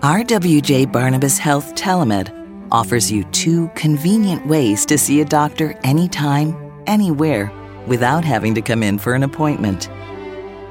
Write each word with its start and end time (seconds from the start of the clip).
RWJ 0.00 0.90
Barnabas 0.90 1.36
Health 1.36 1.74
Telemed 1.74 2.32
offers 2.72 3.12
you 3.12 3.22
two 3.24 3.68
convenient 3.74 4.46
ways 4.46 4.86
to 4.86 4.96
see 4.96 5.20
a 5.20 5.26
doctor 5.26 5.78
anytime, 5.84 6.56
anywhere, 6.86 7.52
without 7.86 8.24
having 8.24 8.54
to 8.54 8.62
come 8.62 8.82
in 8.82 8.96
for 8.96 9.12
an 9.12 9.24
appointment. 9.24 9.90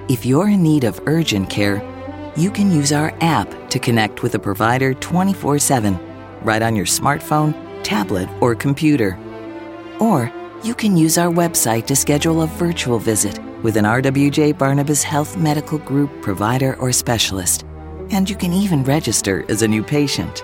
If 0.09 0.25
you're 0.25 0.49
in 0.49 0.63
need 0.63 0.83
of 0.83 0.99
urgent 1.05 1.47
care, 1.47 1.79
you 2.35 2.49
can 2.49 2.71
use 2.71 2.91
our 2.91 3.13
app 3.21 3.69
to 3.69 3.77
connect 3.77 4.23
with 4.23 4.33
a 4.33 4.39
provider 4.39 4.95
24 4.95 5.59
7 5.59 5.99
right 6.41 6.63
on 6.63 6.75
your 6.75 6.87
smartphone, 6.87 7.53
tablet, 7.83 8.27
or 8.41 8.55
computer. 8.55 9.15
Or 9.99 10.33
you 10.63 10.73
can 10.73 10.97
use 10.97 11.19
our 11.19 11.31
website 11.31 11.85
to 11.85 11.95
schedule 11.95 12.41
a 12.41 12.47
virtual 12.47 12.97
visit 12.97 13.37
with 13.61 13.77
an 13.77 13.85
RWJ 13.85 14.57
Barnabas 14.57 15.03
Health 15.03 15.37
Medical 15.37 15.77
Group 15.77 16.09
provider 16.23 16.75
or 16.77 16.91
specialist. 16.91 17.63
And 18.11 18.29
you 18.29 18.35
can 18.35 18.53
even 18.53 18.83
register 18.83 19.45
as 19.49 19.61
a 19.61 19.67
new 19.67 19.83
patient. 19.83 20.43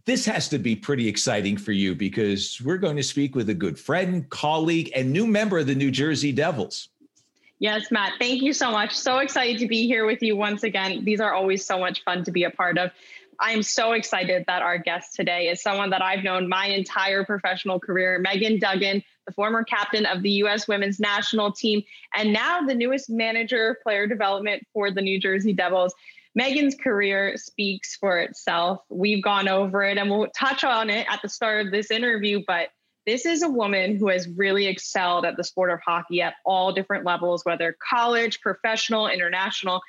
this 0.06 0.24
has 0.24 0.48
to 0.48 0.58
be 0.58 0.74
pretty 0.74 1.06
exciting 1.06 1.58
for 1.58 1.72
you 1.72 1.94
because 1.94 2.58
we're 2.64 2.78
going 2.78 2.96
to 2.96 3.02
speak 3.02 3.34
with 3.34 3.50
a 3.50 3.54
good 3.54 3.78
friend, 3.78 4.30
colleague, 4.30 4.90
and 4.96 5.12
new 5.12 5.26
member 5.26 5.58
of 5.58 5.66
the 5.66 5.74
New 5.74 5.90
Jersey 5.90 6.32
Devils. 6.32 6.88
Yes, 7.60 7.90
Matt, 7.90 8.14
thank 8.18 8.40
you 8.40 8.54
so 8.54 8.70
much. 8.70 8.96
So 8.96 9.18
excited 9.18 9.58
to 9.58 9.68
be 9.68 9.86
here 9.86 10.06
with 10.06 10.22
you 10.22 10.34
once 10.34 10.62
again. 10.62 11.04
These 11.04 11.20
are 11.20 11.34
always 11.34 11.62
so 11.62 11.78
much 11.78 12.02
fun 12.04 12.24
to 12.24 12.30
be 12.30 12.44
a 12.44 12.50
part 12.50 12.78
of. 12.78 12.90
I 13.38 13.52
am 13.52 13.62
so 13.62 13.92
excited 13.92 14.44
that 14.46 14.62
our 14.62 14.78
guest 14.78 15.14
today 15.14 15.48
is 15.48 15.60
someone 15.60 15.90
that 15.90 16.00
I've 16.00 16.24
known 16.24 16.48
my 16.48 16.66
entire 16.68 17.22
professional 17.22 17.78
career, 17.78 18.18
Megan 18.18 18.58
Duggan, 18.58 19.02
the 19.26 19.32
former 19.32 19.62
captain 19.62 20.06
of 20.06 20.22
the 20.22 20.30
U.S. 20.30 20.68
women's 20.68 20.98
national 20.98 21.52
team, 21.52 21.82
and 22.16 22.32
now 22.32 22.62
the 22.62 22.74
newest 22.74 23.10
manager 23.10 23.72
of 23.72 23.82
player 23.82 24.06
development 24.06 24.66
for 24.72 24.90
the 24.90 25.02
New 25.02 25.20
Jersey 25.20 25.52
Devils. 25.52 25.94
Megan's 26.34 26.74
career 26.74 27.36
speaks 27.36 27.94
for 27.94 28.20
itself. 28.20 28.80
We've 28.88 29.22
gone 29.22 29.48
over 29.48 29.82
it 29.82 29.98
and 29.98 30.08
we'll 30.10 30.28
touch 30.28 30.64
on 30.64 30.88
it 30.88 31.06
at 31.10 31.20
the 31.20 31.28
start 31.28 31.66
of 31.66 31.72
this 31.72 31.90
interview, 31.90 32.42
but 32.46 32.68
this 33.06 33.24
is 33.26 33.42
a 33.42 33.48
woman 33.48 33.96
who 33.96 34.08
has 34.08 34.28
really 34.28 34.66
excelled 34.66 35.24
at 35.24 35.36
the 35.36 35.44
sport 35.44 35.70
of 35.70 35.80
hockey 35.84 36.22
at 36.22 36.34
all 36.44 36.72
different 36.72 37.04
levels, 37.04 37.44
whether 37.44 37.76
college, 37.88 38.40
professional, 38.40 39.08
international. 39.08 39.80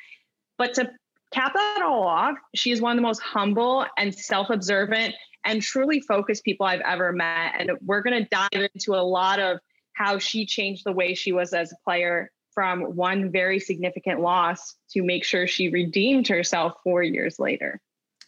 But 0.58 0.74
to 0.76 0.92
cap 1.32 1.54
that 1.54 1.82
all 1.84 2.04
off, 2.04 2.36
she 2.56 2.72
is 2.72 2.82
one 2.82 2.92
of 2.92 2.98
the 2.98 3.02
most 3.02 3.22
humble 3.22 3.86
and 3.98 4.14
self 4.14 4.50
observant 4.50 5.16
and 5.44 5.62
truly 5.62 6.02
focused 6.02 6.44
people 6.44 6.66
I've 6.66 6.82
ever 6.82 7.12
met. 7.12 7.56
And 7.58 7.72
we're 7.86 8.02
going 8.02 8.24
to 8.24 8.30
dive 8.30 8.70
into 8.74 8.94
a 8.94 9.02
lot 9.04 9.40
of 9.40 9.60
how 9.94 10.18
she 10.18 10.46
changed 10.46 10.84
the 10.86 10.92
way 10.92 11.14
she 11.14 11.32
was 11.32 11.54
as 11.54 11.72
a 11.72 11.76
player 11.84 12.32
from 12.54 12.82
one 12.96 13.32
very 13.32 13.60
significant 13.60 14.20
loss 14.20 14.76
to 14.92 15.02
make 15.04 15.24
sure 15.24 15.48
she 15.48 15.70
redeemed 15.70 16.28
herself 16.28 16.74
four 16.84 17.02
years 17.02 17.40
later. 17.40 17.80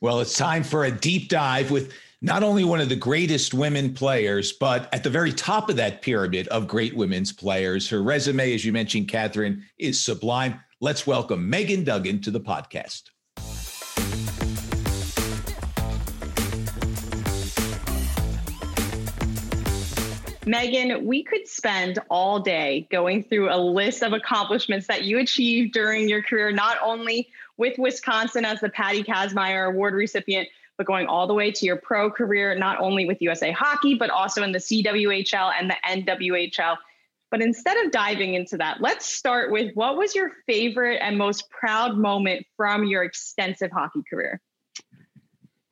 Well, 0.02 0.20
it's 0.20 0.38
time 0.38 0.64
for 0.64 0.86
a 0.86 0.92
deep 0.92 1.30
dive 1.30 1.72
with 1.72 1.94
not 2.26 2.42
only 2.42 2.64
one 2.64 2.80
of 2.80 2.88
the 2.88 2.96
greatest 2.96 3.54
women 3.54 3.94
players, 3.94 4.54
but 4.54 4.88
at 4.94 5.04
the 5.04 5.10
very 5.10 5.34
top 5.34 5.70
of 5.70 5.76
that 5.76 6.02
pyramid 6.02 6.48
of 6.48 6.70
great 6.70 6.96
women's 6.96 7.34
players. 7.34 7.90
Her 7.90 8.02
resume, 8.02 8.54
as 8.54 8.64
you 8.64 8.72
mentioned, 8.72 9.10
Catherine, 9.10 9.66
is 9.78 10.02
sublime. 10.02 10.62
Let's 10.80 11.06
welcome 11.06 11.50
Megan 11.50 11.84
Duggan 11.84 12.22
to 12.22 12.32
the 12.32 12.40
podcast. 12.40 13.04
Megan, 20.46 21.06
we 21.06 21.24
could 21.26 21.46
spend 21.46 22.00
all 22.10 22.40
day 22.40 22.88
going 22.90 23.24
through 23.24 23.54
a 23.54 23.58
list 23.58 24.02
of 24.02 24.14
accomplishments 24.14 24.88
that 24.88 25.04
you 25.04 25.20
achieved 25.20 25.74
during 25.74 26.08
your 26.08 26.24
career, 26.24 26.54
not 26.54 26.78
only 26.82 27.28
with 27.58 27.78
Wisconsin 27.78 28.46
as 28.46 28.62
the 28.62 28.70
Patty 28.70 29.04
Kazmaier 29.04 29.68
Award 29.68 29.94
recipient, 29.94 30.48
but 30.84 30.88
going 30.88 31.08
all 31.08 31.28
the 31.28 31.34
way 31.34 31.52
to 31.52 31.66
your 31.66 31.78
pro 31.78 32.12
career, 32.12 32.56
not 32.56 32.80
only 32.80 33.06
with 33.06 33.22
USA 33.22 33.52
Hockey, 33.52 33.96
but 33.96 34.10
also 34.10 34.44
in 34.44 34.52
the 34.52 34.60
CWHL 34.60 35.54
and 35.58 35.70
the 35.70 35.78
NWHL. 35.86 36.78
But 37.32 37.42
instead 37.42 37.78
of 37.86 37.92
diving 37.92 38.34
into 38.36 38.58
that, 38.58 38.82
let's 38.82 39.06
start 39.06 39.52
with 39.52 39.74
what 39.76 39.98
was 39.98 40.14
your 40.14 40.32
favorite 40.46 40.98
and 40.98 41.18
most 41.18 41.50
proud 41.50 41.98
moment 41.98 42.46
from 42.58 42.84
your 42.84 43.04
extensive 43.04 43.72
hockey 43.72 44.02
career? 44.10 44.40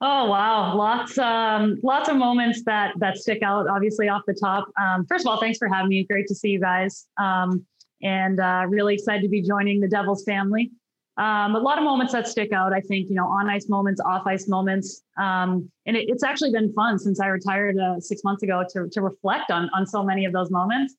Oh 0.03 0.25
wow, 0.25 0.75
lots 0.75 1.19
um, 1.19 1.77
lots 1.83 2.09
of 2.09 2.15
moments 2.15 2.63
that 2.65 2.93
that 2.97 3.17
stick 3.17 3.43
out. 3.43 3.67
Obviously, 3.67 4.09
off 4.09 4.23
the 4.25 4.33
top. 4.33 4.67
Um, 4.81 5.05
first 5.05 5.25
of 5.25 5.29
all, 5.29 5.39
thanks 5.39 5.59
for 5.59 5.67
having 5.67 5.89
me. 5.89 6.03
Great 6.05 6.25
to 6.27 6.33
see 6.33 6.49
you 6.49 6.59
guys, 6.59 7.05
um, 7.21 7.63
and 8.01 8.39
uh, 8.39 8.65
really 8.67 8.95
excited 8.95 9.21
to 9.21 9.29
be 9.29 9.43
joining 9.43 9.79
the 9.79 9.87
Devils 9.87 10.23
family. 10.23 10.71
Um, 11.17 11.55
a 11.55 11.59
lot 11.59 11.77
of 11.77 11.83
moments 11.83 12.13
that 12.13 12.27
stick 12.27 12.53
out, 12.53 12.73
I 12.73 12.79
think, 12.79 13.09
you 13.09 13.15
know, 13.15 13.27
on 13.27 13.49
ice 13.49 13.67
moments, 13.67 13.99
off 14.01 14.25
ice 14.25 14.47
moments. 14.47 15.03
Um, 15.17 15.69
and 15.85 15.97
it, 15.97 16.09
it's 16.09 16.23
actually 16.23 16.51
been 16.51 16.71
fun 16.73 16.97
since 16.97 17.19
I 17.19 17.27
retired 17.27 17.77
uh, 17.77 17.99
six 17.99 18.23
months 18.23 18.43
ago 18.43 18.63
to, 18.71 18.87
to 18.89 19.01
reflect 19.01 19.51
on, 19.51 19.69
on 19.73 19.85
so 19.85 20.03
many 20.03 20.25
of 20.25 20.31
those 20.31 20.49
moments. 20.49 20.95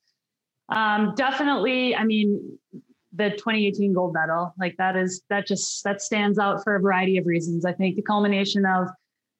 Um, 0.69 1.15
definitely, 1.17 1.97
I 1.97 2.05
mean, 2.05 2.59
the 3.15 3.31
2018 3.31 3.95
gold 3.95 4.15
medal, 4.15 4.55
like 4.59 4.77
that 4.77 4.97
is, 4.97 5.23
that 5.29 5.47
just, 5.47 5.83
that 5.85 6.03
stands 6.03 6.39
out 6.39 6.63
for 6.63 6.77
a 6.77 6.81
variety 6.81 7.17
of 7.17 7.27
reasons. 7.27 7.65
I 7.65 7.73
think 7.73 7.97
the 7.97 8.03
culmination 8.03 8.65
of, 8.67 8.89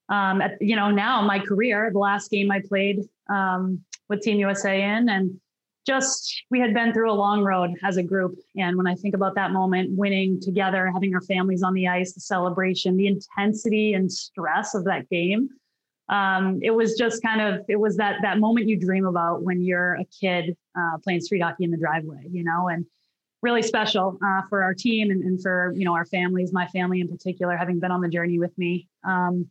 um, 0.09 0.41
at, 0.41 0.61
you 0.61 0.77
know, 0.77 0.91
now 0.91 1.23
my 1.23 1.39
career, 1.39 1.91
the 1.93 1.99
last 1.99 2.31
game 2.31 2.51
I 2.51 2.61
played 2.67 3.01
um, 3.29 3.81
with 4.09 4.21
Team 4.23 4.39
USA 4.39 4.83
in, 4.83 5.09
and 5.09 5.39
just 5.87 6.45
we 6.51 6.61
had 6.61 6.75
been 6.75 6.93
through 6.93 7.11
a 7.11 7.15
long 7.15 7.43
road 7.43 7.71
as 7.83 7.97
a 7.97 8.03
group. 8.03 8.37
And 8.57 8.77
when 8.77 8.87
i 8.87 8.95
think 8.95 9.15
about 9.15 9.35
that 9.35 9.53
moment 9.53 9.91
winning 9.97 10.41
together 10.41 10.91
having 10.93 11.15
our 11.15 11.21
families 11.21 11.63
on 11.63 11.75
the 11.75 11.89
ice 11.89 12.13
the 12.13 12.21
celebration 12.21 12.97
the 12.97 13.07
intensity 13.07 13.95
and 13.95 14.11
stress 14.11 14.75
of 14.75 14.85
that 14.85 15.09
game 15.11 15.49
um, 16.09 16.61
it 16.63 16.73
was 16.73 16.97
just 16.99 17.23
kind 17.23 17.41
of 17.41 17.65
it 17.69 17.77
was 17.77 17.97
that 17.97 18.17
that 18.23 18.39
moment 18.39 18.69
you 18.69 18.79
dream 18.79 19.07
about 19.07 19.43
when 19.43 19.63
you're 19.63 19.95
a 19.95 20.05
kid 20.05 20.57
uh, 20.79 20.99
playing 21.03 21.21
street 21.21 21.41
hockey 21.41 21.65
in 21.65 21.71
the 21.71 21.77
driveway 21.77 22.23
you 22.31 22.45
know 22.45 22.69
and 22.69 22.87
really 23.43 23.63
special 23.63 24.19
uh, 24.25 24.43
for 24.49 24.63
our 24.63 24.73
team 24.73 25.11
and, 25.11 25.23
and, 25.25 25.43
for 25.43 25.73
you 25.77 25.85
know 25.85 25.95
our 25.95 26.07
families 26.07 26.53
my 26.53 26.67
family 26.69 27.01
in 27.01 27.09
particular 27.09 27.57
having 27.57 27.81
been 27.81 27.91
on 27.91 28.01
the 28.01 28.09
journey 28.09 28.39
with 28.39 28.57
me. 28.57 28.89
Um, 29.05 29.51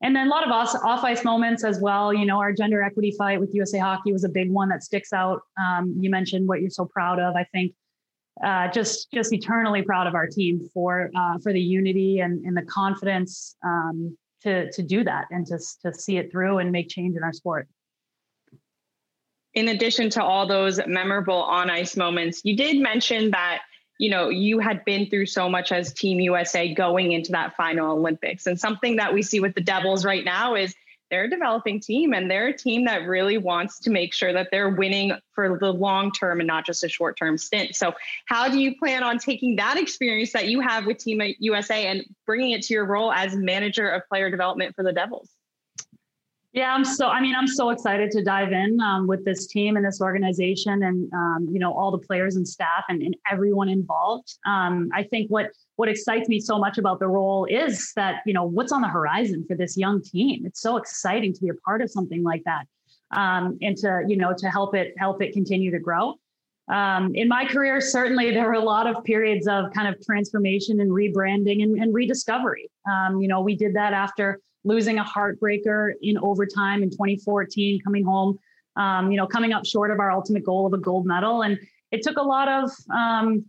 and 0.00 0.14
then 0.14 0.28
a 0.28 0.30
lot 0.30 0.46
of 0.46 0.52
us 0.52 0.76
off 0.84 1.02
ice 1.02 1.24
moments 1.24 1.64
as 1.64 1.80
well. 1.80 2.14
You 2.14 2.24
know, 2.24 2.38
our 2.38 2.52
gender 2.52 2.82
equity 2.82 3.12
fight 3.18 3.40
with 3.40 3.54
USA 3.54 3.78
Hockey 3.78 4.12
was 4.12 4.24
a 4.24 4.28
big 4.28 4.50
one 4.50 4.68
that 4.68 4.82
sticks 4.82 5.12
out. 5.12 5.40
Um, 5.60 5.96
you 5.98 6.08
mentioned 6.08 6.46
what 6.46 6.60
you're 6.60 6.70
so 6.70 6.84
proud 6.84 7.18
of. 7.18 7.34
I 7.34 7.44
think 7.44 7.74
uh, 8.44 8.68
just 8.68 9.10
just 9.12 9.32
eternally 9.32 9.82
proud 9.82 10.06
of 10.06 10.14
our 10.14 10.28
team 10.28 10.68
for 10.72 11.10
uh, 11.16 11.38
for 11.42 11.52
the 11.52 11.60
unity 11.60 12.20
and, 12.20 12.44
and 12.44 12.56
the 12.56 12.62
confidence 12.62 13.56
um, 13.64 14.16
to 14.42 14.70
to 14.70 14.82
do 14.82 15.02
that 15.02 15.26
and 15.30 15.46
to 15.46 15.58
to 15.82 15.92
see 15.92 16.16
it 16.16 16.30
through 16.30 16.58
and 16.58 16.70
make 16.70 16.88
change 16.88 17.16
in 17.16 17.24
our 17.24 17.32
sport. 17.32 17.68
In 19.54 19.68
addition 19.68 20.10
to 20.10 20.22
all 20.22 20.46
those 20.46 20.78
memorable 20.86 21.42
on 21.42 21.70
ice 21.70 21.96
moments, 21.96 22.42
you 22.44 22.56
did 22.56 22.80
mention 22.80 23.32
that 23.32 23.62
you 23.98 24.08
know, 24.08 24.28
you 24.28 24.60
had 24.60 24.84
been 24.84 25.10
through 25.10 25.26
so 25.26 25.48
much 25.48 25.72
as 25.72 25.92
Team 25.92 26.20
USA 26.20 26.72
going 26.72 27.12
into 27.12 27.32
that 27.32 27.56
final 27.56 27.98
Olympics. 27.98 28.46
And 28.46 28.58
something 28.58 28.96
that 28.96 29.12
we 29.12 29.22
see 29.22 29.40
with 29.40 29.54
the 29.54 29.60
Devils 29.60 30.04
right 30.04 30.24
now 30.24 30.54
is 30.54 30.74
they're 31.10 31.24
a 31.24 31.30
developing 31.30 31.80
team 31.80 32.12
and 32.12 32.30
they're 32.30 32.48
a 32.48 32.56
team 32.56 32.84
that 32.84 33.06
really 33.06 33.38
wants 33.38 33.78
to 33.80 33.90
make 33.90 34.12
sure 34.12 34.32
that 34.32 34.48
they're 34.50 34.68
winning 34.68 35.12
for 35.32 35.58
the 35.58 35.72
long 35.72 36.12
term 36.12 36.40
and 36.40 36.46
not 36.46 36.66
just 36.66 36.84
a 36.84 36.88
short 36.88 37.16
term 37.16 37.38
stint. 37.38 37.74
So, 37.74 37.94
how 38.26 38.48
do 38.48 38.58
you 38.58 38.76
plan 38.76 39.02
on 39.02 39.18
taking 39.18 39.56
that 39.56 39.78
experience 39.78 40.32
that 40.32 40.48
you 40.48 40.60
have 40.60 40.86
with 40.86 40.98
Team 40.98 41.20
USA 41.38 41.86
and 41.86 42.04
bringing 42.26 42.50
it 42.50 42.62
to 42.62 42.74
your 42.74 42.84
role 42.84 43.12
as 43.12 43.34
manager 43.34 43.88
of 43.88 44.02
player 44.08 44.30
development 44.30 44.74
for 44.76 44.84
the 44.84 44.92
Devils? 44.92 45.30
Yeah, 46.54 46.72
I'm 46.72 46.84
so. 46.84 47.08
I 47.08 47.20
mean, 47.20 47.34
I'm 47.34 47.46
so 47.46 47.68
excited 47.70 48.10
to 48.12 48.24
dive 48.24 48.52
in 48.52 48.80
um, 48.80 49.06
with 49.06 49.22
this 49.22 49.46
team 49.46 49.76
and 49.76 49.84
this 49.84 50.00
organization, 50.00 50.82
and 50.82 51.12
um, 51.12 51.46
you 51.50 51.58
know 51.58 51.74
all 51.74 51.90
the 51.90 51.98
players 51.98 52.36
and 52.36 52.48
staff 52.48 52.84
and, 52.88 53.02
and 53.02 53.14
everyone 53.30 53.68
involved. 53.68 54.34
Um, 54.46 54.88
I 54.94 55.02
think 55.02 55.30
what 55.30 55.50
what 55.76 55.90
excites 55.90 56.26
me 56.26 56.40
so 56.40 56.58
much 56.58 56.78
about 56.78 57.00
the 57.00 57.06
role 57.08 57.44
is 57.44 57.92
that 57.96 58.22
you 58.24 58.32
know 58.32 58.44
what's 58.44 58.72
on 58.72 58.80
the 58.80 58.88
horizon 58.88 59.44
for 59.46 59.56
this 59.56 59.76
young 59.76 60.02
team. 60.02 60.46
It's 60.46 60.62
so 60.62 60.78
exciting 60.78 61.34
to 61.34 61.40
be 61.40 61.50
a 61.50 61.54
part 61.66 61.82
of 61.82 61.90
something 61.90 62.22
like 62.22 62.42
that, 62.44 62.66
um, 63.10 63.58
and 63.60 63.76
to 63.78 64.04
you 64.08 64.16
know 64.16 64.32
to 64.38 64.48
help 64.48 64.74
it 64.74 64.94
help 64.96 65.20
it 65.20 65.34
continue 65.34 65.70
to 65.70 65.78
grow. 65.78 66.14
Um, 66.68 67.14
in 67.14 67.28
my 67.28 67.44
career, 67.44 67.80
certainly 67.80 68.30
there 68.30 68.46
were 68.46 68.54
a 68.54 68.64
lot 68.64 68.86
of 68.86 69.04
periods 69.04 69.46
of 69.46 69.72
kind 69.74 69.88
of 69.88 70.02
transformation 70.04 70.80
and 70.80 70.90
rebranding 70.90 71.62
and, 71.62 71.78
and 71.78 71.94
rediscovery. 71.94 72.70
Um, 72.90 73.20
you 73.20 73.28
know, 73.28 73.40
we 73.40 73.54
did 73.54 73.74
that 73.74 73.92
after 73.92 74.40
losing 74.64 74.98
a 74.98 75.04
heartbreaker 75.04 75.92
in 76.02 76.18
overtime 76.18 76.82
in 76.82 76.90
2014, 76.90 77.80
coming 77.82 78.04
home, 78.04 78.38
um, 78.76 79.10
you 79.10 79.16
know, 79.16 79.26
coming 79.26 79.52
up 79.52 79.64
short 79.64 79.90
of 79.90 79.98
our 79.98 80.10
ultimate 80.10 80.44
goal 80.44 80.66
of 80.66 80.72
a 80.72 80.78
gold 80.78 81.06
medal. 81.06 81.42
And 81.42 81.58
it 81.90 82.02
took 82.02 82.16
a 82.16 82.22
lot 82.22 82.48
of 82.48 82.70
um, 82.94 83.44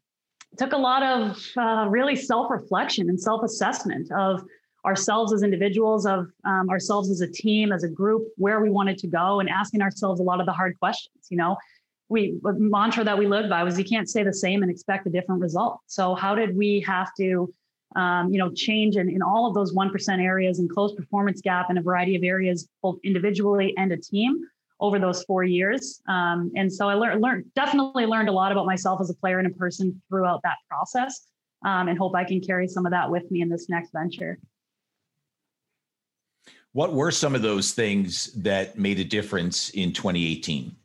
took 0.58 0.74
a 0.74 0.78
lot 0.78 1.04
of 1.04 1.46
uh, 1.58 1.88
really 1.90 2.16
self-reflection 2.16 3.08
and 3.10 3.20
self-assessment 3.20 4.12
of 4.12 4.44
ourselves 4.86 5.34
as 5.34 5.44
individuals, 5.44 6.06
of 6.06 6.28
um, 6.46 6.70
ourselves 6.70 7.12
as 7.12 7.22
a 7.22 7.28
team, 7.28 7.72
as 7.72 7.84
a 7.84 7.90
group, 7.90 8.24
where 8.38 8.62
we 8.62 8.70
wanted 8.70 8.98
to 8.98 9.08
go, 9.08 9.40
and 9.40 9.50
asking 9.50 9.82
ourselves 9.82 10.20
a 10.20 10.24
lot 10.24 10.40
of 10.40 10.46
the 10.46 10.54
hard 10.54 10.78
questions. 10.80 11.28
You 11.30 11.38
know, 11.38 11.58
we 12.08 12.40
mantra 12.44 13.04
that 13.04 13.18
we 13.18 13.28
lived 13.28 13.50
by 13.50 13.64
was 13.64 13.78
you 13.78 13.86
can't 13.86 14.10
say 14.10 14.24
the 14.24 14.34
same 14.34 14.64
and 14.64 14.72
expect 14.72 15.06
a 15.06 15.10
different 15.10 15.42
result. 15.42 15.80
So 15.88 16.16
how 16.16 16.34
did 16.34 16.56
we 16.56 16.84
have 16.88 17.10
to 17.18 17.54
um, 17.96 18.32
you 18.32 18.38
know, 18.38 18.52
change 18.52 18.98
in, 18.98 19.10
in 19.10 19.22
all 19.22 19.48
of 19.48 19.54
those 19.54 19.74
1% 19.74 20.24
areas 20.24 20.60
and 20.60 20.70
close 20.70 20.94
performance 20.94 21.42
gap 21.42 21.70
in 21.70 21.78
a 21.78 21.82
variety 21.82 22.16
of 22.16 22.24
areas, 22.24 22.68
both 22.82 22.98
individually 23.04 23.74
and 23.78 23.92
a 23.92 23.98
team 23.98 24.40
over 24.80 25.00
those 25.00 25.24
four 25.24 25.44
years. 25.44 26.02
Um, 26.08 26.52
and 26.56 26.72
so 26.72 26.88
I 26.88 26.94
learned, 26.94 27.22
learned, 27.22 27.46
definitely 27.56 28.06
learned 28.06 28.30
a 28.30 28.32
lot 28.32 28.52
about 28.52 28.66
myself 28.66 29.02
as 29.02 29.10
a 29.10 29.16
player 29.16 29.40
and 29.40 29.48
a 29.48 29.56
person 29.56 30.02
throughout 30.10 30.42
that 30.44 30.58
process 30.70 31.28
um, 31.66 31.88
and 31.88 31.98
hope 31.98 32.16
I 32.16 32.24
can 32.24 32.40
carry 32.40 32.68
some 32.68 32.86
of 32.86 32.92
that 32.92 33.10
with 33.10 33.30
me 33.32 33.42
in 33.42 33.50
this 33.50 33.68
next 33.70 33.92
venture. 33.92 34.40
What 36.72 36.94
were 36.94 37.12
some 37.12 37.36
of 37.36 37.42
those 37.42 37.72
things 37.72 38.32
that 38.34 38.78
made 38.78 39.00
a 39.00 39.04
difference 39.04 39.72
in 39.72 39.92
2018? 39.92 40.76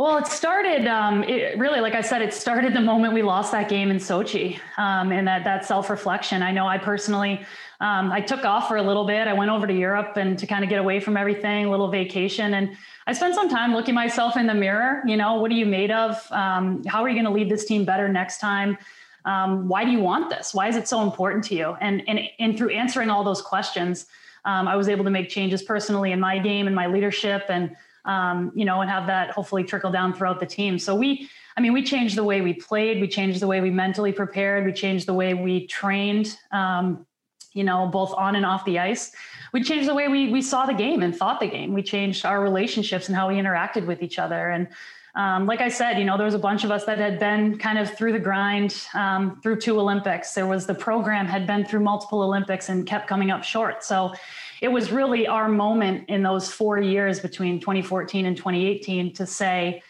Well, 0.00 0.16
it 0.16 0.26
started 0.28 0.86
um, 0.86 1.24
it 1.24 1.58
really, 1.58 1.82
like 1.82 1.94
I 1.94 2.00
said, 2.00 2.22
it 2.22 2.32
started 2.32 2.72
the 2.72 2.80
moment 2.80 3.12
we 3.12 3.20
lost 3.20 3.52
that 3.52 3.68
game 3.68 3.90
in 3.90 3.98
Sochi, 3.98 4.58
um, 4.78 5.12
and 5.12 5.28
that 5.28 5.44
that 5.44 5.66
self 5.66 5.90
reflection. 5.90 6.42
I 6.42 6.52
know 6.52 6.66
I 6.66 6.78
personally, 6.78 7.44
um, 7.80 8.10
I 8.10 8.22
took 8.22 8.46
off 8.46 8.66
for 8.66 8.78
a 8.78 8.82
little 8.82 9.04
bit. 9.06 9.28
I 9.28 9.34
went 9.34 9.50
over 9.50 9.66
to 9.66 9.74
Europe 9.74 10.16
and 10.16 10.38
to 10.38 10.46
kind 10.46 10.64
of 10.64 10.70
get 10.70 10.78
away 10.78 11.00
from 11.00 11.18
everything, 11.18 11.66
a 11.66 11.70
little 11.70 11.90
vacation, 11.90 12.54
and 12.54 12.78
I 13.06 13.12
spent 13.12 13.34
some 13.34 13.50
time 13.50 13.74
looking 13.74 13.94
myself 13.94 14.38
in 14.38 14.46
the 14.46 14.54
mirror. 14.54 15.02
You 15.04 15.18
know, 15.18 15.34
what 15.34 15.50
are 15.50 15.54
you 15.54 15.66
made 15.66 15.90
of? 15.90 16.26
Um, 16.32 16.82
how 16.84 17.02
are 17.04 17.08
you 17.10 17.14
going 17.14 17.26
to 17.26 17.38
lead 17.38 17.50
this 17.50 17.66
team 17.66 17.84
better 17.84 18.08
next 18.08 18.38
time? 18.38 18.78
Um, 19.26 19.68
why 19.68 19.84
do 19.84 19.90
you 19.90 20.00
want 20.00 20.30
this? 20.30 20.54
Why 20.54 20.66
is 20.68 20.76
it 20.76 20.88
so 20.88 21.02
important 21.02 21.44
to 21.48 21.54
you? 21.54 21.76
And 21.82 22.02
and 22.08 22.20
and 22.38 22.56
through 22.56 22.70
answering 22.70 23.10
all 23.10 23.22
those 23.22 23.42
questions, 23.42 24.06
um, 24.46 24.66
I 24.66 24.76
was 24.76 24.88
able 24.88 25.04
to 25.04 25.10
make 25.10 25.28
changes 25.28 25.62
personally 25.62 26.12
in 26.12 26.20
my 26.20 26.38
game 26.38 26.68
and 26.68 26.74
my 26.74 26.86
leadership 26.86 27.44
and 27.50 27.76
um, 28.04 28.52
you 28.54 28.64
know, 28.64 28.80
and 28.80 28.90
have 28.90 29.06
that 29.06 29.30
hopefully 29.30 29.64
trickle 29.64 29.90
down 29.90 30.14
throughout 30.14 30.40
the 30.40 30.46
team. 30.46 30.78
So 30.78 30.94
we, 30.94 31.28
I 31.56 31.60
mean, 31.60 31.72
we 31.72 31.82
changed 31.82 32.16
the 32.16 32.24
way 32.24 32.40
we 32.40 32.54
played, 32.54 33.00
we 33.00 33.08
changed 33.08 33.40
the 33.40 33.46
way 33.46 33.60
we 33.60 33.70
mentally 33.70 34.12
prepared, 34.12 34.64
we 34.64 34.72
changed 34.72 35.06
the 35.06 35.14
way 35.14 35.34
we 35.34 35.66
trained, 35.66 36.36
um, 36.52 37.06
you 37.52 37.64
know, 37.64 37.86
both 37.86 38.12
on 38.14 38.36
and 38.36 38.46
off 38.46 38.64
the 38.64 38.78
ice. 38.78 39.12
We 39.52 39.62
changed 39.62 39.88
the 39.88 39.94
way 39.94 40.08
we 40.08 40.30
we 40.30 40.42
saw 40.42 40.66
the 40.66 40.74
game 40.74 41.02
and 41.02 41.14
thought 41.14 41.40
the 41.40 41.48
game. 41.48 41.72
We 41.72 41.82
changed 41.82 42.24
our 42.24 42.40
relationships 42.40 43.08
and 43.08 43.16
how 43.16 43.28
we 43.28 43.34
interacted 43.34 43.86
with 43.86 44.02
each 44.02 44.18
other. 44.18 44.50
And 44.50 44.68
um, 45.16 45.46
like 45.46 45.60
I 45.60 45.68
said, 45.68 45.98
you 45.98 46.04
know, 46.04 46.16
there 46.16 46.24
was 46.24 46.34
a 46.34 46.38
bunch 46.38 46.62
of 46.62 46.70
us 46.70 46.84
that 46.84 46.98
had 46.98 47.18
been 47.18 47.58
kind 47.58 47.78
of 47.78 47.90
through 47.90 48.12
the 48.12 48.20
grind 48.20 48.86
um, 48.94 49.40
through 49.42 49.56
two 49.60 49.78
Olympics. 49.80 50.34
There 50.34 50.46
was 50.46 50.66
the 50.66 50.74
program 50.74 51.26
had 51.26 51.46
been 51.46 51.64
through 51.64 51.80
multiple 51.80 52.22
Olympics 52.22 52.68
and 52.68 52.86
kept 52.86 53.08
coming 53.08 53.32
up 53.32 53.42
short. 53.42 53.82
So 53.82 54.14
it 54.60 54.68
was 54.68 54.92
really 54.92 55.26
our 55.26 55.48
moment 55.48 56.08
in 56.08 56.22
those 56.22 56.50
four 56.50 56.78
years 56.78 57.20
between 57.20 57.60
2014 57.60 58.26
and 58.26 58.36
2018 58.36 59.14
to 59.14 59.26
say, 59.26 59.82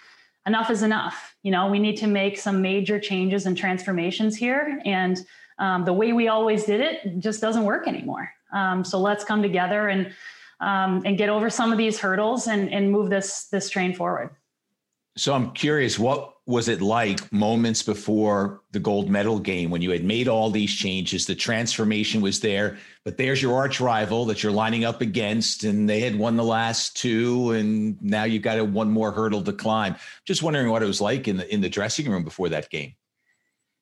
enough 0.47 0.71
is 0.71 0.83
enough. 0.83 1.37
You 1.43 1.51
know, 1.51 1.69
we 1.69 1.79
need 1.79 1.97
to 1.99 2.07
make 2.07 2.39
some 2.39 2.63
major 2.63 2.99
changes 2.99 3.47
and 3.47 3.57
transformations 3.57 4.37
here. 4.37 4.81
And 4.85 5.19
um, 5.59 5.85
the 5.85 5.93
way 5.93 6.13
we 6.13 6.29
always 6.29 6.65
did 6.65 6.81
it 6.81 7.19
just 7.19 7.41
doesn't 7.41 7.65
work 7.65 7.87
anymore. 7.87 8.31
Um, 8.53 8.85
so 8.85 8.99
let's 8.99 9.25
come 9.25 9.43
together 9.43 9.89
and 9.89 10.13
um, 10.61 11.03
and 11.07 11.17
get 11.17 11.31
over 11.31 11.49
some 11.49 11.73
of 11.73 11.79
these 11.79 11.99
hurdles 11.99 12.47
and, 12.47 12.71
and 12.71 12.93
move 12.93 13.09
this 13.09 13.47
this 13.47 13.71
train 13.71 13.95
forward. 13.95 14.31
So 15.17 15.35
I'm 15.35 15.53
curious, 15.53 15.99
what 15.99 16.35
was 16.51 16.69
it 16.69 16.83
like 16.83 17.33
moments 17.33 17.83
before 17.83 18.61
the 18.73 18.81
gold 18.81 19.09
medal 19.09 19.39
game 19.39 19.71
when 19.71 19.81
you 19.81 19.91
had 19.91 20.05
made 20.05 20.29
all 20.29 20.51
these 20.51 20.75
changes? 20.75 21.25
The 21.25 21.35
transformation 21.35 22.21
was 22.21 22.41
there, 22.41 22.77
but 23.05 23.17
there's 23.17 23.41
your 23.41 23.57
arch 23.57 23.81
rival 23.81 24.27
that 24.27 24.43
you're 24.43 24.53
lining 24.53 24.85
up 24.85 25.01
against, 25.01 25.65
and 25.65 25.89
they 25.89 26.01
had 26.01 26.19
won 26.19 26.37
the 26.37 26.45
last 26.45 26.97
two, 26.97 27.53
and 27.53 28.03
now 28.03 28.25
you've 28.25 28.43
got 28.43 28.59
a, 28.59 28.65
one 28.65 28.91
more 28.91 29.13
hurdle 29.13 29.43
to 29.43 29.53
climb. 29.53 29.95
Just 30.27 30.43
wondering 30.43 30.69
what 30.69 30.83
it 30.83 30.87
was 30.87 31.01
like 31.01 31.29
in 31.29 31.37
the 31.37 31.55
in 31.55 31.61
the 31.61 31.69
dressing 31.69 32.11
room 32.11 32.25
before 32.25 32.49
that 32.49 32.69
game. 32.69 32.95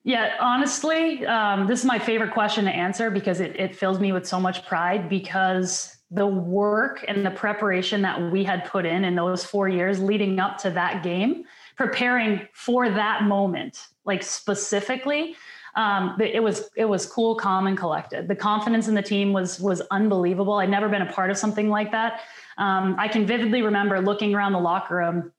Yeah, 0.05 0.37
honestly, 0.41 1.27
um, 1.27 1.67
this 1.67 1.81
is 1.81 1.85
my 1.85 1.99
favorite 1.99 2.33
question 2.33 2.67
to 2.67 2.71
answer 2.71 3.11
because 3.11 3.41
it, 3.41 3.59
it 3.59 3.75
fills 3.75 3.99
me 3.99 4.13
with 4.13 4.27
so 4.27 4.39
much 4.39 4.67
pride 4.67 5.09
because 5.09 5.97
the 6.11 6.27
work 6.27 7.05
and 7.09 7.25
the 7.25 7.31
preparation 7.31 8.03
that 8.03 8.31
we 8.31 8.45
had 8.45 8.65
put 8.65 8.87
in 8.87 9.05
in 9.05 9.15
those 9.15 9.45
four 9.45 9.69
years 9.69 10.01
leading 10.01 10.39
up 10.39 10.57
to 10.59 10.71
that 10.71 11.03
game 11.03 11.45
preparing 11.79 12.47
for 12.53 12.91
that 12.91 13.23
moment, 13.23 13.87
like 14.05 14.23
specifically. 14.23 15.37
Um, 15.77 16.21
it 16.21 16.43
was 16.43 16.69
it 16.77 16.87
was 16.87 17.07
cool, 17.07 17.37
calm, 17.37 17.69
and 17.69 17.79
collected. 17.79 18.27
The 18.27 18.35
confidence 18.35 18.89
in 18.89 18.95
the 18.95 19.03
team 19.03 19.33
was 19.33 19.61
was 19.61 19.81
unbelievable. 19.93 20.55
I'd 20.55 20.71
never 20.71 20.89
been 20.89 21.03
a 21.03 21.13
part 21.13 21.31
of 21.31 21.39
something 21.39 21.69
like 21.69 21.93
that. 21.93 22.23
Um, 22.59 22.97
I 22.99 23.07
can 23.07 23.25
vividly 23.25 23.63
remember 23.63 24.01
looking 24.01 24.35
around 24.35 24.53
the 24.53 24.59
locker 24.59 24.97
room 24.97 25.33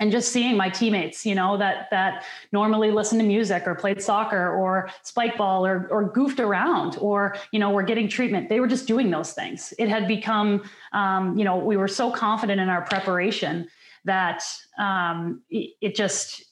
and 0.00 0.10
just 0.10 0.32
seeing 0.32 0.56
my 0.56 0.68
teammates, 0.68 1.24
you 1.24 1.36
know, 1.36 1.56
that 1.58 1.86
that 1.92 2.24
normally 2.50 2.90
listen 2.90 3.18
to 3.18 3.24
music 3.24 3.62
or 3.66 3.76
played 3.76 4.02
soccer 4.02 4.52
or 4.52 4.90
spike 5.04 5.36
ball 5.36 5.64
or 5.64 5.86
or 5.92 6.10
goofed 6.10 6.40
around 6.40 6.98
or 7.00 7.36
you 7.52 7.60
know 7.60 7.70
were 7.70 7.84
getting 7.84 8.08
treatment. 8.08 8.48
They 8.48 8.58
were 8.58 8.66
just 8.66 8.88
doing 8.88 9.12
those 9.12 9.32
things. 9.32 9.72
It 9.78 9.88
had 9.88 10.08
become, 10.08 10.68
um, 10.92 11.38
you 11.38 11.44
know, 11.44 11.56
we 11.58 11.76
were 11.76 11.86
so 11.86 12.10
confident 12.10 12.60
in 12.60 12.68
our 12.68 12.82
preparation 12.82 13.68
that 14.04 14.42
um, 14.78 15.42
it, 15.50 15.94
just 15.94 16.44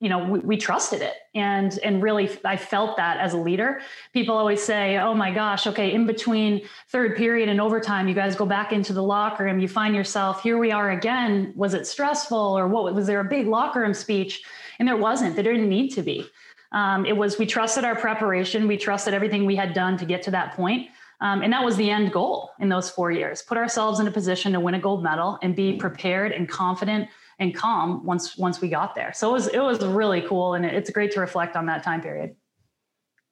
you 0.00 0.08
know 0.08 0.24
we, 0.24 0.38
we, 0.40 0.56
trusted 0.56 1.02
it. 1.02 1.14
And 1.34 1.78
and 1.84 2.02
really 2.02 2.30
i 2.44 2.56
felt 2.56 2.96
that 2.96 3.18
as 3.18 3.32
a 3.34 3.36
leader. 3.36 3.80
People 4.12 4.36
always 4.36 4.62
say 4.62 4.98
oh 4.98 5.14
my 5.14 5.32
gosh 5.32 5.66
okay 5.66 5.92
in 5.92 6.06
between 6.06 6.62
third 6.88 7.16
period 7.16 7.48
and 7.48 7.60
overtime 7.60 8.08
you 8.08 8.14
guys 8.14 8.36
go 8.36 8.46
back 8.46 8.72
into 8.72 8.92
the 8.92 9.02
locker 9.02 9.44
room 9.44 9.58
you 9.58 9.68
find 9.68 9.94
yourself 9.94 10.42
here 10.42 10.58
we 10.58 10.70
are 10.70 10.90
again. 10.90 11.52
Was 11.56 11.74
it 11.74 11.86
stressful 11.86 12.38
or 12.38 12.68
what 12.68 12.94
was 12.94 13.06
there 13.06 13.20
a 13.20 13.24
big 13.24 13.46
locker 13.46 13.80
room 13.80 13.94
speech? 13.94 14.42
And 14.78 14.86
there 14.86 14.96
wasn't. 14.96 15.34
There 15.34 15.44
didn't 15.44 15.68
need 15.68 15.90
to 15.90 16.02
be. 16.02 16.28
Um, 16.70 17.04
it 17.06 17.16
was 17.16 17.38
we 17.38 17.46
trusted 17.46 17.84
our 17.84 17.96
preparation. 17.96 18.68
We 18.68 18.76
trusted 18.76 19.14
everything 19.14 19.46
we 19.46 19.56
had 19.56 19.72
done 19.72 19.96
to 19.98 20.04
get 20.04 20.22
to 20.24 20.30
that 20.32 20.54
point 20.54 20.88
um, 21.20 21.42
and 21.42 21.52
that 21.52 21.64
was 21.64 21.76
the 21.76 21.90
end 21.90 22.12
goal 22.12 22.50
in 22.60 22.68
those 22.68 22.88
four 22.90 23.10
years 23.10 23.42
put 23.42 23.58
ourselves 23.58 24.00
in 24.00 24.06
a 24.06 24.10
position 24.10 24.52
to 24.52 24.60
win 24.60 24.74
a 24.74 24.80
gold 24.80 25.02
medal 25.02 25.38
and 25.42 25.56
be 25.56 25.74
prepared 25.74 26.32
and 26.32 26.48
confident 26.48 27.08
and 27.38 27.54
calm 27.54 28.04
once 28.04 28.36
once 28.36 28.60
we 28.60 28.68
got 28.68 28.94
there. 28.94 29.12
So 29.12 29.30
it 29.30 29.32
was 29.32 29.46
it 29.48 29.60
was 29.60 29.84
really 29.84 30.22
cool 30.22 30.54
and 30.54 30.64
it's 30.64 30.90
great 30.90 31.12
to 31.12 31.20
reflect 31.20 31.56
on 31.56 31.66
that 31.66 31.82
time 31.82 32.00
period. 32.00 32.34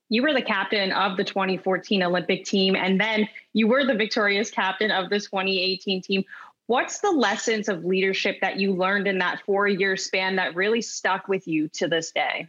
You 0.09 0.23
were 0.23 0.33
the 0.33 0.43
captain 0.43 0.93
of 0.93 1.17
the 1.17 1.25
2014 1.25 2.03
olympic 2.03 2.45
team 2.45 2.77
and 2.77 3.01
then 3.01 3.29
you 3.53 3.67
were 3.67 3.85
the 3.85 3.95
victorious 3.95 4.51
captain 4.51 4.91
of 4.91 5.11
the 5.11 5.19
2018 5.19 6.03
team. 6.03 6.25
What's 6.67 7.01
the 7.01 7.11
lessons 7.11 7.69
of 7.69 7.85
leadership 7.85 8.41
that 8.41 8.59
you 8.59 8.73
learned 8.73 9.07
in 9.09 9.19
that 9.19 9.43
four 9.45 9.67
year 9.67 9.97
span 9.97 10.37
that 10.37 10.55
really 10.55 10.83
stuck 10.83 11.29
with 11.29 11.47
you 11.49 11.69
to 11.71 11.89
this 11.89 12.13
day 12.13 12.49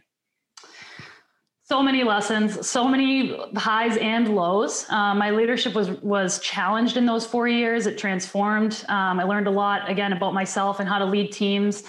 so 1.68 1.82
many 1.82 2.02
lessons, 2.02 2.66
so 2.66 2.88
many 2.88 3.36
highs 3.54 3.98
and 3.98 4.34
lows. 4.34 4.86
Um, 4.88 5.18
my 5.18 5.30
leadership 5.30 5.74
was 5.74 5.90
was 6.00 6.38
challenged 6.38 6.96
in 6.96 7.04
those 7.04 7.26
four 7.26 7.46
years. 7.46 7.86
It 7.86 7.98
transformed. 7.98 8.86
Um, 8.88 9.20
I 9.20 9.24
learned 9.24 9.48
a 9.48 9.50
lot 9.50 9.90
again 9.90 10.14
about 10.14 10.32
myself 10.32 10.80
and 10.80 10.88
how 10.88 10.98
to 10.98 11.04
lead 11.04 11.30
teams. 11.30 11.84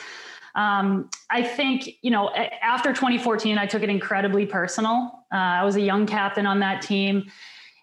Um, 0.56 1.10
I 1.30 1.42
think 1.44 1.90
you 2.02 2.12
know 2.12 2.30
after 2.62 2.92
2014, 2.92 3.58
I 3.58 3.66
took 3.66 3.82
it 3.82 3.90
incredibly 3.90 4.46
personal. 4.46 5.26
Uh, 5.34 5.38
I 5.38 5.64
was 5.64 5.78
a 5.78 5.82
young 5.82 6.06
captain 6.06 6.46
on 6.46 6.60
that 6.60 6.82
team, 6.82 7.32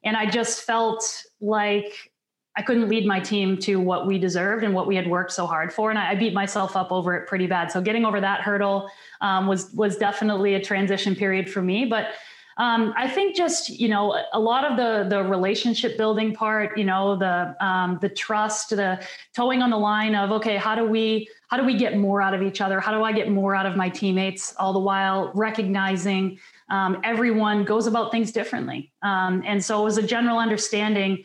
and 0.05 0.19
I 0.19 0.29
just 0.29 0.65
felt 0.65 1.25
like 1.41 2.13
I 2.57 2.63
couldn't 2.63 2.89
lead 2.89 3.07
my 3.07 3.21
team 3.21 3.59
to 3.59 3.79
what 3.81 4.07
we 4.07 4.19
deserved 4.19 4.65
and 4.65 4.73
what 4.75 4.87
we 4.87 4.97
had 4.97 5.07
worked 5.07 5.33
so 5.33 5.47
hard 5.47 5.73
for, 5.73 5.91
and 5.91 5.99
I, 5.99 6.13
I 6.13 6.15
beat 6.15 6.33
myself 6.33 6.77
up 6.77 6.91
over 6.91 7.15
it 7.15 7.29
pretty 7.29 7.47
bad. 7.47 7.71
So 7.71 7.81
getting 7.81 8.05
over 8.05 8.21
that 8.21 8.41
hurdle 8.41 8.91
um, 9.21 9.47
was 9.47 9.73
was 9.73 9.97
definitely 9.97 10.55
a 10.55 10.61
transition 10.61 11.15
period 11.15 11.51
for 11.51 11.63
me. 11.63 11.85
But 11.85 12.07
Um, 12.59 12.95
I 12.97 13.07
think 13.07 13.37
just 13.37 13.69
you 13.69 13.89
know 13.89 14.17
a 14.33 14.41
lot 14.41 14.65
of 14.65 14.79
the 14.79 15.07
the 15.15 15.23
relationship 15.23 15.99
building 15.99 16.35
part, 16.35 16.79
you 16.79 16.85
know 16.85 17.15
the 17.15 17.55
um, 17.61 17.99
the 18.01 18.09
trust, 18.09 18.71
the 18.71 18.99
towing 19.35 19.61
on 19.63 19.71
the 19.71 19.77
line 19.77 20.15
of 20.15 20.31
okay, 20.39 20.57
how 20.57 20.75
do 20.75 20.85
we 20.87 21.29
how 21.51 21.59
do 21.59 21.65
we 21.67 21.77
get 21.77 21.99
more 21.99 22.23
out 22.23 22.33
of 22.33 22.41
each 22.41 22.61
other? 22.63 22.81
How 22.81 22.93
do 22.97 23.05
I 23.05 23.13
get 23.13 23.29
more 23.31 23.55
out 23.55 23.67
of 23.67 23.77
my 23.77 23.91
teammates? 23.91 24.55
All 24.59 24.73
the 24.73 24.85
while 24.91 25.31
recognizing 25.35 26.39
um, 26.71 26.93
everyone 27.05 27.65
goes 27.65 27.87
about 27.87 28.11
things 28.11 28.33
differently, 28.33 28.91
um, 29.03 29.43
and 29.45 29.63
so 29.63 29.73
it 29.83 29.85
was 29.85 29.99
a 29.99 30.07
general 30.17 30.39
understanding 30.39 31.25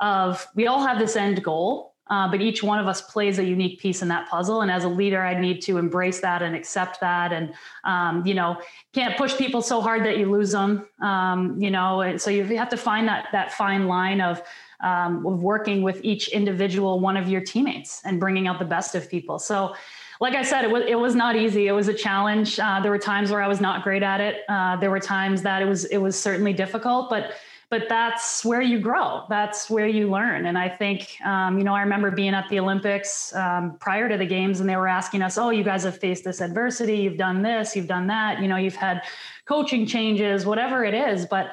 of 0.00 0.46
we 0.54 0.66
all 0.66 0.84
have 0.84 0.98
this 0.98 1.16
end 1.16 1.42
goal 1.42 1.90
uh, 2.10 2.28
but 2.28 2.40
each 2.40 2.62
one 2.62 2.80
of 2.80 2.88
us 2.88 3.00
plays 3.00 3.38
a 3.38 3.44
unique 3.44 3.78
piece 3.78 4.02
in 4.02 4.08
that 4.08 4.28
puzzle. 4.28 4.62
And 4.62 4.70
as 4.70 4.82
a 4.82 4.88
leader, 4.88 5.22
I 5.22 5.40
need 5.40 5.62
to 5.62 5.78
embrace 5.78 6.20
that 6.20 6.42
and 6.42 6.56
accept 6.56 7.00
that. 7.00 7.32
And, 7.32 7.54
um, 7.84 8.26
you 8.26 8.34
know, 8.34 8.60
can't 8.92 9.16
push 9.16 9.36
people 9.36 9.62
so 9.62 9.80
hard 9.80 10.04
that 10.04 10.18
you 10.18 10.30
lose 10.30 10.50
them. 10.50 10.88
Um, 11.00 11.56
you 11.60 11.70
know, 11.70 12.16
so 12.16 12.30
you 12.30 12.44
have 12.56 12.68
to 12.70 12.76
find 12.76 13.06
that, 13.06 13.28
that 13.30 13.52
fine 13.52 13.86
line 13.86 14.20
of, 14.20 14.42
um, 14.80 15.24
of 15.24 15.40
working 15.40 15.82
with 15.82 16.00
each 16.02 16.28
individual 16.28 16.98
one 16.98 17.16
of 17.16 17.28
your 17.28 17.42
teammates 17.42 18.02
and 18.04 18.18
bringing 18.18 18.48
out 18.48 18.58
the 18.58 18.64
best 18.64 18.96
of 18.96 19.08
people. 19.08 19.38
So, 19.38 19.76
like 20.20 20.34
I 20.34 20.42
said, 20.42 20.64
it 20.64 20.70
was 20.70 20.84
it 20.86 20.98
was 20.98 21.14
not 21.14 21.34
easy. 21.34 21.66
It 21.66 21.72
was 21.72 21.88
a 21.88 21.94
challenge. 21.94 22.60
Uh, 22.60 22.78
there 22.80 22.90
were 22.90 22.98
times 22.98 23.30
where 23.30 23.40
I 23.40 23.48
was 23.48 23.58
not 23.58 23.82
great 23.82 24.02
at 24.02 24.20
it. 24.20 24.42
Uh, 24.50 24.76
there 24.76 24.90
were 24.90 25.00
times 25.00 25.40
that 25.42 25.62
it 25.62 25.64
was 25.64 25.86
it 25.86 25.96
was 25.96 26.14
certainly 26.14 26.52
difficult, 26.52 27.08
but 27.08 27.36
but 27.70 27.88
that's 27.88 28.44
where 28.44 28.60
you 28.60 28.80
grow. 28.80 29.22
That's 29.28 29.70
where 29.70 29.86
you 29.86 30.10
learn. 30.10 30.46
And 30.46 30.58
I 30.58 30.68
think, 30.68 31.16
um, 31.24 31.56
you 31.56 31.62
know, 31.62 31.72
I 31.72 31.82
remember 31.82 32.10
being 32.10 32.34
at 32.34 32.48
the 32.48 32.58
Olympics 32.58 33.32
um, 33.34 33.76
prior 33.78 34.08
to 34.08 34.18
the 34.18 34.26
games, 34.26 34.58
and 34.58 34.68
they 34.68 34.74
were 34.74 34.88
asking 34.88 35.22
us, 35.22 35.38
"Oh, 35.38 35.50
you 35.50 35.62
guys 35.62 35.84
have 35.84 35.96
faced 35.96 36.24
this 36.24 36.40
adversity. 36.40 36.96
You've 36.96 37.16
done 37.16 37.42
this. 37.42 37.76
You've 37.76 37.86
done 37.86 38.08
that. 38.08 38.42
You 38.42 38.48
know, 38.48 38.56
you've 38.56 38.74
had 38.74 39.02
coaching 39.46 39.86
changes, 39.86 40.44
whatever 40.44 40.84
it 40.84 40.94
is." 40.94 41.26
But 41.26 41.52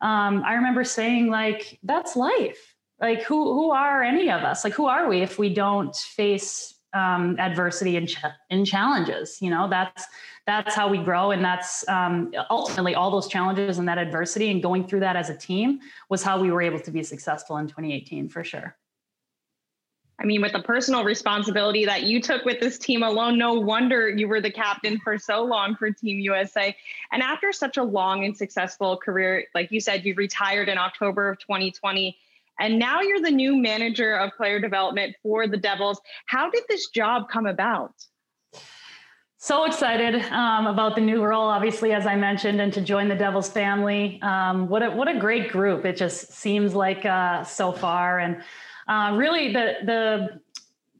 um, 0.00 0.42
I 0.44 0.54
remember 0.54 0.84
saying, 0.84 1.28
like, 1.28 1.78
that's 1.82 2.16
life. 2.16 2.74
Like, 2.98 3.22
who 3.22 3.52
who 3.52 3.70
are 3.70 4.02
any 4.02 4.30
of 4.30 4.42
us? 4.42 4.64
Like, 4.64 4.72
who 4.72 4.86
are 4.86 5.06
we 5.06 5.20
if 5.20 5.38
we 5.38 5.52
don't 5.52 5.94
face 5.94 6.74
um, 6.94 7.36
adversity 7.38 7.96
and, 7.96 8.08
ch- 8.08 8.24
and 8.48 8.66
challenges? 8.66 9.42
You 9.42 9.50
know, 9.50 9.68
that's 9.68 10.06
that's 10.48 10.74
how 10.74 10.88
we 10.88 10.96
grow 10.96 11.30
and 11.30 11.44
that's 11.44 11.86
um, 11.88 12.32
ultimately 12.48 12.94
all 12.94 13.10
those 13.10 13.28
challenges 13.28 13.78
and 13.78 13.86
that 13.86 13.98
adversity 13.98 14.50
and 14.50 14.62
going 14.62 14.86
through 14.86 15.00
that 15.00 15.14
as 15.14 15.28
a 15.28 15.36
team 15.36 15.78
was 16.08 16.22
how 16.22 16.40
we 16.40 16.50
were 16.50 16.62
able 16.62 16.80
to 16.80 16.90
be 16.90 17.02
successful 17.02 17.58
in 17.58 17.66
2018 17.66 18.30
for 18.30 18.42
sure 18.42 18.74
I 20.20 20.24
mean, 20.24 20.42
with 20.42 20.52
the 20.52 20.62
personal 20.62 21.04
responsibility 21.04 21.84
that 21.84 22.02
you 22.02 22.20
took 22.20 22.44
with 22.44 22.58
this 22.58 22.76
team 22.76 23.04
alone, 23.04 23.38
no 23.38 23.54
wonder 23.54 24.08
you 24.08 24.26
were 24.26 24.40
the 24.40 24.50
captain 24.50 24.98
for 24.98 25.16
so 25.16 25.44
long 25.44 25.76
for 25.76 25.92
Team 25.92 26.18
USA. 26.18 26.76
And 27.12 27.22
after 27.22 27.52
such 27.52 27.76
a 27.76 27.84
long 27.84 28.24
and 28.24 28.36
successful 28.36 28.96
career, 28.96 29.44
like 29.54 29.70
you 29.70 29.78
said, 29.78 30.04
you 30.04 30.14
retired 30.16 30.68
in 30.68 30.76
October 30.76 31.28
of 31.28 31.38
2020, 31.38 32.18
and 32.58 32.80
now 32.80 33.00
you're 33.00 33.20
the 33.20 33.30
new 33.30 33.56
manager 33.56 34.16
of 34.16 34.32
player 34.36 34.58
development 34.58 35.14
for 35.22 35.46
the 35.46 35.56
Devils. 35.56 36.00
How 36.26 36.50
did 36.50 36.64
this 36.68 36.88
job 36.88 37.28
come 37.28 37.46
about? 37.46 37.94
So 39.40 39.66
excited 39.66 40.16
um, 40.32 40.66
about 40.66 40.96
the 40.96 41.00
new 41.00 41.24
role, 41.24 41.46
obviously, 41.46 41.92
as 41.92 42.08
I 42.08 42.16
mentioned, 42.16 42.60
and 42.60 42.72
to 42.72 42.80
join 42.80 43.06
the 43.06 43.14
Devils 43.14 43.48
family. 43.48 44.20
Um, 44.20 44.68
what 44.68 44.82
a 44.82 44.90
what 44.90 45.06
a 45.06 45.16
great 45.16 45.52
group! 45.52 45.84
It 45.84 45.96
just 45.96 46.32
seems 46.32 46.74
like 46.74 47.06
uh, 47.06 47.44
so 47.44 47.70
far, 47.70 48.18
and 48.18 48.42
uh, 48.88 49.14
really 49.16 49.52
the 49.52 49.74
the 49.84 50.40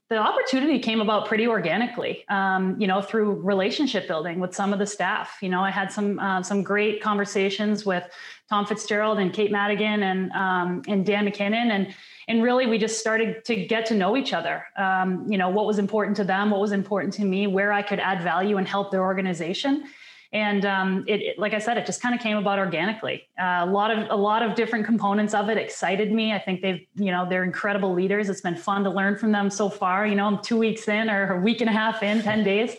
the 0.08 0.18
opportunity 0.18 0.78
came 0.78 1.00
about 1.00 1.26
pretty 1.26 1.48
organically, 1.48 2.24
um, 2.28 2.80
you 2.80 2.86
know, 2.86 3.02
through 3.02 3.32
relationship 3.42 4.06
building 4.06 4.38
with 4.38 4.54
some 4.54 4.72
of 4.72 4.78
the 4.78 4.86
staff. 4.86 5.38
You 5.42 5.48
know, 5.48 5.62
I 5.62 5.72
had 5.72 5.90
some 5.90 6.20
uh, 6.20 6.40
some 6.40 6.62
great 6.62 7.02
conversations 7.02 7.84
with 7.84 8.04
Tom 8.48 8.66
Fitzgerald 8.66 9.18
and 9.18 9.32
Kate 9.32 9.50
Madigan 9.50 10.04
and 10.04 10.30
um, 10.30 10.82
and 10.86 11.04
Dan 11.04 11.24
MacKinnon, 11.24 11.72
and 11.72 11.92
and 12.28 12.42
really 12.42 12.66
we 12.66 12.78
just 12.78 13.00
started 13.00 13.44
to 13.46 13.56
get 13.56 13.86
to 13.86 13.94
know 13.94 14.16
each 14.16 14.32
other. 14.32 14.64
Um, 14.76 15.26
you 15.28 15.36
know, 15.36 15.48
what 15.48 15.66
was 15.66 15.78
important 15.78 16.16
to 16.18 16.24
them, 16.24 16.50
what 16.50 16.60
was 16.60 16.70
important 16.70 17.12
to 17.14 17.24
me, 17.24 17.48
where 17.48 17.72
I 17.72 17.82
could 17.82 17.98
add 17.98 18.22
value 18.22 18.58
and 18.58 18.68
help 18.68 18.92
their 18.92 19.02
organization 19.02 19.84
and 20.32 20.66
um, 20.66 21.04
it, 21.06 21.22
it, 21.22 21.38
like 21.38 21.54
I 21.54 21.58
said, 21.58 21.78
it 21.78 21.86
just 21.86 22.02
kind 22.02 22.14
of 22.14 22.20
came 22.20 22.36
about 22.36 22.58
organically. 22.58 23.26
Uh, 23.40 23.60
a 23.62 23.66
lot 23.66 23.90
of 23.90 24.10
a 24.10 24.16
lot 24.16 24.42
of 24.42 24.54
different 24.54 24.84
components 24.84 25.32
of 25.32 25.48
it 25.48 25.56
excited 25.56 26.12
me. 26.12 26.34
I 26.34 26.38
think 26.38 26.60
they've, 26.60 26.86
you 26.96 27.10
know, 27.10 27.26
they're 27.26 27.44
incredible 27.44 27.94
leaders. 27.94 28.28
It's 28.28 28.42
been 28.42 28.56
fun 28.56 28.84
to 28.84 28.90
learn 28.90 29.16
from 29.16 29.32
them 29.32 29.48
so 29.48 29.70
far. 29.70 30.06
You 30.06 30.16
know, 30.16 30.26
I'm 30.26 30.42
two 30.42 30.58
weeks 30.58 30.86
in 30.86 31.08
or 31.08 31.38
a 31.38 31.40
week 31.40 31.62
and 31.62 31.70
a 31.70 31.72
half 31.72 32.02
in, 32.02 32.20
ten 32.22 32.44
days. 32.44 32.76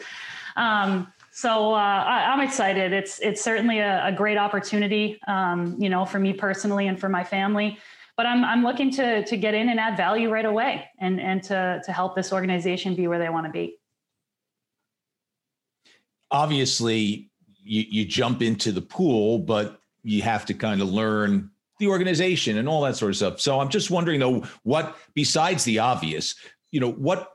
Um, 0.58 1.12
so 1.32 1.74
uh, 1.74 1.78
I, 1.78 2.34
am 2.34 2.42
excited. 2.42 2.94
It's 2.94 3.20
it's 3.20 3.42
certainly 3.42 3.80
a, 3.80 4.06
a 4.08 4.12
great 4.12 4.38
opportunity, 4.38 5.20
um, 5.28 5.76
you 5.80 5.90
know, 5.90 6.06
for 6.06 6.20
me 6.20 6.34
personally 6.34 6.88
and 6.88 7.00
for 7.00 7.10
my 7.10 7.24
family. 7.24 7.80
But 8.20 8.26
I'm 8.26 8.44
I'm 8.44 8.64
looking 8.64 8.92
to 8.96 9.24
to 9.24 9.38
get 9.38 9.54
in 9.54 9.70
and 9.70 9.80
add 9.80 9.96
value 9.96 10.30
right 10.30 10.44
away, 10.44 10.84
and 11.00 11.22
and 11.22 11.42
to 11.44 11.82
to 11.86 11.92
help 11.94 12.18
this 12.18 12.34
organization 12.34 12.94
be 12.94 13.08
where 13.08 13.18
they 13.18 13.30
want 13.30 13.46
to 13.46 13.50
be. 13.50 13.78
Obviously, 16.30 17.32
you, 17.64 17.86
you 17.90 18.04
jump 18.04 18.42
into 18.42 18.74
the 18.74 18.82
pool, 18.82 19.40
but 19.40 19.80
you 20.04 20.22
have 20.22 20.46
to 20.48 20.54
kind 20.54 20.82
of 20.82 20.90
learn 20.90 21.50
the 21.80 21.88
organization 21.88 22.58
and 22.58 22.68
all 22.68 22.82
that 22.82 22.98
sort 22.98 23.12
of 23.12 23.16
stuff. 23.16 23.40
So 23.40 23.58
I'm 23.62 23.70
just 23.70 23.90
wondering 23.90 24.20
though, 24.20 24.44
what 24.64 24.98
besides 25.14 25.64
the 25.64 25.80
obvious, 25.80 26.36
you 26.72 26.82
know, 26.82 26.92
what 26.92 27.32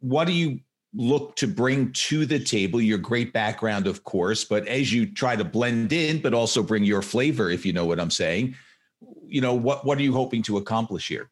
what 0.00 0.26
do 0.26 0.34
you 0.34 0.60
look 0.92 1.36
to 1.36 1.46
bring 1.46 1.90
to 1.92 2.26
the 2.26 2.38
table? 2.38 2.82
Your 2.82 2.98
great 2.98 3.32
background, 3.32 3.86
of 3.86 4.04
course, 4.04 4.44
but 4.44 4.68
as 4.68 4.92
you 4.92 5.10
try 5.10 5.36
to 5.36 5.44
blend 5.44 5.94
in, 5.94 6.20
but 6.20 6.34
also 6.34 6.62
bring 6.62 6.84
your 6.84 7.00
flavor, 7.00 7.48
if 7.48 7.64
you 7.64 7.72
know 7.72 7.86
what 7.86 7.98
I'm 7.98 8.10
saying, 8.10 8.56
you 9.28 9.40
know, 9.40 9.54
what 9.54 9.84
what 9.84 9.98
are 9.98 10.02
you 10.02 10.12
hoping 10.12 10.42
to 10.42 10.56
accomplish 10.56 11.08
here? 11.08 11.30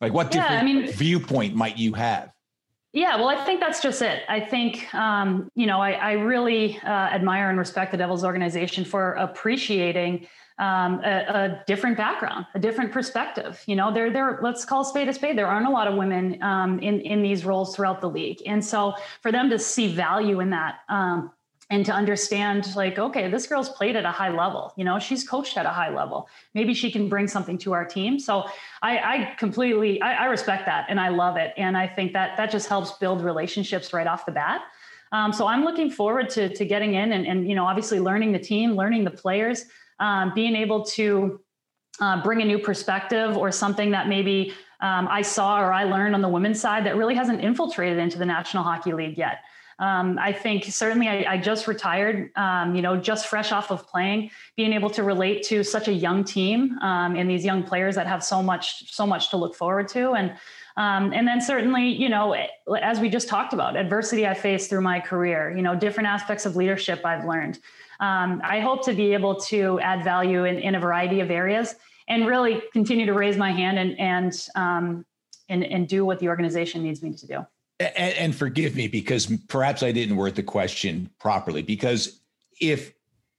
Like 0.00 0.12
what 0.12 0.30
different 0.30 0.52
yeah, 0.52 0.60
I 0.60 0.64
mean, 0.64 0.92
viewpoint 0.92 1.54
might 1.54 1.76
you 1.76 1.94
have? 1.94 2.32
Yeah, 2.92 3.16
well, 3.16 3.28
I 3.28 3.44
think 3.44 3.60
that's 3.60 3.82
just 3.82 4.00
it. 4.00 4.22
I 4.26 4.40
think, 4.40 4.92
um, 4.94 5.50
you 5.54 5.66
know, 5.66 5.80
I, 5.82 5.92
I 5.92 6.12
really 6.12 6.80
uh, 6.82 6.88
admire 6.88 7.50
and 7.50 7.58
respect 7.58 7.92
the 7.92 7.98
Devils 7.98 8.24
organization 8.24 8.86
for 8.86 9.12
appreciating 9.12 10.26
um, 10.58 11.00
a, 11.04 11.18
a, 11.28 11.64
different 11.66 11.98
background, 11.98 12.46
a 12.54 12.58
different 12.58 12.92
perspective. 12.92 13.62
You 13.66 13.76
know, 13.76 13.92
there, 13.92 14.10
there. 14.10 14.38
Let's 14.42 14.64
call 14.64 14.82
spade 14.82 15.08
a 15.08 15.12
spade. 15.12 15.36
There 15.36 15.46
aren't 15.46 15.66
a 15.66 15.70
lot 15.70 15.86
of 15.86 15.96
women 15.96 16.42
um, 16.42 16.78
in 16.78 17.00
in 17.02 17.20
these 17.20 17.44
roles 17.44 17.76
throughout 17.76 18.00
the 18.00 18.08
league, 18.08 18.40
and 18.46 18.64
so 18.64 18.94
for 19.20 19.30
them 19.30 19.50
to 19.50 19.58
see 19.58 19.88
value 19.88 20.40
in 20.40 20.48
that, 20.50 20.76
um, 20.88 21.32
and 21.70 21.84
to 21.84 21.92
understand 21.92 22.74
like 22.76 22.98
okay 22.98 23.28
this 23.28 23.46
girl's 23.46 23.68
played 23.68 23.96
at 23.96 24.04
a 24.04 24.10
high 24.10 24.30
level 24.30 24.72
you 24.76 24.84
know 24.84 24.98
she's 24.98 25.28
coached 25.28 25.56
at 25.56 25.66
a 25.66 25.70
high 25.70 25.94
level. 25.94 26.28
Maybe 26.54 26.74
she 26.74 26.90
can 26.90 27.08
bring 27.08 27.26
something 27.26 27.58
to 27.58 27.72
our 27.72 27.84
team. 27.84 28.18
So 28.18 28.44
i, 28.82 28.98
I 28.98 29.34
completely 29.38 30.00
I, 30.00 30.24
I, 30.24 30.26
respect 30.26 30.66
that 30.66 30.86
and 30.88 31.00
i 31.00 31.08
love 31.08 31.36
it. 31.36 31.52
And 31.56 31.76
i 31.76 31.86
think 31.86 32.12
that 32.12 32.36
that 32.36 32.50
just 32.50 32.68
helps 32.68 32.92
build 32.98 33.22
relationships 33.22 33.92
right 33.92 34.06
off 34.06 34.26
the 34.26 34.32
bat. 34.32 34.62
Um, 35.12 35.32
so 35.32 35.46
i'm 35.46 35.64
looking 35.64 35.90
forward 35.90 36.28
to, 36.30 36.48
to 36.54 36.64
getting 36.64 36.94
in 36.94 37.12
and, 37.12 37.26
and 37.26 37.48
you 37.48 37.54
know 37.54 37.64
obviously 37.64 38.00
learning 38.00 38.32
the 38.32 38.38
team 38.38 38.72
learning 38.72 39.04
the 39.04 39.10
players 39.10 39.64
um, 39.98 40.32
being 40.34 40.54
able 40.54 40.84
to 40.84 41.40
uh, 42.00 42.22
bring 42.22 42.42
a 42.42 42.44
new 42.44 42.58
perspective 42.58 43.36
or 43.36 43.50
something 43.50 43.90
that 43.92 44.08
maybe 44.08 44.52
um, 44.80 45.08
i 45.08 45.22
saw 45.22 45.60
or 45.60 45.72
i 45.72 45.84
learned 45.84 46.14
on 46.14 46.22
the 46.22 46.28
women's 46.28 46.60
side 46.60 46.84
that 46.84 46.96
really 46.96 47.14
hasn't 47.14 47.40
infiltrated 47.40 47.98
into 47.98 48.18
the 48.18 48.26
national 48.26 48.62
hockey 48.62 48.92
league 48.92 49.16
yet 49.16 49.38
um, 49.78 50.18
I 50.18 50.32
think 50.32 50.64
certainly 50.64 51.08
I, 51.08 51.34
I 51.34 51.38
just 51.38 51.66
retired, 51.66 52.30
um, 52.36 52.74
you 52.74 52.80
know, 52.80 52.96
just 52.96 53.26
fresh 53.26 53.52
off 53.52 53.70
of 53.70 53.86
playing, 53.86 54.30
being 54.56 54.72
able 54.72 54.88
to 54.90 55.02
relate 55.02 55.42
to 55.44 55.62
such 55.62 55.88
a 55.88 55.92
young 55.92 56.24
team 56.24 56.78
um, 56.78 57.14
and 57.14 57.28
these 57.28 57.44
young 57.44 57.62
players 57.62 57.94
that 57.96 58.06
have 58.06 58.24
so 58.24 58.42
much, 58.42 58.90
so 58.92 59.06
much 59.06 59.30
to 59.30 59.36
look 59.36 59.54
forward 59.54 59.88
to. 59.88 60.12
And, 60.12 60.30
um, 60.78 61.12
and 61.12 61.28
then 61.28 61.42
certainly, 61.42 61.88
you 61.88 62.08
know, 62.08 62.34
as 62.80 63.00
we 63.00 63.10
just 63.10 63.28
talked 63.28 63.52
about, 63.52 63.76
adversity 63.76 64.26
I 64.26 64.32
faced 64.32 64.70
through 64.70 64.80
my 64.80 64.98
career, 64.98 65.54
you 65.54 65.62
know, 65.62 65.74
different 65.74 66.08
aspects 66.08 66.46
of 66.46 66.56
leadership 66.56 67.04
I've 67.04 67.26
learned. 67.26 67.58
Um, 68.00 68.40
I 68.44 68.60
hope 68.60 68.84
to 68.86 68.94
be 68.94 69.12
able 69.12 69.36
to 69.40 69.78
add 69.80 70.04
value 70.04 70.44
in, 70.44 70.58
in 70.58 70.74
a 70.74 70.80
variety 70.80 71.20
of 71.20 71.30
areas 71.30 71.74
and 72.08 72.26
really 72.26 72.62
continue 72.72 73.04
to 73.04 73.14
raise 73.14 73.36
my 73.36 73.52
hand 73.52 73.78
and, 73.78 73.98
and, 73.98 74.48
um, 74.54 75.06
and, 75.48 75.64
and 75.64 75.86
do 75.86 76.04
what 76.04 76.18
the 76.18 76.28
organization 76.28 76.82
needs 76.82 77.02
me 77.02 77.12
to 77.12 77.26
do 77.26 77.46
and, 77.80 78.14
and 78.14 78.34
forgive 78.34 78.74
me 78.74 78.88
because 78.88 79.26
perhaps 79.48 79.82
I 79.82 79.92
didn't 79.92 80.16
word 80.16 80.34
the 80.34 80.42
question 80.42 81.10
properly. 81.18 81.62
Because 81.62 82.20
if 82.60 82.92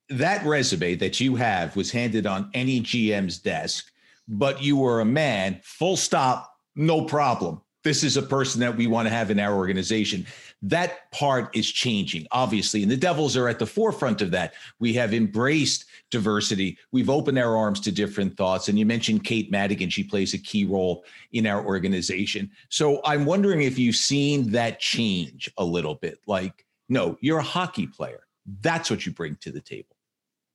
that 0.09 0.45
resume 0.45 0.95
that 0.95 1.19
you 1.19 1.35
have 1.35 1.75
was 1.75 1.91
handed 1.91 2.25
on 2.25 2.49
any 2.53 2.81
GM's 2.81 3.39
desk, 3.39 3.91
but 4.27 4.61
you 4.61 4.77
were 4.77 5.01
a 5.01 5.05
man, 5.05 5.59
full 5.63 5.97
stop, 5.97 6.53
no 6.75 7.03
problem. 7.05 7.61
This 7.83 8.03
is 8.03 8.17
a 8.17 8.21
person 8.21 8.59
that 8.61 8.75
we 8.75 8.87
want 8.87 9.07
to 9.07 9.13
have 9.13 9.31
in 9.31 9.39
our 9.39 9.55
organization 9.55 10.25
that 10.63 11.11
part 11.11 11.55
is 11.55 11.71
changing, 11.71 12.25
obviously. 12.31 12.81
And 12.81 12.91
the 12.91 12.97
Devils 12.97 13.37
are 13.37 13.47
at 13.47 13.59
the 13.59 13.65
forefront 13.65 14.21
of 14.21 14.31
that. 14.31 14.53
We 14.79 14.93
have 14.93 15.13
embraced 15.13 15.85
diversity. 16.09 16.77
We've 16.91 17.09
opened 17.09 17.37
our 17.37 17.55
arms 17.55 17.79
to 17.81 17.91
different 17.91 18.37
thoughts. 18.37 18.67
And 18.67 18.79
you 18.79 18.85
mentioned 18.85 19.23
Kate 19.23 19.51
Madigan. 19.51 19.89
She 19.89 20.03
plays 20.03 20.33
a 20.33 20.39
key 20.39 20.65
role 20.65 21.05
in 21.31 21.45
our 21.45 21.63
organization. 21.63 22.49
So 22.69 23.01
I'm 23.05 23.25
wondering 23.25 23.61
if 23.61 23.77
you've 23.77 23.95
seen 23.95 24.51
that 24.51 24.79
change 24.79 25.51
a 25.57 25.63
little 25.63 25.95
bit. 25.95 26.19
Like, 26.25 26.65
no, 26.89 27.17
you're 27.21 27.39
a 27.39 27.43
hockey 27.43 27.85
player. 27.85 28.21
That's 28.61 28.89
what 28.89 29.05
you 29.05 29.11
bring 29.11 29.35
to 29.41 29.51
the 29.51 29.61
table. 29.61 29.96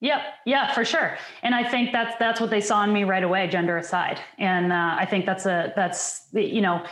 Yep. 0.02 0.20
Yeah, 0.46 0.74
for 0.74 0.84
sure. 0.84 1.16
And 1.44 1.54
I 1.54 1.62
think 1.62 1.92
that's 1.92 2.16
that's 2.18 2.40
what 2.40 2.50
they 2.50 2.60
saw 2.60 2.82
in 2.82 2.92
me 2.92 3.04
right 3.04 3.22
away, 3.22 3.46
gender 3.46 3.78
aside. 3.78 4.20
And 4.36 4.72
uh, 4.72 4.96
I 4.98 5.06
think 5.06 5.26
that's 5.26 5.46
a 5.46 5.72
that's 5.76 6.26
you 6.32 6.60
know, 6.60 6.84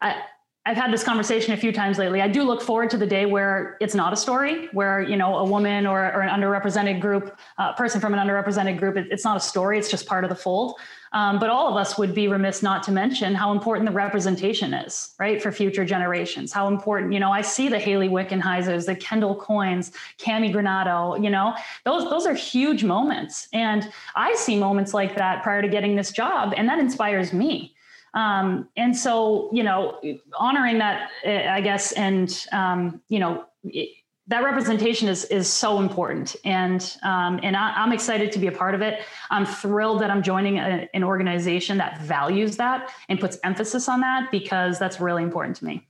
I, 0.00 0.22
I've 0.64 0.78
had 0.78 0.90
this 0.90 1.04
conversation 1.04 1.52
a 1.52 1.56
few 1.58 1.70
times 1.70 1.98
lately. 1.98 2.22
I 2.22 2.28
do 2.28 2.42
look 2.42 2.62
forward 2.62 2.88
to 2.90 2.96
the 2.96 3.06
day 3.06 3.26
where 3.26 3.76
it's 3.82 3.94
not 3.94 4.14
a 4.14 4.16
story, 4.16 4.68
where 4.72 5.02
you 5.02 5.16
know 5.16 5.36
a 5.36 5.44
woman 5.44 5.86
or, 5.86 6.00
or 6.00 6.22
an 6.22 6.40
underrepresented 6.40 6.98
group, 6.98 7.38
uh, 7.58 7.74
person 7.74 8.00
from 8.00 8.14
an 8.14 8.26
underrepresented 8.26 8.78
group, 8.78 8.96
it, 8.96 9.06
it's 9.10 9.22
not 9.22 9.36
a 9.36 9.40
story; 9.40 9.78
it's 9.78 9.90
just 9.90 10.06
part 10.06 10.24
of 10.24 10.30
the 10.30 10.36
fold. 10.36 10.80
Um, 11.16 11.38
but 11.38 11.48
all 11.48 11.66
of 11.66 11.76
us 11.76 11.96
would 11.96 12.14
be 12.14 12.28
remiss 12.28 12.62
not 12.62 12.82
to 12.82 12.92
mention 12.92 13.34
how 13.34 13.50
important 13.50 13.88
the 13.88 13.94
representation 13.94 14.74
is, 14.74 15.14
right, 15.18 15.42
for 15.42 15.50
future 15.50 15.82
generations. 15.82 16.52
How 16.52 16.68
important, 16.68 17.14
you 17.14 17.20
know, 17.20 17.32
I 17.32 17.40
see 17.40 17.70
the 17.70 17.78
Hayley 17.78 18.10
Wickenheisers, 18.10 18.84
the 18.84 18.94
Kendall 18.94 19.34
Coynes, 19.34 19.92
Cammi 20.18 20.52
Granato, 20.52 21.16
you 21.24 21.30
know, 21.30 21.54
those 21.86 22.04
those 22.10 22.26
are 22.26 22.34
huge 22.34 22.84
moments, 22.84 23.48
and 23.54 23.90
I 24.14 24.34
see 24.34 24.58
moments 24.58 24.92
like 24.92 25.16
that 25.16 25.42
prior 25.42 25.62
to 25.62 25.68
getting 25.68 25.96
this 25.96 26.12
job, 26.12 26.52
and 26.54 26.68
that 26.68 26.78
inspires 26.78 27.32
me. 27.32 27.74
Um, 28.12 28.68
and 28.76 28.94
so, 28.94 29.48
you 29.54 29.62
know, 29.62 29.98
honoring 30.38 30.76
that, 30.78 31.08
eh, 31.24 31.50
I 31.50 31.62
guess, 31.62 31.92
and 31.92 32.46
um, 32.52 33.00
you 33.08 33.20
know, 33.20 33.46
it, 33.64 33.88
that 34.28 34.42
representation 34.42 35.08
is 35.08 35.24
is 35.26 35.52
so 35.52 35.78
important, 35.78 36.34
and 36.44 36.96
um, 37.02 37.38
and 37.42 37.56
I, 37.56 37.82
am 37.82 37.92
excited 37.92 38.32
to 38.32 38.38
be 38.38 38.48
a 38.48 38.52
part 38.52 38.74
of 38.74 38.82
it. 38.82 39.02
I'm 39.30 39.46
thrilled 39.46 40.00
that 40.00 40.10
I'm 40.10 40.22
joining 40.22 40.58
a, 40.58 40.88
an 40.94 41.04
organization 41.04 41.78
that 41.78 42.00
values 42.00 42.56
that 42.56 42.90
and 43.08 43.20
puts 43.20 43.38
emphasis 43.44 43.88
on 43.88 44.00
that 44.00 44.30
because 44.32 44.78
that's 44.78 45.00
really 45.00 45.22
important 45.22 45.56
to 45.56 45.64
me. 45.64 45.86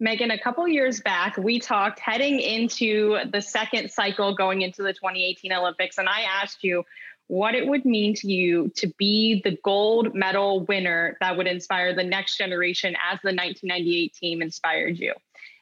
Megan, 0.00 0.32
a 0.32 0.38
couple 0.38 0.66
years 0.66 1.00
back, 1.00 1.36
we 1.36 1.60
talked 1.60 2.00
heading 2.00 2.40
into 2.40 3.18
the 3.30 3.40
second 3.40 3.90
cycle 3.90 4.34
going 4.34 4.62
into 4.62 4.82
the 4.82 4.92
2018 4.92 5.52
Olympics, 5.52 5.98
and 5.98 6.08
I 6.08 6.22
asked 6.22 6.64
you 6.64 6.82
what 7.28 7.54
it 7.54 7.66
would 7.66 7.84
mean 7.84 8.14
to 8.14 8.26
you 8.26 8.70
to 8.76 8.88
be 8.98 9.40
the 9.44 9.56
gold 9.62 10.14
medal 10.14 10.64
winner 10.64 11.16
that 11.20 11.36
would 11.36 11.46
inspire 11.46 11.94
the 11.94 12.02
next 12.02 12.36
generation 12.36 12.94
as 12.94 13.20
the 13.22 13.28
1998 13.28 14.14
team 14.14 14.42
inspired 14.42 14.98
you. 14.98 15.14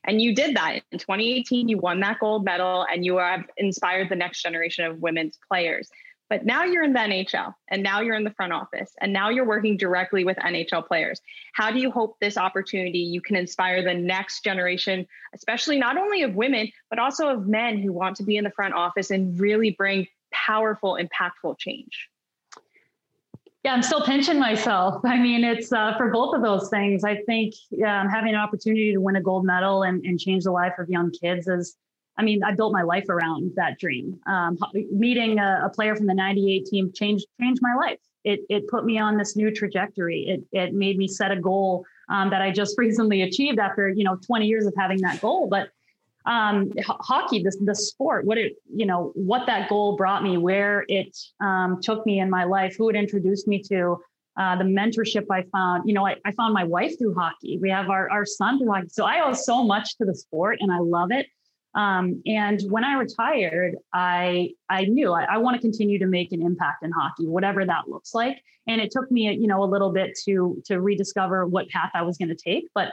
And 0.05 0.21
you 0.21 0.35
did 0.35 0.57
that. 0.57 0.83
In 0.93 0.99
2018, 0.99 1.69
you 1.69 1.79
won 1.79 2.01
that 2.01 2.19
gold 2.21 2.45
medal 2.45 2.87
and 2.91 3.05
you 3.05 3.19
have 3.19 3.45
inspired 3.57 4.09
the 4.09 4.17
next 4.17 4.43
generation 4.43 4.85
of 4.85 4.99
women's 4.99 5.39
players. 5.49 5.89
But 6.31 6.47
now 6.47 6.63
you're 6.63 6.85
in 6.85 6.93
the 6.93 7.01
NHL 7.01 7.53
and 7.69 7.83
now 7.83 8.01
you're 8.01 8.15
in 8.15 8.23
the 8.23 8.31
front 8.31 8.53
office 8.53 8.93
and 9.01 9.13
now 9.13 9.31
you're 9.31 9.47
working 9.47 9.77
directly 9.77 10.25
with 10.25 10.37
NHL 10.37 10.87
players. 10.87 11.21
How 11.55 11.73
do 11.73 11.81
you 11.81 11.91
hope 11.91 12.17
this 12.21 12.39
opportunity 12.39 13.01
you 13.01 13.21
can 13.21 13.35
inspire 13.35 13.83
the 13.83 13.95
next 13.95 14.45
generation, 14.45 15.07
especially 15.35 15.79
not 15.79 15.99
only 15.99 16.23
of 16.23 16.37
women, 16.37 16.71
but 16.89 17.01
also 17.01 17.29
of 17.29 17.49
men 17.49 17.79
who 17.79 17.93
want 17.93 18.17
to 18.17 18.23
be 18.23 18.37
in 18.37 18.45
the 18.45 18.51
front 18.51 18.75
office 18.75 19.11
and 19.11 19.39
really 19.41 19.73
bring 19.73 20.07
powerful, 20.33 20.97
impactful 21.01 21.59
change? 21.59 22.10
Yeah, 23.63 23.75
I'm 23.75 23.83
still 23.83 24.01
pinching 24.01 24.39
myself. 24.39 25.05
I 25.05 25.19
mean, 25.19 25.45
it's 25.45 25.71
uh, 25.73 25.95
for 25.99 26.11
both 26.11 26.35
of 26.35 26.43
those 26.43 26.71
things. 26.71 27.05
I 27.05 27.17
think 27.27 27.55
um, 27.87 28.09
having 28.09 28.31
an 28.31 28.41
opportunity 28.41 28.93
to 28.93 28.99
win 28.99 29.17
a 29.17 29.23
gold 29.23 29.45
medal 29.45 29.83
and, 29.83 30.03
and 30.05 30.19
change 30.19 30.45
the 30.45 30.51
life 30.51 30.73
of 30.79 30.89
young 30.89 31.11
kids 31.11 31.47
is, 31.47 31.77
I 32.17 32.23
mean, 32.23 32.43
I 32.43 32.55
built 32.55 32.73
my 32.73 32.83
life 32.83 33.09
around 33.11 33.53
that 33.57 33.79
dream. 33.79 34.19
Um, 34.27 34.59
meeting 34.91 35.39
a, 35.39 35.63
a, 35.67 35.69
player 35.69 35.95
from 35.95 36.07
the 36.07 36.15
98 36.15 36.67
team 36.67 36.93
changed 36.95 37.27
changed 37.39 37.61
my 37.63 37.75
life. 37.75 37.99
It, 38.25 38.41
it 38.49 38.67
put 38.69 38.87
me 38.87 38.99
on 38.99 39.19
this 39.19 39.37
new 39.37 39.51
trajectory. 39.51 40.27
It, 40.27 40.43
it 40.53 40.75
made 40.75 40.97
me 40.97 41.07
set 41.07 41.31
a 41.31 41.41
goal 41.41 41.85
um, 42.09 42.31
that 42.31 42.41
I 42.41 42.51
just 42.51 42.75
recently 42.79 43.23
achieved 43.23 43.59
after, 43.59 43.91
you 43.91 44.05
know, 44.05 44.17
20 44.27 44.47
years 44.47 44.65
of 44.65 44.73
having 44.77 45.03
that 45.03 45.21
goal. 45.21 45.49
But 45.49 45.69
um, 46.27 46.71
h- 46.77 46.85
hockey, 46.89 47.43
the, 47.43 47.57
the 47.65 47.75
sport, 47.75 48.25
what 48.25 48.39
it, 48.39 48.55
you 48.73 48.87
know, 48.87 49.13
what 49.15 49.47
that 49.47 49.69
goal 49.69 49.97
brought 49.97 50.23
me, 50.23 50.37
where 50.37 50.85
it 50.89 51.17
um, 51.41 51.81
took 51.83 52.05
me 52.07 52.21
in 52.21 52.29
my 52.31 52.45
life, 52.45 52.77
who 52.77 52.89
it 52.89 52.97
introduced 52.97 53.49
me 53.49 53.63
to, 53.71 53.97
uh, 54.39 54.57
the 54.57 54.65
mentorship 54.65 55.27
I 55.31 55.45
found. 55.53 55.87
You 55.87 55.95
know, 55.95 56.07
I, 56.07 56.17
I 56.25 56.33
found 56.33 56.55
my 56.55 56.65
wife 56.65 56.99
through 56.99 57.15
hockey. 57.15 57.59
We 57.61 57.71
have 57.71 57.91
our, 57.91 58.11
our 58.11 58.25
son 58.25 58.59
through 58.59 58.73
hockey. 58.73 58.89
So 58.91 59.05
I 59.05 59.27
owe 59.27 59.33
so 59.33 59.65
much 59.65 59.97
to 59.99 60.05
the 60.05 60.15
sport 60.15 60.59
and 60.61 60.73
I 60.73 60.79
love 60.79 61.11
it. 61.11 61.27
Um, 61.75 62.23
and 62.27 62.61
when 62.69 62.85
I 62.85 62.95
retired, 62.95 63.77
I 63.93 64.51
I 64.69 64.87
knew 64.87 65.13
I, 65.13 65.25
I 65.25 65.39
want 65.39 65.55
to 65.55 65.61
continue 65.61 65.99
to 66.01 66.07
make 66.07 66.33
an 66.33 66.43
impact 66.43 66.83
in 66.85 66.91
hockey, 66.91 67.27
whatever 67.27 67.65
that 67.65 67.89
looks 67.89 68.13
like. 68.13 68.39
And 68.67 68.81
it 68.81 68.91
took 68.91 69.11
me, 69.11 69.33
you 69.33 69.47
know, 69.47 69.63
a 69.63 69.67
little 69.67 69.93
bit 69.93 70.19
to 70.25 70.61
to 70.67 70.81
rediscover 70.81 71.47
what 71.47 71.69
path 71.69 71.91
I 71.95 72.03
was 72.03 72.19
going 72.19 72.29
to 72.29 72.35
take. 72.35 72.65
But 72.75 72.93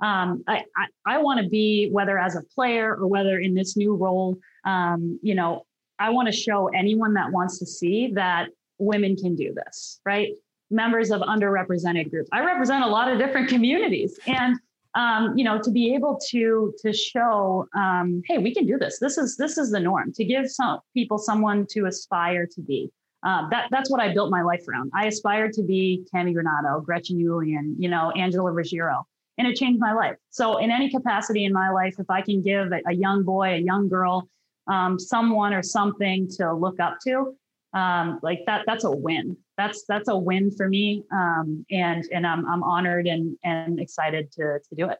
um, 0.00 0.42
I, 0.46 0.64
I, 0.76 0.86
I 1.06 1.18
want 1.18 1.40
to 1.42 1.48
be, 1.48 1.88
whether 1.90 2.18
as 2.18 2.36
a 2.36 2.42
player 2.54 2.94
or 2.94 3.06
whether 3.06 3.38
in 3.38 3.54
this 3.54 3.76
new 3.76 3.94
role, 3.94 4.36
um, 4.64 5.18
you 5.22 5.34
know, 5.34 5.66
I 5.98 6.10
want 6.10 6.26
to 6.26 6.32
show 6.32 6.68
anyone 6.68 7.14
that 7.14 7.30
wants 7.30 7.58
to 7.60 7.66
see 7.66 8.12
that 8.14 8.48
women 8.78 9.16
can 9.16 9.36
do 9.36 9.54
this, 9.54 10.00
right? 10.04 10.32
Members 10.70 11.10
of 11.10 11.20
underrepresented 11.20 12.10
groups. 12.10 12.28
I 12.32 12.44
represent 12.44 12.84
a 12.84 12.88
lot 12.88 13.10
of 13.10 13.18
different 13.18 13.48
communities, 13.48 14.18
and 14.26 14.58
um, 14.96 15.36
you 15.36 15.44
know, 15.44 15.60
to 15.60 15.70
be 15.70 15.94
able 15.94 16.18
to 16.30 16.74
to 16.80 16.92
show, 16.92 17.66
um, 17.76 18.22
hey, 18.26 18.38
we 18.38 18.52
can 18.52 18.66
do 18.66 18.78
this. 18.78 18.98
This 18.98 19.18
is 19.18 19.36
this 19.36 19.56
is 19.56 19.70
the 19.70 19.78
norm. 19.78 20.12
To 20.14 20.24
give 20.24 20.50
some 20.50 20.80
people 20.92 21.18
someone 21.18 21.66
to 21.70 21.86
aspire 21.86 22.46
to 22.46 22.60
be. 22.60 22.90
Uh, 23.24 23.48
that 23.50 23.68
that's 23.70 23.90
what 23.90 24.00
I 24.00 24.12
built 24.12 24.30
my 24.30 24.42
life 24.42 24.66
around. 24.68 24.90
I 24.94 25.06
aspired 25.06 25.52
to 25.54 25.62
be 25.62 26.04
Cammi 26.12 26.34
Granato, 26.34 26.84
Gretchen 26.84 27.18
Ulion, 27.18 27.74
you 27.78 27.88
know, 27.88 28.10
Angela 28.12 28.50
Ruggiero 28.50 29.06
and 29.38 29.46
it 29.46 29.56
changed 29.56 29.80
my 29.80 29.92
life. 29.92 30.16
So, 30.30 30.58
in 30.58 30.70
any 30.70 30.90
capacity 30.90 31.44
in 31.44 31.52
my 31.52 31.70
life, 31.70 31.94
if 31.98 32.08
I 32.10 32.22
can 32.22 32.42
give 32.42 32.72
a, 32.72 32.80
a 32.88 32.92
young 32.92 33.24
boy, 33.24 33.54
a 33.54 33.58
young 33.58 33.88
girl, 33.88 34.28
um, 34.66 34.98
someone 34.98 35.52
or 35.52 35.62
something 35.62 36.28
to 36.36 36.52
look 36.52 36.80
up 36.80 36.98
to, 37.06 37.34
um, 37.74 38.20
like 38.22 38.40
that, 38.46 38.64
that's 38.66 38.84
a 38.84 38.90
win. 38.90 39.36
That's 39.56 39.84
that's 39.86 40.08
a 40.08 40.16
win 40.16 40.50
for 40.50 40.68
me, 40.68 41.04
um, 41.12 41.64
and 41.70 42.04
and 42.12 42.26
I'm 42.26 42.46
I'm 42.46 42.62
honored 42.62 43.06
and 43.06 43.36
and 43.44 43.80
excited 43.80 44.32
to 44.32 44.58
to 44.68 44.74
do 44.76 44.88
it. 44.88 44.98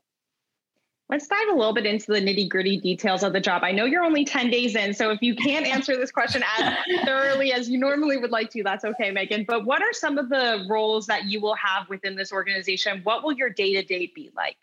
Let's 1.10 1.26
dive 1.26 1.48
a 1.50 1.54
little 1.54 1.74
bit 1.74 1.84
into 1.84 2.06
the 2.06 2.20
nitty 2.20 2.48
gritty 2.48 2.80
details 2.80 3.22
of 3.22 3.34
the 3.34 3.40
job. 3.40 3.62
I 3.62 3.72
know 3.72 3.84
you're 3.84 4.02
only 4.02 4.24
10 4.24 4.50
days 4.50 4.74
in, 4.74 4.94
so 4.94 5.10
if 5.10 5.20
you 5.20 5.36
can't 5.36 5.66
answer 5.66 5.96
this 5.96 6.10
question 6.10 6.42
as 6.58 6.74
thoroughly 7.04 7.52
as 7.52 7.68
you 7.68 7.78
normally 7.78 8.16
would 8.16 8.30
like 8.30 8.50
to, 8.52 8.62
that's 8.62 8.86
okay, 8.86 9.10
Megan. 9.10 9.44
But 9.46 9.66
what 9.66 9.82
are 9.82 9.92
some 9.92 10.16
of 10.16 10.30
the 10.30 10.66
roles 10.68 11.06
that 11.06 11.24
you 11.26 11.42
will 11.42 11.56
have 11.56 11.88
within 11.90 12.16
this 12.16 12.32
organization? 12.32 13.00
What 13.04 13.22
will 13.22 13.32
your 13.32 13.50
day 13.50 13.74
to 13.74 13.82
day 13.82 14.10
be 14.14 14.30
like? 14.34 14.56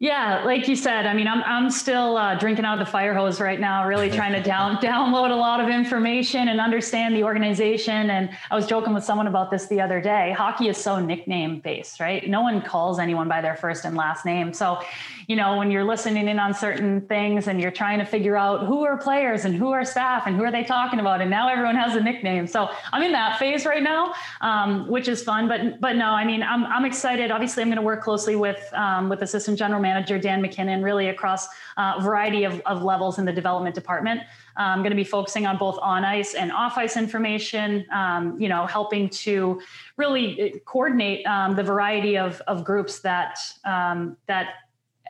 Yeah, 0.00 0.44
like 0.44 0.68
you 0.68 0.76
said, 0.76 1.06
I 1.06 1.14
mean, 1.14 1.26
I'm 1.26 1.42
I'm 1.42 1.70
still 1.70 2.16
uh, 2.16 2.36
drinking 2.36 2.64
out 2.64 2.78
of 2.78 2.86
the 2.86 2.90
fire 2.90 3.12
hose 3.14 3.40
right 3.40 3.58
now, 3.58 3.84
really 3.84 4.08
trying 4.18 4.32
to 4.32 4.40
down 4.40 4.76
download 4.76 5.32
a 5.32 5.34
lot 5.34 5.58
of 5.58 5.68
information 5.68 6.46
and 6.46 6.60
understand 6.60 7.16
the 7.16 7.24
organization. 7.24 8.10
And 8.10 8.30
I 8.48 8.54
was 8.54 8.64
joking 8.64 8.94
with 8.94 9.02
someone 9.02 9.26
about 9.26 9.50
this 9.50 9.66
the 9.66 9.80
other 9.80 10.00
day. 10.00 10.30
Hockey 10.30 10.68
is 10.68 10.76
so 10.76 11.00
nickname 11.00 11.58
based, 11.58 11.98
right? 11.98 12.28
No 12.28 12.42
one 12.42 12.62
calls 12.62 13.00
anyone 13.00 13.28
by 13.28 13.40
their 13.40 13.56
first 13.56 13.84
and 13.84 13.96
last 13.96 14.24
name. 14.24 14.52
So, 14.52 14.80
you 15.26 15.34
know, 15.34 15.56
when 15.56 15.72
you're 15.72 15.82
listening 15.82 16.28
in 16.28 16.38
on 16.38 16.54
certain 16.54 17.00
things 17.00 17.48
and 17.48 17.60
you're 17.60 17.72
trying 17.72 17.98
to 17.98 18.04
figure 18.04 18.36
out 18.36 18.66
who 18.66 18.84
are 18.84 18.98
players 18.98 19.46
and 19.46 19.54
who 19.56 19.72
are 19.72 19.84
staff 19.84 20.28
and 20.28 20.36
who 20.36 20.44
are 20.44 20.52
they 20.52 20.62
talking 20.62 21.00
about, 21.00 21.20
and 21.20 21.28
now 21.28 21.48
everyone 21.48 21.74
has 21.74 21.96
a 21.96 22.00
nickname. 22.00 22.46
So 22.46 22.70
I'm 22.92 23.02
in 23.02 23.10
that 23.12 23.40
phase 23.40 23.66
right 23.66 23.82
now, 23.82 24.14
um, 24.42 24.86
which 24.86 25.08
is 25.08 25.24
fun. 25.24 25.48
But 25.48 25.80
but 25.80 25.96
no, 25.96 26.10
I 26.10 26.24
mean, 26.24 26.44
I'm 26.44 26.64
I'm 26.66 26.84
excited. 26.84 27.32
Obviously, 27.32 27.64
I'm 27.64 27.68
going 27.68 27.78
to 27.78 27.82
work 27.82 28.04
closely 28.04 28.36
with 28.36 28.62
um, 28.74 29.08
with 29.08 29.22
assistant 29.22 29.58
general 29.58 29.80
manager 29.80 29.87
Dan 30.18 30.42
MacKinnon, 30.42 30.82
really 30.82 31.08
across 31.08 31.46
uh, 31.76 31.94
a 31.98 32.02
variety 32.02 32.44
of, 32.44 32.60
of 32.66 32.82
levels 32.82 33.18
in 33.18 33.24
the 33.24 33.32
development 33.32 33.74
department. 33.74 34.22
I'm 34.56 34.80
going 34.80 34.90
to 34.90 34.96
be 34.96 35.04
focusing 35.04 35.46
on 35.46 35.56
both 35.56 35.78
on 35.80 36.04
ice 36.04 36.34
and 36.34 36.50
off 36.50 36.76
ice 36.76 36.96
information, 36.96 37.86
um, 37.92 38.40
you 38.40 38.48
know, 38.48 38.66
helping 38.66 39.08
to 39.10 39.60
really 39.96 40.54
uh, 40.54 40.58
coordinate 40.64 41.24
um, 41.26 41.54
the 41.54 41.62
variety 41.62 42.18
of, 42.18 42.40
of 42.46 42.64
groups 42.64 43.00
that, 43.00 43.38
um, 43.64 44.16
that 44.26 44.54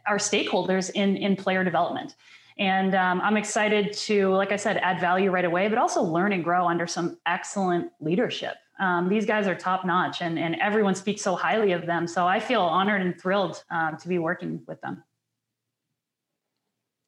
are 0.07 0.19
stakeholders 0.19 0.91
in, 0.95 1.17
in 1.17 1.37
player 1.37 1.65
development. 1.65 2.15
And 2.59 2.95
um, 2.95 3.21
I'm 3.21 3.37
excited 3.37 3.93
to, 3.93 4.31
like 4.35 4.53
I 4.53 4.57
said, 4.57 4.79
add 4.79 5.01
value 5.01 5.31
right 5.31 5.45
away, 5.45 5.69
but 5.69 5.79
also 5.79 6.03
learn 6.03 6.33
and 6.33 6.43
grow 6.43 6.67
under 6.67 6.87
some 6.87 7.19
excellent 7.25 7.93
leadership. 8.01 8.57
Um, 8.79 9.09
these 9.09 9.27
guys 9.27 9.47
are 9.47 9.55
top 9.55 9.85
notch 9.85 10.23
and, 10.23 10.39
and 10.39 10.57
everyone 10.61 10.95
speaks 10.95 11.23
so 11.23 11.35
highly 11.35 11.73
of 11.73 11.87
them. 11.87 12.07
So 12.07 12.27
I 12.27 12.39
feel 12.41 12.63
honored 12.63 13.03
and 13.03 13.21
thrilled 13.21 13.63
um, 13.71 13.97
to 13.97 14.09
be 14.09 14.19
working 14.19 14.63
with 14.67 14.81
them. 14.81 15.03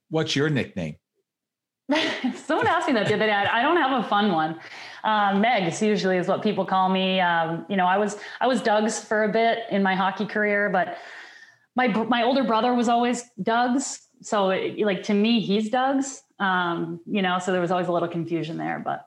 What's 0.09 0.35
your 0.35 0.51
nickname? 0.51 0.97
Someone 2.35 2.67
asked 2.67 2.89
me 2.89 2.95
that 2.95 3.07
the 3.07 3.15
other 3.15 3.27
day. 3.27 3.33
I 3.33 3.63
don't 3.63 3.77
have 3.77 4.05
a 4.05 4.09
fun 4.09 4.33
one. 4.33 4.61
Um, 5.03 5.43
Megs 5.43 5.85
usually 5.85 6.17
is 6.17 6.29
what 6.29 6.43
people 6.43 6.65
call 6.65 6.89
me. 6.89 7.21
Um, 7.21 7.67
you 7.69 7.77
know, 7.77 7.87
I 7.87 7.99
was 7.99 8.19
I 8.41 8.47
was 8.47 8.61
Doug's 8.61 9.03
for 9.03 9.25
a 9.25 9.29
bit 9.29 9.61
in 9.71 9.83
my 9.83 9.95
hockey 9.95 10.27
career, 10.27 10.69
but 10.71 10.99
my 11.77 11.89
my 11.89 12.23
older 12.23 12.45
brother 12.45 12.75
was 12.75 12.89
always 12.89 13.25
Doug's. 13.43 14.07
So, 14.23 14.51
it, 14.51 14.79
like 14.81 15.03
to 15.05 15.15
me, 15.15 15.41
he's 15.41 15.71
Doug's. 15.71 16.23
Um, 16.39 17.01
you 17.07 17.23
know, 17.23 17.39
so 17.39 17.53
there 17.53 17.61
was 17.61 17.71
always 17.71 17.89
a 17.89 17.93
little 17.93 18.09
confusion 18.09 18.57
there, 18.57 18.81
but 18.85 19.07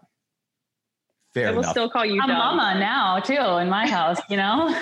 Fair 1.33 1.47
I 1.47 1.51
will 1.51 1.59
enough. 1.59 1.71
still 1.71 1.89
call 1.89 2.05
you 2.05 2.21
I'm 2.21 2.27
Doug. 2.27 2.37
mama 2.37 2.79
now 2.79 3.19
too 3.19 3.33
in 3.33 3.69
my 3.69 3.87
house, 3.89 4.19
you 4.29 4.37
know. 4.37 4.69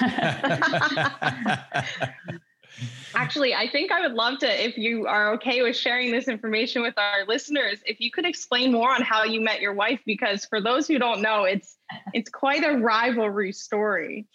Actually, 3.14 3.54
I 3.54 3.70
think 3.70 3.92
I 3.92 4.02
would 4.02 4.14
love 4.14 4.40
to, 4.40 4.66
if 4.66 4.78
you 4.78 5.06
are 5.06 5.34
okay 5.34 5.62
with 5.62 5.76
sharing 5.76 6.12
this 6.12 6.28
information 6.28 6.82
with 6.82 6.98
our 6.98 7.26
listeners, 7.28 7.80
if 7.86 8.00
you 8.00 8.10
could 8.10 8.26
explain 8.26 8.72
more 8.72 8.94
on 8.94 9.02
how 9.02 9.24
you 9.24 9.42
met 9.42 9.62
your 9.62 9.74
wife, 9.74 10.00
because 10.06 10.46
for 10.46 10.62
those 10.62 10.88
who 10.88 10.98
don't 10.98 11.22
know, 11.22 11.44
it's 11.44 11.78
it's 12.14 12.30
quite 12.30 12.64
a 12.64 12.78
rivalry 12.78 13.52
story. 13.52 14.28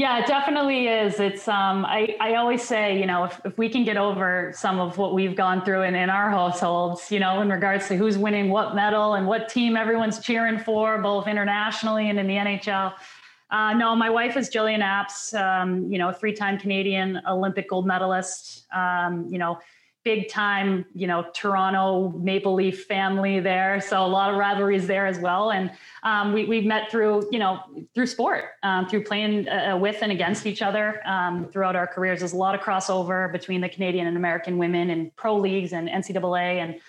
Yeah, 0.00 0.18
it 0.18 0.26
definitely 0.26 0.88
is. 0.88 1.20
It's 1.20 1.46
um 1.46 1.84
I, 1.84 2.16
I 2.22 2.36
always 2.36 2.62
say, 2.62 2.98
you 2.98 3.04
know, 3.04 3.24
if, 3.24 3.38
if 3.44 3.58
we 3.58 3.68
can 3.68 3.84
get 3.84 3.98
over 3.98 4.50
some 4.56 4.80
of 4.80 4.96
what 4.96 5.12
we've 5.12 5.36
gone 5.36 5.62
through 5.62 5.82
in, 5.82 5.94
in 5.94 6.08
our 6.08 6.30
households, 6.30 7.12
you 7.12 7.20
know, 7.20 7.42
in 7.42 7.50
regards 7.50 7.86
to 7.88 7.98
who's 7.98 8.16
winning 8.16 8.48
what 8.48 8.74
medal 8.74 9.12
and 9.12 9.26
what 9.26 9.50
team 9.50 9.76
everyone's 9.76 10.18
cheering 10.18 10.58
for, 10.58 11.02
both 11.02 11.26
internationally 11.26 12.08
and 12.08 12.18
in 12.18 12.26
the 12.26 12.32
NHL, 12.32 12.94
uh, 13.50 13.74
no, 13.74 13.94
my 13.94 14.08
wife 14.08 14.38
is 14.38 14.48
Gillian 14.48 14.80
Apps, 14.80 15.38
um, 15.38 15.92
you 15.92 15.98
know, 15.98 16.12
three-time 16.12 16.58
Canadian 16.58 17.20
Olympic 17.28 17.68
gold 17.68 17.86
medalist, 17.86 18.64
um, 18.72 19.26
you 19.28 19.36
know, 19.36 19.58
big 20.02 20.28
time, 20.28 20.86
you 20.94 21.06
know, 21.06 21.26
Toronto 21.34 22.10
Maple 22.18 22.54
Leaf 22.54 22.84
family 22.86 23.38
there. 23.40 23.80
So 23.80 24.04
a 24.04 24.06
lot 24.06 24.30
of 24.30 24.36
rivalries 24.36 24.86
there 24.86 25.06
as 25.06 25.18
well. 25.18 25.50
And 25.50 25.70
um, 26.02 26.32
we, 26.32 26.46
we've 26.46 26.64
met 26.64 26.90
through, 26.90 27.28
you 27.30 27.38
know, 27.38 27.60
through 27.94 28.06
sport, 28.06 28.44
um, 28.62 28.88
through 28.88 29.04
playing 29.04 29.48
uh, 29.48 29.76
with 29.76 29.98
and 30.02 30.10
against 30.10 30.46
each 30.46 30.62
other 30.62 31.06
um, 31.06 31.48
throughout 31.48 31.76
our 31.76 31.86
careers. 31.86 32.20
There's 32.20 32.32
a 32.32 32.36
lot 32.36 32.54
of 32.54 32.62
crossover 32.62 33.30
between 33.30 33.60
the 33.60 33.68
Canadian 33.68 34.06
and 34.06 34.16
American 34.16 34.56
women 34.56 34.90
and 34.90 35.14
pro 35.16 35.36
leagues 35.36 35.72
and 35.72 35.88
NCAA 35.88 36.56
and 36.62 36.80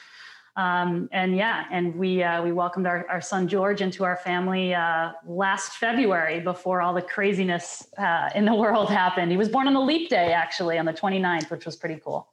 um, 0.58 1.08
and 1.14 1.36
yeah, 1.38 1.66
and 1.72 1.96
we 1.96 2.24
uh, 2.24 2.44
we 2.44 2.52
welcomed 2.52 2.86
our, 2.86 3.08
our 3.10 3.22
son 3.22 3.48
George 3.48 3.82
into 3.82 4.04
our 4.04 4.18
family 4.18 4.74
uh, 4.74 5.14
last 5.26 5.78
February 5.78 6.42
before 6.42 6.82
all 6.82 6.94
the 6.94 7.02
craziness 7.02 7.88
uh, 7.98 8.30
in 8.36 8.44
the 8.44 8.54
world 8.64 8.90
happened. 8.90 9.32
He 9.32 9.38
was 9.38 9.48
born 9.48 9.68
on 9.68 9.74
the 9.74 9.80
leap 9.80 10.10
day, 10.10 10.34
actually, 10.34 10.78
on 10.78 10.86
the 10.86 10.94
29th, 10.94 11.50
which 11.50 11.66
was 11.66 11.78
pretty 11.78 12.02
cool. 12.04 12.31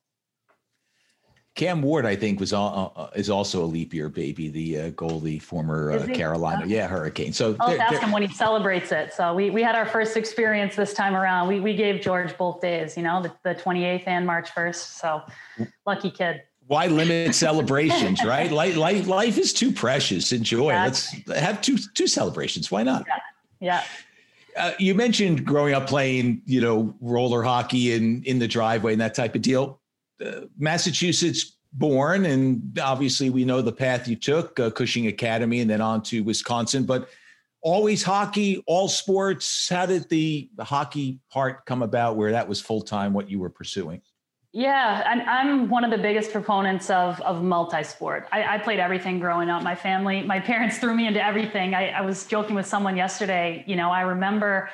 Cam 1.58 1.82
Ward, 1.82 2.06
I 2.06 2.14
think, 2.14 2.38
was 2.38 2.52
all, 2.52 2.92
uh, 2.94 3.08
is 3.16 3.28
also 3.28 3.64
a 3.64 3.66
leap 3.66 3.92
year 3.92 4.08
baby, 4.08 4.48
the 4.48 4.78
uh, 4.78 4.90
goalie, 4.92 5.42
former 5.42 5.90
uh, 5.90 6.06
Carolina, 6.14 6.64
yeah, 6.64 6.86
Hurricane. 6.86 7.32
So 7.32 7.56
I'll 7.58 7.78
ask 7.80 8.00
him 8.00 8.12
when 8.12 8.22
he 8.22 8.32
celebrates 8.32 8.92
it. 8.92 9.12
So 9.12 9.34
we 9.34 9.50
we 9.50 9.60
had 9.60 9.74
our 9.74 9.84
first 9.84 10.16
experience 10.16 10.76
this 10.76 10.94
time 10.94 11.16
around. 11.16 11.48
We 11.48 11.58
we 11.58 11.74
gave 11.74 12.00
George 12.00 12.38
both 12.38 12.60
days, 12.60 12.96
you 12.96 13.02
know, 13.02 13.20
the, 13.20 13.32
the 13.42 13.56
28th 13.60 14.04
and 14.06 14.24
March 14.24 14.50
1st. 14.54 14.76
So 14.76 15.22
lucky 15.84 16.12
kid 16.12 16.42
why 16.68 16.86
limit 16.86 17.34
celebrations, 17.34 18.22
right? 18.24 18.52
Life, 18.52 18.76
life, 18.76 19.06
life 19.08 19.38
is 19.38 19.52
too 19.52 19.72
precious. 19.72 20.32
Enjoy. 20.32 20.70
Exactly. 20.70 21.24
Let's 21.26 21.40
have 21.40 21.60
two 21.60 21.78
two 21.94 22.06
celebrations. 22.06 22.70
Why 22.70 22.84
not? 22.84 23.04
Yeah. 23.60 23.82
yeah. 24.56 24.62
Uh, 24.62 24.72
you 24.78 24.94
mentioned 24.94 25.44
growing 25.44 25.74
up 25.74 25.88
playing, 25.88 26.42
you 26.44 26.60
know, 26.60 26.94
roller 27.00 27.42
hockey 27.42 27.94
in 27.94 28.22
in 28.24 28.38
the 28.38 28.46
driveway 28.46 28.92
and 28.92 29.00
that 29.00 29.14
type 29.14 29.34
of 29.34 29.42
deal. 29.42 29.80
Massachusetts 30.58 31.58
born, 31.72 32.26
and 32.26 32.78
obviously 32.80 33.30
we 33.30 33.44
know 33.44 33.60
the 33.60 33.72
path 33.72 34.08
you 34.08 34.16
took, 34.16 34.58
uh, 34.58 34.70
Cushing 34.70 35.06
Academy, 35.06 35.60
and 35.60 35.70
then 35.70 35.80
on 35.80 36.02
to 36.04 36.22
Wisconsin. 36.22 36.84
But 36.84 37.08
always 37.60 38.02
hockey, 38.02 38.62
all 38.66 38.88
sports. 38.88 39.68
How 39.68 39.86
did 39.86 40.08
the, 40.08 40.50
the 40.56 40.64
hockey 40.64 41.20
part 41.30 41.66
come 41.66 41.82
about? 41.82 42.16
Where 42.16 42.32
that 42.32 42.48
was 42.48 42.60
full 42.60 42.82
time, 42.82 43.12
what 43.12 43.30
you 43.30 43.38
were 43.38 43.50
pursuing? 43.50 44.02
Yeah, 44.52 45.02
I'm, 45.04 45.20
I'm 45.28 45.68
one 45.68 45.84
of 45.84 45.90
the 45.90 45.98
biggest 45.98 46.32
proponents 46.32 46.88
of 46.88 47.20
of 47.20 47.42
multi-sport. 47.42 48.28
I, 48.32 48.54
I, 48.54 48.58
played 48.58 48.80
everything 48.80 49.18
growing 49.18 49.50
up. 49.50 49.62
My 49.62 49.74
family, 49.74 50.22
my 50.22 50.40
parents 50.40 50.78
threw 50.78 50.94
me 50.94 51.06
into 51.06 51.22
everything. 51.22 51.74
I, 51.74 51.90
I 51.90 52.00
was 52.00 52.24
joking 52.24 52.56
with 52.56 52.66
someone 52.66 52.96
yesterday. 52.96 53.62
You 53.66 53.76
know, 53.76 53.90
I 53.90 54.00
remember, 54.00 54.70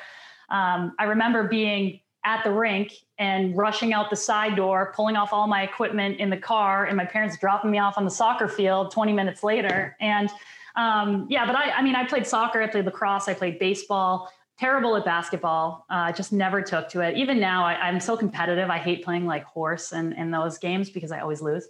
um, 0.49 0.95
I 0.97 1.03
remember 1.03 1.49
being 1.49 1.99
at 2.23 2.45
the 2.45 2.51
rink 2.51 2.93
and 3.17 3.55
rushing 3.55 3.93
out 3.93 4.09
the 4.09 4.15
side 4.15 4.55
door, 4.55 4.91
pulling 4.95 5.15
off 5.15 5.31
all 5.31 5.47
my 5.47 5.63
equipment 5.63 6.19
in 6.19 6.29
the 6.29 6.37
car, 6.37 6.85
and 6.85 6.97
my 6.97 7.05
parents 7.05 7.37
dropping 7.37 7.71
me 7.71 7.79
off 7.79 7.97
on 7.97 8.03
the 8.03 8.11
soccer 8.11 8.47
field 8.47 8.91
20 8.91 9.13
minutes 9.13 9.43
later. 9.43 9.95
And 9.99 10.29
um, 10.75 11.25
yeah, 11.29 11.45
but 11.45 11.55
I, 11.55 11.71
I 11.71 11.81
mean, 11.81 11.95
I 11.95 12.05
played 12.05 12.27
soccer, 12.27 12.61
I 12.61 12.67
played 12.67 12.85
lacrosse, 12.85 13.27
I 13.27 13.33
played 13.33 13.59
baseball 13.59 14.29
terrible 14.57 14.95
at 14.95 15.05
basketball. 15.05 15.85
Uh, 15.89 16.11
just 16.11 16.31
never 16.31 16.61
took 16.61 16.89
to 16.89 17.01
it. 17.01 17.17
Even 17.17 17.39
now, 17.39 17.65
I, 17.65 17.89
am 17.89 17.99
so 17.99 18.15
competitive. 18.15 18.69
I 18.69 18.77
hate 18.77 19.03
playing 19.03 19.25
like 19.25 19.43
horse 19.43 19.91
and 19.91 20.13
in, 20.13 20.19
in 20.19 20.31
those 20.31 20.57
games 20.57 20.89
because 20.89 21.11
I 21.11 21.19
always 21.19 21.41
lose. 21.41 21.67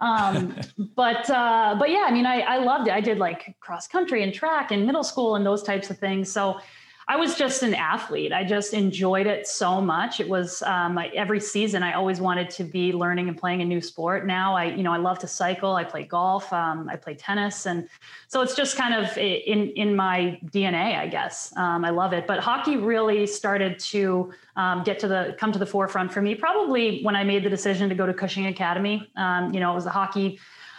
Um, 0.00 0.56
but 0.96 1.28
uh, 1.30 1.76
but 1.78 1.90
yeah, 1.90 2.04
I 2.06 2.10
mean, 2.10 2.26
I, 2.26 2.40
I 2.40 2.58
loved 2.58 2.88
it. 2.88 2.94
I 2.94 3.00
did 3.00 3.18
like 3.18 3.56
cross 3.60 3.86
country 3.86 4.22
and 4.22 4.32
track 4.32 4.72
in 4.72 4.86
middle 4.86 5.04
school 5.04 5.36
and 5.36 5.44
those 5.44 5.62
types 5.62 5.90
of 5.90 5.98
things. 5.98 6.30
So 6.30 6.60
I 7.10 7.16
was 7.16 7.34
just 7.34 7.64
an 7.64 7.74
athlete. 7.74 8.32
I 8.32 8.44
just 8.44 8.72
enjoyed 8.72 9.26
it 9.26 9.48
so 9.48 9.80
much. 9.80 10.20
It 10.20 10.28
was 10.28 10.62
um, 10.62 10.96
every 11.12 11.40
season. 11.40 11.82
I 11.82 11.94
always 11.94 12.20
wanted 12.20 12.50
to 12.50 12.62
be 12.62 12.92
learning 12.92 13.26
and 13.26 13.36
playing 13.36 13.62
a 13.62 13.64
new 13.64 13.80
sport. 13.80 14.28
Now 14.28 14.54
I, 14.54 14.66
you 14.66 14.84
know, 14.84 14.92
I 14.92 14.98
love 14.98 15.18
to 15.18 15.26
cycle. 15.26 15.74
I 15.74 15.82
play 15.82 16.04
golf. 16.04 16.52
Um, 16.52 16.88
I 16.88 16.94
play 16.94 17.16
tennis, 17.16 17.66
and 17.66 17.88
so 18.28 18.42
it's 18.42 18.54
just 18.54 18.76
kind 18.76 18.94
of 18.94 19.18
in 19.18 19.70
in 19.70 19.96
my 19.96 20.38
DNA, 20.52 20.96
I 21.00 21.08
guess. 21.08 21.52
Um, 21.56 21.84
I 21.84 21.90
love 21.90 22.12
it. 22.12 22.28
But 22.28 22.38
hockey 22.38 22.76
really 22.76 23.26
started 23.26 23.80
to 23.90 24.32
um, 24.54 24.84
get 24.84 25.00
to 25.00 25.08
the 25.08 25.34
come 25.36 25.50
to 25.50 25.58
the 25.58 25.66
forefront 25.66 26.12
for 26.12 26.22
me. 26.22 26.36
Probably 26.36 27.02
when 27.02 27.16
I 27.16 27.24
made 27.24 27.42
the 27.42 27.50
decision 27.50 27.88
to 27.88 27.96
go 27.96 28.06
to 28.06 28.14
Cushing 28.14 28.46
Academy. 28.46 29.10
Um, 29.16 29.52
you 29.52 29.58
know, 29.58 29.72
it 29.72 29.74
was 29.74 29.86
a 29.86 29.90
hockey 29.90 30.38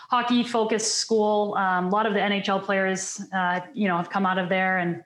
hockey 0.09 0.45
focused 0.45 0.95
school. 0.95 1.55
Um, 1.55 1.87
a 1.87 1.89
lot 1.89 2.05
of 2.05 2.13
the 2.13 2.21
NHL 2.21 2.63
players, 2.63 3.21
uh, 3.33 3.59
you 3.73 3.89
know, 3.89 3.97
have 3.97 4.09
come 4.09 4.25
out 4.25 4.37
of 4.37 4.47
there 4.47 4.77
and 4.77 5.03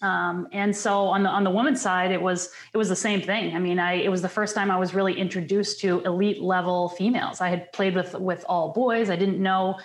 um, 0.00 0.46
and 0.52 0.74
so 0.74 1.06
on 1.06 1.24
the 1.24 1.28
on 1.28 1.42
the 1.42 1.50
women's 1.50 1.80
side, 1.80 2.12
it 2.12 2.22
was 2.22 2.50
it 2.72 2.76
was 2.76 2.88
the 2.88 2.96
same 2.96 3.20
thing. 3.20 3.54
I 3.54 3.58
mean, 3.58 3.78
I 3.78 3.94
it 3.94 4.10
was 4.10 4.22
the 4.22 4.28
first 4.28 4.54
time 4.54 4.70
I 4.70 4.78
was 4.78 4.94
really 4.94 5.18
introduced 5.18 5.80
to 5.80 6.00
elite 6.04 6.40
level 6.40 6.90
females. 6.90 7.40
I 7.40 7.48
had 7.48 7.72
played 7.72 7.94
with 7.96 8.14
with 8.14 8.44
all 8.48 8.72
boys. 8.72 9.10
I 9.10 9.16
didn't 9.16 9.42
know. 9.42 9.78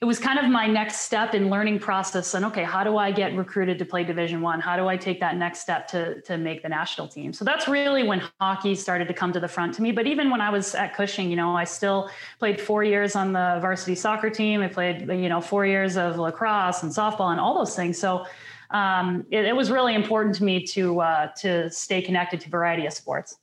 It 0.00 0.04
was 0.04 0.20
kind 0.20 0.38
of 0.38 0.44
my 0.48 0.68
next 0.68 1.00
step 1.00 1.34
in 1.34 1.50
learning 1.50 1.80
process. 1.80 2.34
And 2.34 2.44
okay, 2.44 2.62
how 2.62 2.84
do 2.84 2.98
I 2.98 3.10
get 3.10 3.34
recruited 3.34 3.80
to 3.80 3.84
play 3.84 4.04
Division 4.04 4.42
One? 4.42 4.60
How 4.60 4.76
do 4.76 4.86
I 4.86 4.96
take 4.96 5.18
that 5.20 5.36
next 5.36 5.60
step 5.60 5.88
to 5.88 6.20
to 6.22 6.36
make 6.36 6.62
the 6.62 6.68
national 6.68 7.08
team? 7.08 7.32
So 7.32 7.42
that's 7.42 7.68
really 7.68 8.02
when 8.02 8.22
hockey 8.38 8.74
started 8.74 9.08
to 9.08 9.14
come 9.14 9.32
to 9.32 9.40
the 9.40 9.48
front 9.48 9.74
to 9.76 9.82
me. 9.82 9.92
But 9.92 10.06
even 10.06 10.28
when 10.28 10.42
I 10.42 10.50
was 10.50 10.74
at 10.74 10.94
Cushing, 10.94 11.30
you 11.30 11.36
know, 11.36 11.56
I 11.56 11.64
still 11.64 12.10
played 12.38 12.60
four 12.60 12.84
years 12.84 13.16
on 13.16 13.32
the 13.32 13.58
varsity 13.62 13.94
soccer 13.94 14.28
team. 14.28 14.60
I 14.60 14.68
played 14.68 15.08
you 15.08 15.30
know 15.30 15.40
four 15.40 15.64
years 15.64 15.96
of 15.96 16.18
lacrosse 16.18 16.82
and 16.82 16.92
softball 16.92 17.30
and 17.30 17.40
all 17.40 17.54
those 17.54 17.74
things. 17.74 17.98
So 17.98 18.26
um, 18.70 19.24
it, 19.30 19.46
it, 19.46 19.56
was 19.56 19.70
really 19.70 19.94
important 19.94 20.34
to 20.36 20.44
me 20.44 20.66
to 20.66 21.00
uh, 21.00 21.28
to 21.38 21.70
stay 21.70 22.02
connected 22.02 22.40
to 22.40 22.50
variety 22.50 22.86
of 22.86 22.92
sports. 22.92 23.36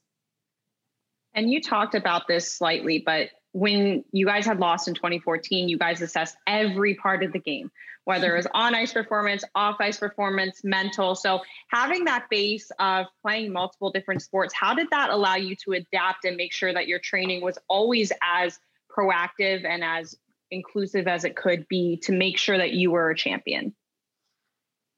And 1.34 1.50
you 1.50 1.62
talked 1.62 1.96
about 1.96 2.28
this 2.28 2.52
slightly, 2.52 3.00
but 3.00 3.30
when 3.52 4.04
you 4.12 4.26
guys 4.26 4.46
had 4.46 4.60
lost 4.60 4.88
in 4.88 4.94
2014, 4.94 5.70
you 5.70 5.78
guys 5.78 6.02
assessed 6.02 6.36
every 6.46 6.96
part 6.96 7.24
of 7.24 7.34
the 7.34 7.40
game, 7.40 7.72
whether 8.04 8.34
it 8.34 8.38
was 8.38 8.48
on 8.54 8.76
ice 8.76 8.94
performance, 8.94 9.44
off 9.56 9.78
ice 9.80 9.98
performance, 9.98 10.62
mental. 10.64 11.16
So 11.16 11.40
having 11.70 12.06
that 12.06 12.28
base 12.30 12.70
of 12.80 13.08
playing 13.22 13.52
multiple 13.52 13.92
different 13.92 14.22
sports, 14.22 14.54
how 14.54 14.74
did 14.74 14.90
that 14.92 15.10
allow 15.10 15.36
you 15.36 15.56
to 15.64 15.72
adapt 15.72 16.26
and 16.26 16.38
make 16.38 16.54
sure 16.54 16.74
that 16.74 16.88
your 16.88 17.00
training 17.00 17.42
was 17.42 17.58
always 17.68 18.12
as 18.22 18.60
proactive 18.96 19.66
and 19.66 19.84
as 19.84 20.16
inclusive 20.52 21.08
as 21.08 21.24
it 21.24 21.36
could 21.36 21.68
be 21.68 21.98
to 22.04 22.12
make 22.12 22.38
sure 22.38 22.58
that 22.58 22.74
you 22.74 22.92
were 22.92 23.10
a 23.10 23.16
champion? 23.16 23.74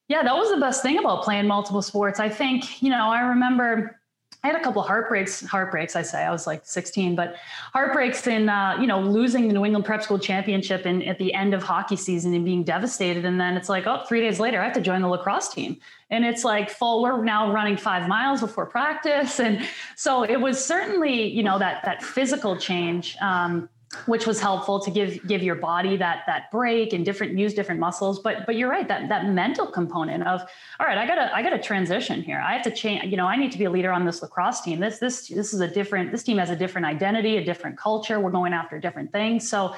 Yeah, 0.08 0.24
that 0.24 0.36
was 0.36 0.50
the 0.50 0.58
best 0.58 0.82
thing 0.82 1.00
about 1.00 1.24
playing 1.24 1.48
multiple 1.48 1.82
sports. 1.82 2.20
I 2.20 2.30
think, 2.30 2.82
you 2.82 2.90
know, 2.90 3.10
I 3.10 3.22
remember 3.22 4.00
I 4.44 4.48
had 4.48 4.56
a 4.56 4.64
couple 4.64 4.82
heartbreaks, 4.84 5.46
heartbreaks, 5.46 5.96
I 5.96 6.04
say, 6.04 6.24
I 6.24 6.32
was 6.32 6.46
like 6.46 6.62
16, 6.64 7.16
but 7.16 7.36
heartbreaks 7.74 8.28
in, 8.28 8.48
uh, 8.48 8.78
you 8.80 8.86
know, 8.86 9.02
losing 9.02 9.48
the 9.48 9.54
New 9.54 9.66
England 9.66 9.84
Prep 9.84 10.04
School 10.04 10.20
Championship 10.20 10.86
and 10.86 11.04
at 11.04 11.18
the 11.18 11.34
end 11.34 11.54
of 11.54 11.64
hockey 11.64 11.96
season 11.96 12.34
and 12.34 12.46
being 12.46 12.64
devastated. 12.64 13.26
And 13.26 13.42
then 13.42 13.58
it's 13.58 13.68
like, 13.68 13.88
oh, 13.88 14.06
three 14.08 14.22
days 14.22 14.40
later, 14.40 14.62
I 14.62 14.66
have 14.66 14.74
to 14.76 14.82
join 14.82 15.02
the 15.02 15.08
lacrosse 15.08 15.50
team. 15.50 15.78
And 16.12 16.24
it's 16.24 16.46
like 16.46 16.70
full, 16.70 17.02
we're 17.02 17.24
now 17.24 17.52
running 17.52 17.78
five 17.78 18.08
miles 18.08 18.40
before 18.40 18.68
practice. 18.68 19.40
And 19.40 19.68
so 19.96 20.24
it 20.24 20.40
was 20.40 20.64
certainly, 20.64 21.28
you 21.28 21.44
know, 21.44 21.58
that, 21.60 21.84
that 21.84 22.04
physical 22.04 22.56
change. 22.56 23.18
Um, 23.20 23.68
which 24.06 24.28
was 24.28 24.40
helpful 24.40 24.80
to 24.82 24.92
give 24.92 25.26
give 25.28 25.42
your 25.42 25.56
body 25.56 25.96
that 25.96 26.24
that 26.28 26.52
break 26.52 26.92
and 26.92 27.06
different 27.06 27.38
use 27.38 27.54
different 27.54 27.80
muscles. 27.80 28.20
But 28.20 28.46
but 28.46 28.56
you're 28.56 28.70
right 28.70 28.88
that 28.88 29.08
that 29.08 29.28
mental 29.28 29.66
component 29.66 30.28
of 30.28 30.42
all 30.80 30.86
right 30.86 30.98
i 30.98 31.08
gotta 31.08 31.34
i 31.34 31.42
gotta 31.42 31.60
transition 31.60 32.22
here. 32.22 32.44
I 32.46 32.54
have 32.54 32.64
to 32.64 32.72
change 32.72 33.06
you 33.06 33.16
know 33.16 33.26
i 33.26 33.38
need 33.38 33.52
to 33.54 33.58
be 33.58 33.66
a 33.66 33.70
leader 33.70 33.92
on 33.92 34.06
this 34.06 34.22
lacrosse 34.22 34.62
team. 34.62 34.80
This 34.80 35.00
this 35.00 35.28
this 35.30 35.54
is 35.54 35.62
a 35.62 35.68
different 35.68 36.12
this 36.12 36.24
team 36.24 36.38
has 36.38 36.50
a 36.50 36.56
different 36.56 36.86
identity 36.86 37.38
a 37.38 37.44
different 37.44 37.78
culture. 37.78 38.20
We're 38.20 38.32
going 38.32 38.54
after 38.54 38.78
different 38.78 39.12
things. 39.12 39.50
So 39.50 39.74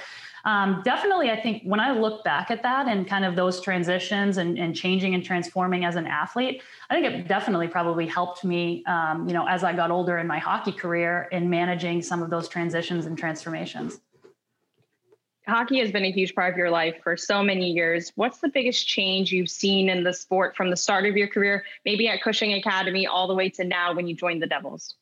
um, 0.50 0.82
definitely, 0.84 1.30
I 1.30 1.40
think 1.40 1.62
when 1.62 1.80
I 1.80 1.92
look 1.92 2.24
back 2.24 2.50
at 2.50 2.64
that 2.64 2.88
and 2.88 3.08
kind 3.08 3.24
of 3.24 3.36
those 3.36 3.62
transitions 3.62 4.38
and, 4.38 4.58
and 4.58 4.76
changing 4.76 5.14
and 5.14 5.24
transforming 5.24 5.86
as 5.86 5.96
an 5.96 6.08
athlete, 6.08 6.64
I 6.90 6.96
think 6.96 7.06
it 7.06 7.28
definitely 7.28 7.68
probably 7.68 8.08
helped 8.08 8.44
me, 8.44 8.84
um, 8.88 9.28
you 9.28 9.34
know, 9.36 9.48
as 9.48 9.64
I 9.64 9.74
got 9.74 9.92
older 9.92 10.18
in 10.18 10.26
my 10.26 10.40
hockey 10.40 10.72
career 10.72 11.30
in 11.32 11.52
managing 11.52 12.02
some 12.02 12.24
of 12.24 12.32
those 12.32 12.50
transitions 12.50 13.06
and 13.06 13.16
transformations. 13.16 14.00
Hockey 15.48 15.78
has 15.82 15.92
been 15.92 16.06
a 16.06 16.12
huge 16.12 16.34
part 16.34 16.52
of 16.52 16.58
your 16.58 16.72
life 16.72 16.96
for 17.04 17.16
so 17.16 17.44
many 17.44 17.70
years. 17.70 18.12
What's 18.16 18.40
the 18.40 18.50
biggest 18.50 18.88
change 18.88 19.32
you've 19.32 19.52
seen 19.52 19.88
in 19.88 20.04
the 20.04 20.14
sport 20.14 20.56
from 20.56 20.72
the 20.72 20.78
start 20.78 21.06
of 21.06 21.16
your 21.16 21.28
career, 21.28 21.64
maybe 21.86 22.08
at 22.08 22.24
Cushing 22.24 22.54
Academy, 22.54 23.06
all 23.06 23.28
the 23.28 23.36
way 23.36 23.50
to 23.50 23.64
now 23.64 23.94
when 23.94 24.08
you 24.08 24.16
joined 24.16 24.42
the 24.42 24.48
Devils? 24.48 24.96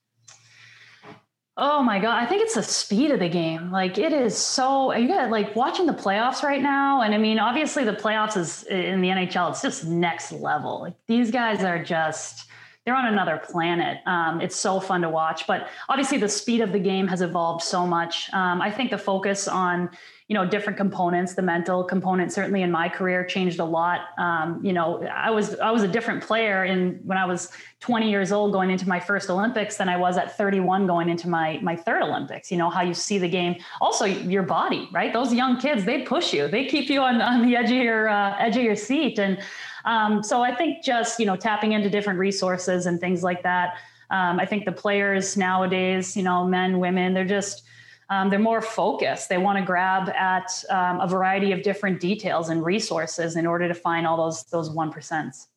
Oh 1.59 1.81
my 1.81 1.97
god, 1.97 2.21
I 2.21 2.27
think 2.27 2.43
it's 2.43 2.53
the 2.53 2.61
speed 2.61 3.09
of 3.09 3.19
the 3.19 3.29
game. 3.29 3.71
Like 3.71 3.97
it 3.97 4.13
is 4.13 4.37
so 4.37 4.93
you 4.93 5.07
got 5.07 5.31
like 5.31 5.55
watching 5.55 5.87
the 5.87 5.93
playoffs 5.93 6.43
right 6.43 6.61
now 6.61 7.01
and 7.01 7.15
I 7.15 7.17
mean 7.17 7.39
obviously 7.39 7.83
the 7.83 7.93
playoffs 7.93 8.37
is 8.37 8.63
in 8.65 9.01
the 9.01 9.07
NHL 9.07 9.49
it's 9.49 9.63
just 9.63 9.83
next 9.85 10.31
level. 10.31 10.81
Like 10.81 10.93
these 11.07 11.31
guys 11.31 11.63
are 11.63 11.83
just 11.83 12.47
they're 12.85 12.95
on 12.95 13.07
another 13.07 13.41
planet. 13.43 13.97
Um, 14.05 14.39
it's 14.39 14.55
so 14.55 14.79
fun 14.79 15.01
to 15.01 15.09
watch, 15.09 15.47
but 15.47 15.67
obviously 15.89 16.19
the 16.19 16.29
speed 16.29 16.61
of 16.61 16.71
the 16.71 16.79
game 16.79 17.07
has 17.07 17.21
evolved 17.21 17.63
so 17.63 17.87
much. 17.87 18.31
Um, 18.33 18.61
I 18.61 18.71
think 18.71 18.91
the 18.91 18.97
focus 18.97 19.47
on 19.47 19.89
you 20.27 20.33
know 20.33 20.45
different 20.45 20.77
components. 20.77 21.35
The 21.35 21.41
mental 21.41 21.83
component 21.83 22.33
certainly 22.33 22.61
in 22.61 22.71
my 22.71 22.89
career 22.89 23.25
changed 23.25 23.59
a 23.59 23.65
lot. 23.65 24.01
Um, 24.17 24.59
you 24.63 24.73
know 24.73 25.03
i 25.03 25.29
was 25.29 25.57
i 25.59 25.71
was 25.71 25.83
a 25.83 25.87
different 25.87 26.23
player 26.23 26.65
in 26.65 26.99
when 27.03 27.17
i 27.17 27.25
was 27.25 27.51
20 27.79 28.09
years 28.09 28.31
old 28.31 28.51
going 28.51 28.69
into 28.69 28.87
my 28.87 28.99
first 28.99 29.29
olympics 29.29 29.77
than 29.77 29.87
i 29.89 29.95
was 29.95 30.17
at 30.17 30.35
31 30.35 30.87
going 30.87 31.09
into 31.09 31.29
my 31.29 31.59
my 31.61 31.75
third 31.75 32.01
olympics 32.01 32.51
you 32.51 32.57
know 32.57 32.69
how 32.69 32.81
you 32.81 32.93
see 32.93 33.17
the 33.17 33.29
game. 33.29 33.55
Also 33.81 34.05
your 34.05 34.43
body 34.43 34.89
right? 34.91 35.13
Those 35.13 35.33
young 35.33 35.59
kids 35.59 35.85
they 35.85 36.01
push 36.01 36.33
you. 36.33 36.47
They 36.47 36.65
keep 36.65 36.89
you 36.89 37.01
on, 37.01 37.21
on 37.21 37.45
the 37.45 37.55
edge 37.55 37.71
of 37.71 37.77
your 37.77 38.09
uh, 38.09 38.35
edge 38.39 38.57
of 38.57 38.63
your 38.63 38.75
seat. 38.75 39.19
And 39.19 39.39
um, 39.87 40.21
so 40.21 40.43
i 40.43 40.53
think 40.53 40.83
just 40.83 41.19
you 41.19 41.25
know 41.25 41.35
tapping 41.35 41.71
into 41.71 41.89
different 41.89 42.19
resources 42.19 42.85
and 42.85 42.99
things 42.99 43.23
like 43.23 43.41
that 43.41 43.77
um, 44.11 44.39
i 44.39 44.45
think 44.45 44.65
the 44.65 44.71
players 44.71 45.35
nowadays 45.37 46.15
you 46.15 46.23
know 46.23 46.45
men 46.45 46.79
women 46.79 47.13
they're 47.13 47.25
just 47.25 47.63
um, 48.09 48.29
they're 48.29 48.39
more 48.39 48.61
focused. 48.61 49.29
They 49.29 49.37
want 49.37 49.57
to 49.57 49.65
grab 49.65 50.09
at 50.09 50.49
um, 50.69 51.01
a 51.01 51.07
variety 51.07 51.51
of 51.51 51.61
different 51.61 51.99
details 51.99 52.49
and 52.49 52.63
resources 52.63 53.35
in 53.35 53.45
order 53.45 53.67
to 53.67 53.73
find 53.73 54.07
all 54.07 54.17
those 54.17 54.43
those 54.45 54.69
one 54.69 54.91
percents. 54.91 55.47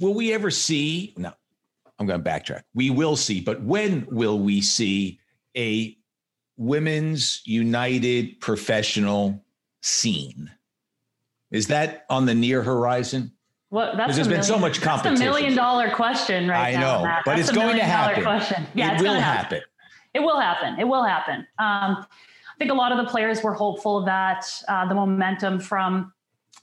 Will 0.00 0.14
we 0.14 0.32
ever 0.32 0.50
see? 0.50 1.14
No, 1.16 1.32
I'm 1.98 2.06
going 2.06 2.22
to 2.22 2.30
backtrack. 2.30 2.62
We 2.74 2.90
will 2.90 3.16
see, 3.16 3.40
but 3.40 3.62
when 3.62 4.06
will 4.10 4.38
we 4.38 4.60
see 4.60 5.20
a 5.56 5.96
women's 6.56 7.42
united 7.44 8.40
professional 8.40 9.44
scene? 9.82 10.50
Is 11.50 11.68
that 11.68 12.04
on 12.10 12.26
the 12.26 12.34
near 12.34 12.62
horizon? 12.62 13.32
Well, 13.74 13.96
that's 13.96 14.14
there's 14.14 14.28
been 14.28 14.44
so 14.44 14.56
much 14.56 14.80
competition. 14.80 15.18
That's 15.18 15.20
a 15.20 15.24
million 15.24 15.56
dollar 15.56 15.90
question, 15.90 16.46
right? 16.46 16.76
I 16.76 16.80
know, 16.80 17.02
now, 17.02 17.22
but 17.24 17.34
that's 17.34 17.48
it's 17.48 17.58
going 17.58 17.74
to 17.74 17.82
happen. 17.82 18.22
Question. 18.22 18.68
Yeah, 18.72 18.94
it 18.94 19.02
will 19.02 19.14
happen. 19.14 19.58
happen. 19.58 19.60
It 20.14 20.20
will 20.20 20.38
happen. 20.38 20.78
It 20.78 20.84
will 20.84 21.02
happen. 21.02 21.40
Um, 21.58 22.06
I 22.06 22.56
think 22.56 22.70
a 22.70 22.74
lot 22.74 22.92
of 22.92 22.98
the 22.98 23.10
players 23.10 23.42
were 23.42 23.52
hopeful 23.52 24.04
that 24.04 24.46
uh, 24.68 24.86
the 24.86 24.94
momentum 24.94 25.58
from 25.58 26.12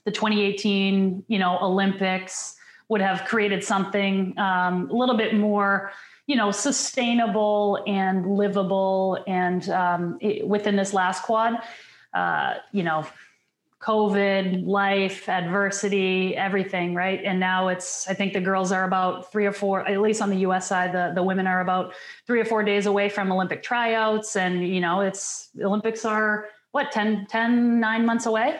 the 0.05 0.11
2018, 0.11 1.25
you 1.27 1.37
know, 1.37 1.59
Olympics 1.61 2.55
would 2.87 3.01
have 3.01 3.25
created 3.25 3.61
something 3.61 4.33
um, 4.39 4.89
a 4.89 4.93
little 4.93 5.17
bit 5.17 5.35
more, 5.35 5.91
you 6.27 6.37
know, 6.37 6.49
sustainable 6.49 7.83
and 7.87 8.25
livable, 8.25 9.21
and 9.27 9.67
um, 9.67 10.17
it, 10.21 10.47
within 10.47 10.77
this 10.77 10.93
last 10.93 11.23
quad, 11.23 11.61
uh, 12.13 12.53
you 12.71 12.83
know, 12.83 13.05
COVID, 13.81 14.67
life, 14.67 15.27
adversity, 15.27 16.35
everything, 16.35 16.93
right? 16.93 17.19
And 17.23 17.39
now 17.39 17.69
it's, 17.69 18.07
I 18.07 18.13
think 18.13 18.33
the 18.33 18.41
girls 18.41 18.71
are 18.71 18.83
about 18.83 19.31
three 19.31 19.47
or 19.47 19.51
four, 19.51 19.87
at 19.87 19.99
least 20.01 20.21
on 20.21 20.29
the 20.29 20.37
US 20.37 20.67
side, 20.67 20.93
the, 20.93 21.13
the 21.15 21.23
women 21.23 21.47
are 21.47 21.61
about 21.61 21.93
three 22.27 22.39
or 22.39 22.45
four 22.45 22.63
days 22.63 22.85
away 22.85 23.09
from 23.09 23.31
Olympic 23.31 23.63
tryouts. 23.63 24.35
And, 24.35 24.67
you 24.67 24.81
know, 24.81 25.01
it's, 25.01 25.49
Olympics 25.61 26.05
are 26.05 26.49
what, 26.71 26.91
10, 26.91 27.25
10, 27.27 27.79
nine 27.79 28.05
months 28.05 28.27
away. 28.27 28.59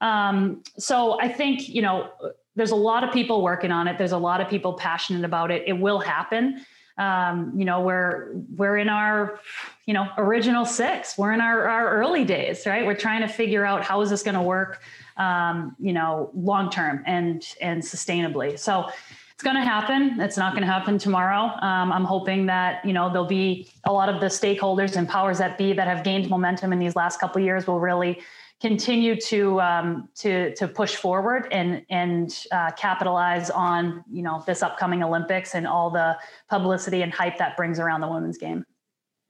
Um, 0.00 0.62
so 0.78 1.20
I 1.20 1.28
think, 1.28 1.68
you 1.68 1.82
know, 1.82 2.10
there's 2.54 2.70
a 2.70 2.76
lot 2.76 3.02
of 3.02 3.12
people 3.12 3.42
working 3.42 3.72
on 3.72 3.88
it. 3.88 3.98
There's 3.98 4.12
a 4.12 4.18
lot 4.18 4.40
of 4.40 4.48
people 4.48 4.74
passionate 4.74 5.24
about 5.24 5.50
it. 5.50 5.64
It 5.66 5.74
will 5.74 5.98
happen 5.98 6.64
um, 7.00 7.52
you 7.56 7.64
know 7.64 7.80
we're 7.80 8.32
we're 8.56 8.76
in 8.76 8.88
our 8.88 9.40
you 9.86 9.94
know 9.94 10.06
original 10.18 10.64
six. 10.64 11.16
We're 11.16 11.32
in 11.32 11.40
our, 11.40 11.66
our 11.66 11.90
early 11.90 12.24
days 12.24 12.66
right? 12.66 12.84
We're 12.84 12.94
trying 12.94 13.22
to 13.22 13.28
figure 13.28 13.64
out 13.64 13.82
how 13.82 14.02
is 14.02 14.10
this 14.10 14.22
going 14.22 14.34
to 14.34 14.42
work 14.42 14.82
um, 15.16 15.74
you 15.80 15.92
know 15.92 16.30
long 16.34 16.70
term 16.70 17.02
and 17.06 17.42
and 17.60 17.82
sustainably. 17.82 18.58
So 18.58 18.90
it's 19.32 19.42
going 19.42 19.56
to 19.56 19.62
happen. 19.62 20.20
It's 20.20 20.36
not 20.36 20.52
going 20.52 20.60
to 20.60 20.70
happen 20.70 20.98
tomorrow. 20.98 21.44
Um, 21.62 21.90
i'm 21.92 22.04
hoping 22.04 22.44
that 22.46 22.84
you 22.84 22.92
know 22.92 23.08
there'll 23.08 23.24
be 23.42 23.72
a 23.84 23.92
lot 23.92 24.10
of 24.10 24.20
the 24.20 24.26
stakeholders 24.26 24.96
and 24.96 25.08
powers 25.08 25.38
that 25.38 25.56
be 25.56 25.72
that 25.72 25.88
have 25.88 26.04
gained 26.04 26.28
momentum 26.28 26.74
in 26.74 26.78
these 26.78 26.94
last 26.94 27.18
couple 27.18 27.40
years 27.40 27.66
will 27.66 27.80
really 27.80 28.20
continue 28.60 29.16
to 29.16 29.60
um, 29.60 30.08
to 30.14 30.54
to 30.54 30.68
push 30.68 30.96
forward 30.96 31.48
and 31.50 31.84
and 31.88 32.46
uh, 32.52 32.70
capitalize 32.72 33.50
on 33.50 34.04
you 34.10 34.22
know 34.22 34.42
this 34.46 34.62
upcoming 34.62 35.02
Olympics 35.02 35.54
and 35.54 35.66
all 35.66 35.90
the 35.90 36.16
publicity 36.48 37.02
and 37.02 37.12
hype 37.12 37.38
that 37.38 37.56
brings 37.56 37.78
around 37.78 38.00
the 38.00 38.08
women's 38.08 38.38
game. 38.38 38.64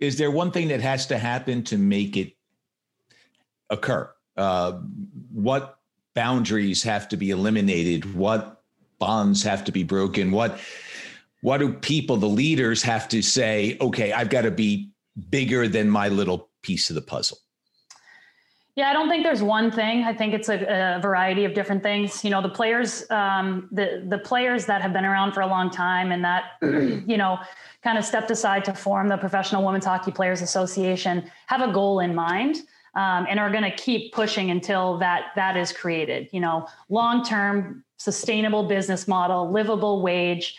Is 0.00 0.16
there 0.18 0.30
one 0.30 0.50
thing 0.50 0.68
that 0.68 0.80
has 0.80 1.06
to 1.06 1.18
happen 1.18 1.62
to 1.64 1.76
make 1.76 2.16
it 2.16 2.32
occur? 3.68 4.10
Uh, 4.36 4.80
what 5.32 5.78
boundaries 6.14 6.82
have 6.82 7.08
to 7.10 7.16
be 7.16 7.30
eliminated? 7.30 8.14
What 8.14 8.62
bonds 8.98 9.42
have 9.42 9.64
to 9.64 9.72
be 9.72 9.84
broken? 9.84 10.30
What 10.30 10.58
what 11.42 11.58
do 11.58 11.72
people, 11.72 12.16
the 12.16 12.26
leaders, 12.26 12.82
have 12.82 13.08
to 13.08 13.22
say? 13.22 13.78
Okay, 13.80 14.12
I've 14.12 14.28
got 14.28 14.42
to 14.42 14.50
be 14.50 14.90
bigger 15.30 15.68
than 15.68 15.88
my 15.88 16.08
little 16.08 16.50
piece 16.62 16.90
of 16.90 16.94
the 16.94 17.02
puzzle. 17.02 17.38
Yeah, 18.76 18.88
I 18.88 18.92
don't 18.92 19.08
think 19.08 19.24
there's 19.24 19.42
one 19.42 19.70
thing. 19.72 20.04
I 20.04 20.14
think 20.14 20.32
it's 20.32 20.48
a, 20.48 20.96
a 20.96 21.00
variety 21.00 21.44
of 21.44 21.54
different 21.54 21.82
things. 21.82 22.24
You 22.24 22.30
know, 22.30 22.40
the 22.40 22.48
players, 22.48 23.04
um, 23.10 23.68
the 23.72 24.04
the 24.08 24.18
players 24.18 24.64
that 24.66 24.80
have 24.80 24.92
been 24.92 25.04
around 25.04 25.32
for 25.32 25.40
a 25.40 25.46
long 25.46 25.70
time 25.70 26.12
and 26.12 26.24
that, 26.24 26.52
you 26.62 27.16
know, 27.16 27.38
kind 27.82 27.98
of 27.98 28.04
stepped 28.04 28.30
aside 28.30 28.64
to 28.66 28.74
form 28.74 29.08
the 29.08 29.16
Professional 29.16 29.64
Women's 29.64 29.84
Hockey 29.84 30.12
Players 30.12 30.40
Association 30.40 31.30
have 31.46 31.62
a 31.62 31.72
goal 31.72 32.00
in 32.00 32.14
mind. 32.14 32.62
Um, 32.96 33.26
and 33.30 33.38
are 33.38 33.50
going 33.52 33.62
to 33.62 33.70
keep 33.76 34.12
pushing 34.12 34.50
until 34.50 34.98
that 34.98 35.26
that 35.36 35.56
is 35.56 35.72
created. 35.72 36.28
You 36.32 36.40
know, 36.40 36.66
long 36.88 37.24
term, 37.24 37.84
sustainable 37.98 38.64
business 38.64 39.06
model, 39.06 39.48
livable 39.48 40.02
wage, 40.02 40.56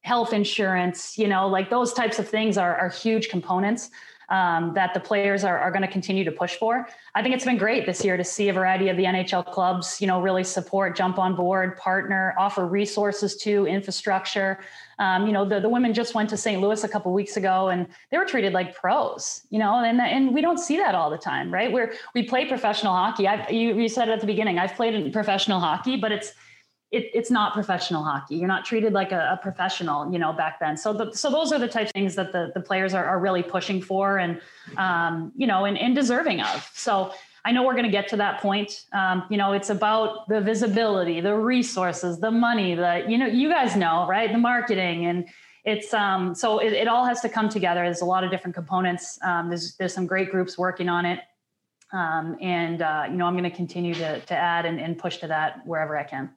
health 0.00 0.32
insurance. 0.32 1.18
You 1.18 1.28
know, 1.28 1.46
like 1.48 1.68
those 1.68 1.92
types 1.92 2.18
of 2.18 2.26
things 2.26 2.56
are 2.56 2.74
are 2.76 2.88
huge 2.88 3.28
components 3.28 3.90
um, 4.30 4.72
that 4.74 4.94
the 4.94 5.00
players 5.00 5.44
are, 5.44 5.58
are 5.58 5.70
going 5.70 5.82
to 5.82 5.88
continue 5.88 6.24
to 6.24 6.30
push 6.30 6.56
for. 6.56 6.88
I 7.14 7.22
think 7.22 7.34
it's 7.34 7.44
been 7.44 7.58
great 7.58 7.84
this 7.84 8.04
year 8.04 8.16
to 8.16 8.24
see 8.24 8.48
a 8.48 8.52
variety 8.52 8.88
of 8.88 8.96
the 8.96 9.04
NHL 9.04 9.44
clubs, 9.44 10.00
you 10.00 10.06
know, 10.06 10.20
really 10.22 10.44
support, 10.44 10.96
jump 10.96 11.18
on 11.18 11.34
board, 11.34 11.76
partner, 11.76 12.34
offer 12.38 12.66
resources 12.66 13.36
to 13.38 13.66
infrastructure. 13.66 14.60
Um, 14.98 15.26
you 15.26 15.32
know, 15.32 15.44
the, 15.44 15.60
the 15.60 15.68
women 15.68 15.92
just 15.92 16.14
went 16.14 16.30
to 16.30 16.36
St. 16.36 16.60
Louis 16.60 16.84
a 16.84 16.88
couple 16.88 17.12
weeks 17.12 17.36
ago 17.36 17.70
and 17.70 17.88
they 18.10 18.18
were 18.18 18.24
treated 18.24 18.52
like 18.52 18.74
pros, 18.74 19.42
you 19.50 19.58
know, 19.58 19.82
and, 19.82 20.00
and 20.00 20.32
we 20.32 20.40
don't 20.40 20.58
see 20.58 20.76
that 20.76 20.94
all 20.94 21.10
the 21.10 21.18
time, 21.18 21.52
right? 21.52 21.72
Where 21.72 21.92
we 22.14 22.22
play 22.22 22.46
professional 22.46 22.94
hockey. 22.94 23.26
I, 23.26 23.48
you, 23.48 23.76
you 23.80 23.88
said 23.88 24.08
it 24.08 24.12
at 24.12 24.20
the 24.20 24.26
beginning, 24.26 24.58
I've 24.58 24.74
played 24.74 24.94
in 24.94 25.10
professional 25.10 25.58
hockey, 25.58 25.96
but 25.96 26.12
it's, 26.12 26.34
it, 26.90 27.10
it's 27.14 27.30
not 27.30 27.52
professional 27.52 28.02
hockey. 28.02 28.36
You're 28.36 28.48
not 28.48 28.64
treated 28.64 28.92
like 28.92 29.12
a, 29.12 29.38
a 29.38 29.42
professional, 29.42 30.12
you 30.12 30.18
know, 30.18 30.32
back 30.32 30.58
then. 30.58 30.76
So, 30.76 30.92
the, 30.92 31.12
so 31.12 31.30
those 31.30 31.52
are 31.52 31.58
the 31.58 31.68
type 31.68 31.86
of 31.86 31.92
things 31.92 32.16
that 32.16 32.32
the, 32.32 32.50
the 32.52 32.60
players 32.60 32.94
are, 32.94 33.04
are 33.04 33.20
really 33.20 33.42
pushing 33.42 33.80
for 33.80 34.18
and, 34.18 34.40
um, 34.76 35.32
you 35.36 35.46
know, 35.46 35.66
and, 35.66 35.78
and 35.78 35.94
deserving 35.94 36.40
of. 36.40 36.68
So 36.74 37.12
I 37.44 37.52
know 37.52 37.62
we're 37.62 37.74
going 37.74 37.84
to 37.84 37.90
get 37.90 38.08
to 38.08 38.16
that 38.16 38.40
point. 38.40 38.86
Um, 38.92 39.24
you 39.30 39.36
know, 39.36 39.52
it's 39.52 39.70
about 39.70 40.28
the 40.28 40.40
visibility, 40.40 41.20
the 41.20 41.34
resources, 41.34 42.18
the 42.18 42.30
money, 42.30 42.74
the, 42.74 43.04
you 43.08 43.18
know, 43.18 43.26
you 43.26 43.48
guys 43.48 43.76
know, 43.76 44.06
right. 44.08 44.30
The 44.30 44.38
marketing 44.38 45.06
and 45.06 45.28
it's, 45.64 45.92
um, 45.94 46.34
so 46.34 46.58
it, 46.58 46.72
it 46.72 46.88
all 46.88 47.04
has 47.04 47.20
to 47.20 47.28
come 47.28 47.48
together. 47.48 47.82
There's 47.82 48.00
a 48.00 48.06
lot 48.06 48.24
of 48.24 48.30
different 48.30 48.54
components. 48.54 49.18
Um, 49.22 49.48
there's, 49.48 49.76
there's 49.76 49.94
some 49.94 50.06
great 50.06 50.30
groups 50.30 50.58
working 50.58 50.88
on 50.88 51.04
it. 51.04 51.20
Um, 51.92 52.36
and, 52.40 52.82
uh, 52.82 53.06
you 53.10 53.16
know, 53.16 53.26
I'm 53.26 53.34
going 53.34 53.44
to 53.44 53.54
continue 53.54 53.94
to, 53.94 54.20
to 54.20 54.34
add 54.34 54.64
and, 54.64 54.80
and 54.80 54.98
push 54.98 55.18
to 55.18 55.26
that 55.28 55.66
wherever 55.66 55.98
I 55.98 56.04
can. 56.04 56.30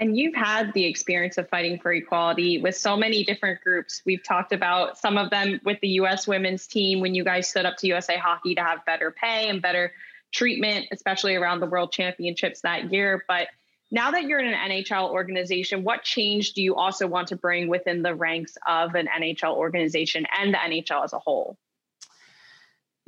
And 0.00 0.16
you've 0.16 0.34
had 0.34 0.72
the 0.72 0.86
experience 0.86 1.36
of 1.36 1.50
fighting 1.50 1.78
for 1.78 1.92
equality 1.92 2.58
with 2.58 2.74
so 2.74 2.96
many 2.96 3.22
different 3.22 3.60
groups. 3.60 4.00
We've 4.06 4.24
talked 4.24 4.52
about 4.52 4.96
some 4.96 5.18
of 5.18 5.28
them 5.28 5.60
with 5.62 5.78
the 5.80 5.88
US 5.88 6.26
women's 6.26 6.66
team 6.66 7.00
when 7.00 7.14
you 7.14 7.22
guys 7.22 7.48
stood 7.48 7.66
up 7.66 7.76
to 7.78 7.86
USA 7.86 8.16
Hockey 8.16 8.54
to 8.54 8.62
have 8.62 8.82
better 8.86 9.10
pay 9.10 9.50
and 9.50 9.60
better 9.60 9.92
treatment, 10.32 10.86
especially 10.90 11.36
around 11.36 11.60
the 11.60 11.66
World 11.66 11.92
Championships 11.92 12.62
that 12.62 12.90
year. 12.90 13.22
But 13.28 13.48
now 13.90 14.10
that 14.12 14.24
you're 14.24 14.40
in 14.40 14.54
an 14.54 14.70
NHL 14.70 15.10
organization, 15.10 15.84
what 15.84 16.02
change 16.02 16.54
do 16.54 16.62
you 16.62 16.76
also 16.76 17.06
want 17.06 17.28
to 17.28 17.36
bring 17.36 17.68
within 17.68 18.02
the 18.02 18.14
ranks 18.14 18.56
of 18.66 18.94
an 18.94 19.06
NHL 19.06 19.54
organization 19.54 20.26
and 20.38 20.54
the 20.54 20.58
NHL 20.58 21.04
as 21.04 21.12
a 21.12 21.18
whole? 21.18 21.58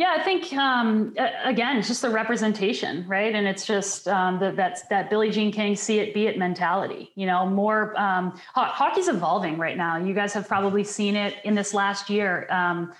Yeah, 0.03 0.17
I 0.19 0.25
think 0.25 0.53
um, 0.55 1.15
again, 1.45 1.77
it's 1.77 1.87
just 1.87 2.03
the 2.03 2.11
representation, 2.11 3.07
right? 3.07 3.33
And 3.33 3.47
it's 3.47 3.65
just 3.65 4.09
um, 4.09 4.41
the, 4.41 4.51
that 4.51 5.11
Billie 5.11 5.31
Jean 5.31 5.53
King 5.53 5.77
see 5.77 6.01
it, 6.01 6.12
be 6.12 6.27
it 6.27 6.37
mentality. 6.37 7.12
You 7.15 7.25
know, 7.27 7.47
more 7.47 7.97
um, 7.97 8.33
ho- 8.53 8.65
hockey's 8.65 9.07
evolving 9.07 9.59
right 9.59 9.77
now. 9.77 9.99
You 9.99 10.12
guys 10.12 10.33
have 10.33 10.49
probably 10.49 10.83
seen 10.83 11.15
it 11.15 11.37
in 11.45 11.55
this 11.55 11.73
last 11.73 12.11
year. 12.11 12.49
Um, 12.51 12.93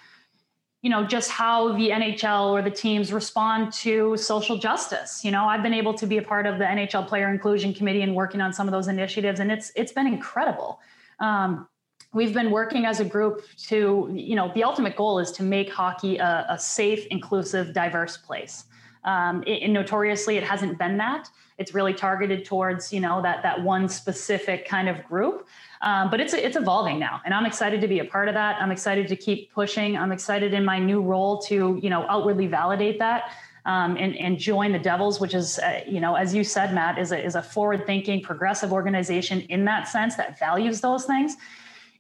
you 0.83 0.91
know, 0.91 1.05
just 1.05 1.29
how 1.29 1.73
the 1.77 1.88
NHL 1.88 2.53
or 2.53 2.62
the 2.62 2.71
teams 2.71 3.12
respond 3.12 3.73
to 3.73 4.17
social 4.17 4.57
justice. 4.57 5.25
You 5.25 5.33
know, 5.33 5.47
I've 5.47 5.65
been 5.65 5.75
able 5.75 5.95
to 5.95 6.07
be 6.07 6.19
a 6.19 6.23
part 6.23 6.47
of 6.47 6.59
the 6.59 6.65
NHL 6.65 7.09
Player 7.09 7.29
Inclusion 7.33 7.75
Committee 7.75 8.03
and 8.03 8.15
working 8.15 8.41
on 8.41 8.53
some 8.53 8.69
of 8.69 8.73
those 8.73 8.87
initiatives, 8.87 9.41
and 9.41 9.51
it's 9.51 9.73
it's 9.75 9.91
been 9.91 10.07
incredible. 10.07 10.79
Um, 11.19 11.67
we've 12.12 12.35
been 12.35 12.51
working 12.51 12.85
as 12.85 13.01
a 13.01 13.05
group 13.05 13.44
to, 13.68 14.11
you 14.12 14.37
know, 14.37 14.51
the 14.55 14.64
ultimate 14.64 14.96
goal 14.96 15.18
is 15.18 15.31
to 15.33 15.42
make 15.42 15.70
hockey 15.70 16.18
a, 16.18 16.46
a 16.48 16.59
safe, 16.59 17.07
inclusive, 17.07 17.72
diverse 17.72 18.16
place. 18.16 18.64
Um, 19.05 19.42
it, 19.46 19.62
and 19.62 19.72
notoriously, 19.72 20.37
it 20.37 20.44
hasn't 20.44 20.79
been 20.79 20.96
that. 20.98 21.29
It's 21.59 21.75
really 21.75 21.92
targeted 21.92 22.44
towards, 22.44 22.92
you 22.92 23.01
know, 23.01 23.20
that 23.22 23.42
that 23.42 23.62
one 23.62 23.88
specific 23.88 24.66
kind 24.66 24.88
of 24.88 25.05
group. 25.05 25.46
Um, 25.81 26.11
but 26.11 26.20
it's 26.20 26.35
it's 26.35 26.57
evolving 26.57 26.98
now, 26.98 27.20
and 27.25 27.35
I'm 27.35 27.44
excited 27.44 27.81
to 27.81 27.88
be 27.88 27.98
a 27.98 28.05
part 28.05 28.29
of 28.29 28.35
that. 28.35 28.61
I'm 28.62 28.70
excited 28.70 29.09
to 29.09 29.16
keep 29.16 29.53
pushing. 29.53 29.96
I'm 29.96 30.12
excited 30.12 30.55
in 30.55 30.64
my 30.64 30.79
new 30.79 31.03
role 31.03 31.38
to, 31.42 31.79
you 31.83 31.90
know, 31.90 32.07
outwardly 32.09 32.46
validate 32.46 32.98
that. 33.01 33.33
Um, 33.64 33.96
and, 33.96 34.16
and 34.16 34.38
join 34.40 34.72
the 34.72 34.79
Devils, 34.81 35.20
which 35.20 35.35
is, 35.35 35.61
uh, 35.61 35.83
you 35.87 36.01
know, 36.01 36.16
as 36.16 36.35
you 36.35 36.42
said, 36.42 36.75
Matt, 36.75 36.98
is 36.98 37.12
a, 37.12 37.25
is 37.25 37.37
a 37.37 37.42
forward 37.42 37.87
thinking, 37.87 38.20
progressive 38.20 38.72
organization 38.72 39.42
in 39.42 39.64
that 39.66 39.87
sense 39.87 40.16
that 40.16 40.37
values 40.37 40.81
those 40.81 41.05
things. 41.05 41.37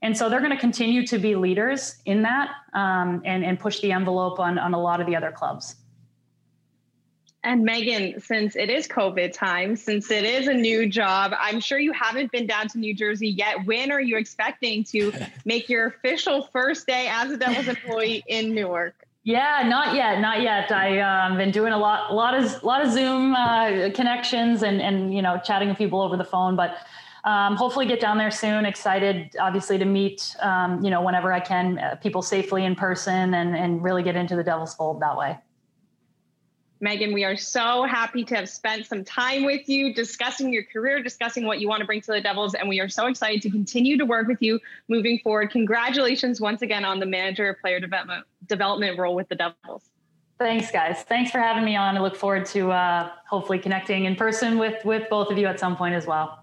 And 0.02 0.16
so 0.16 0.28
they're 0.28 0.40
going 0.40 0.52
to 0.52 0.58
continue 0.58 1.06
to 1.06 1.18
be 1.18 1.36
leaders 1.36 1.96
in 2.04 2.22
that 2.22 2.50
um, 2.74 3.22
and, 3.24 3.44
and 3.44 3.58
push 3.58 3.80
the 3.80 3.92
envelope 3.92 4.40
on, 4.40 4.58
on 4.58 4.74
a 4.74 4.80
lot 4.80 5.00
of 5.00 5.06
the 5.06 5.14
other 5.14 5.30
clubs. 5.30 5.76
And 7.44 7.64
Megan, 7.64 8.20
since 8.20 8.54
it 8.54 8.70
is 8.70 8.86
COVID 8.86 9.32
time, 9.32 9.74
since 9.74 10.10
it 10.12 10.24
is 10.24 10.46
a 10.46 10.54
new 10.54 10.88
job, 10.88 11.32
I'm 11.38 11.58
sure 11.60 11.78
you 11.78 11.92
haven't 11.92 12.30
been 12.30 12.46
down 12.46 12.68
to 12.68 12.78
New 12.78 12.94
Jersey 12.94 13.28
yet. 13.28 13.64
When 13.66 13.90
are 13.90 14.00
you 14.00 14.16
expecting 14.16 14.84
to 14.84 15.12
make 15.44 15.68
your 15.68 15.86
official 15.86 16.48
first 16.52 16.86
day 16.86 17.08
as 17.10 17.32
a 17.32 17.36
Devils 17.36 17.66
employee 17.66 18.22
in 18.28 18.54
Newark? 18.54 18.94
Yeah, 19.24 19.62
not 19.66 19.94
yet, 19.94 20.20
not 20.20 20.42
yet. 20.42 20.70
I 20.72 21.00
um, 21.00 21.36
been 21.36 21.52
doing 21.52 21.72
a 21.72 21.78
lot, 21.78 22.10
a 22.10 22.14
lot 22.14 22.34
of, 22.34 22.62
a 22.62 22.66
lot 22.66 22.84
of 22.84 22.92
Zoom 22.92 23.34
uh, 23.34 23.90
connections 23.94 24.64
and 24.64 24.82
and 24.82 25.14
you 25.14 25.22
know 25.22 25.40
chatting 25.44 25.68
with 25.68 25.78
people 25.78 26.00
over 26.00 26.16
the 26.16 26.24
phone, 26.24 26.56
but 26.56 26.76
um, 27.24 27.56
hopefully 27.56 27.86
get 27.86 28.00
down 28.00 28.18
there 28.18 28.30
soon. 28.30 28.64
Excited, 28.66 29.36
obviously, 29.40 29.78
to 29.78 29.84
meet, 29.84 30.34
um, 30.40 30.82
you 30.84 30.90
know, 30.90 31.02
whenever 31.02 31.32
I 31.32 31.40
can, 31.40 31.78
uh, 31.78 31.96
people 31.96 32.22
safely 32.22 32.64
in 32.64 32.74
person 32.74 33.34
and, 33.34 33.56
and 33.56 33.82
really 33.82 34.02
get 34.02 34.16
into 34.16 34.34
the 34.34 34.42
Devil's 34.42 34.74
Fold 34.74 35.00
that 35.00 35.16
way. 35.16 35.38
Megan, 36.80 37.12
we 37.12 37.22
are 37.22 37.36
so 37.36 37.84
happy 37.84 38.24
to 38.24 38.34
have 38.34 38.48
spent 38.48 38.86
some 38.86 39.04
time 39.04 39.44
with 39.44 39.68
you 39.68 39.94
discussing 39.94 40.52
your 40.52 40.64
career, 40.64 41.00
discussing 41.00 41.46
what 41.46 41.60
you 41.60 41.68
want 41.68 41.78
to 41.78 41.86
bring 41.86 42.00
to 42.00 42.10
the 42.10 42.20
Devils, 42.20 42.54
and 42.54 42.68
we 42.68 42.80
are 42.80 42.88
so 42.88 43.06
excited 43.06 43.40
to 43.42 43.50
continue 43.50 43.96
to 43.96 44.04
work 44.04 44.26
with 44.26 44.42
you 44.42 44.58
moving 44.88 45.20
forward. 45.20 45.52
Congratulations 45.52 46.40
once 46.40 46.60
again 46.60 46.84
on 46.84 46.98
the 46.98 47.06
manager 47.06 47.56
player 47.60 47.78
development 47.78 48.26
development 48.48 48.98
role 48.98 49.14
with 49.14 49.28
the 49.28 49.36
Devils. 49.36 49.90
Thanks, 50.40 50.72
guys. 50.72 51.04
Thanks 51.04 51.30
for 51.30 51.38
having 51.38 51.64
me 51.64 51.76
on. 51.76 51.96
I 51.96 52.00
look 52.00 52.16
forward 52.16 52.46
to 52.46 52.72
uh, 52.72 53.12
hopefully 53.30 53.60
connecting 53.60 54.06
in 54.06 54.16
person 54.16 54.58
with 54.58 54.84
with 54.84 55.08
both 55.08 55.30
of 55.30 55.38
you 55.38 55.46
at 55.46 55.60
some 55.60 55.76
point 55.76 55.94
as 55.94 56.08
well. 56.08 56.41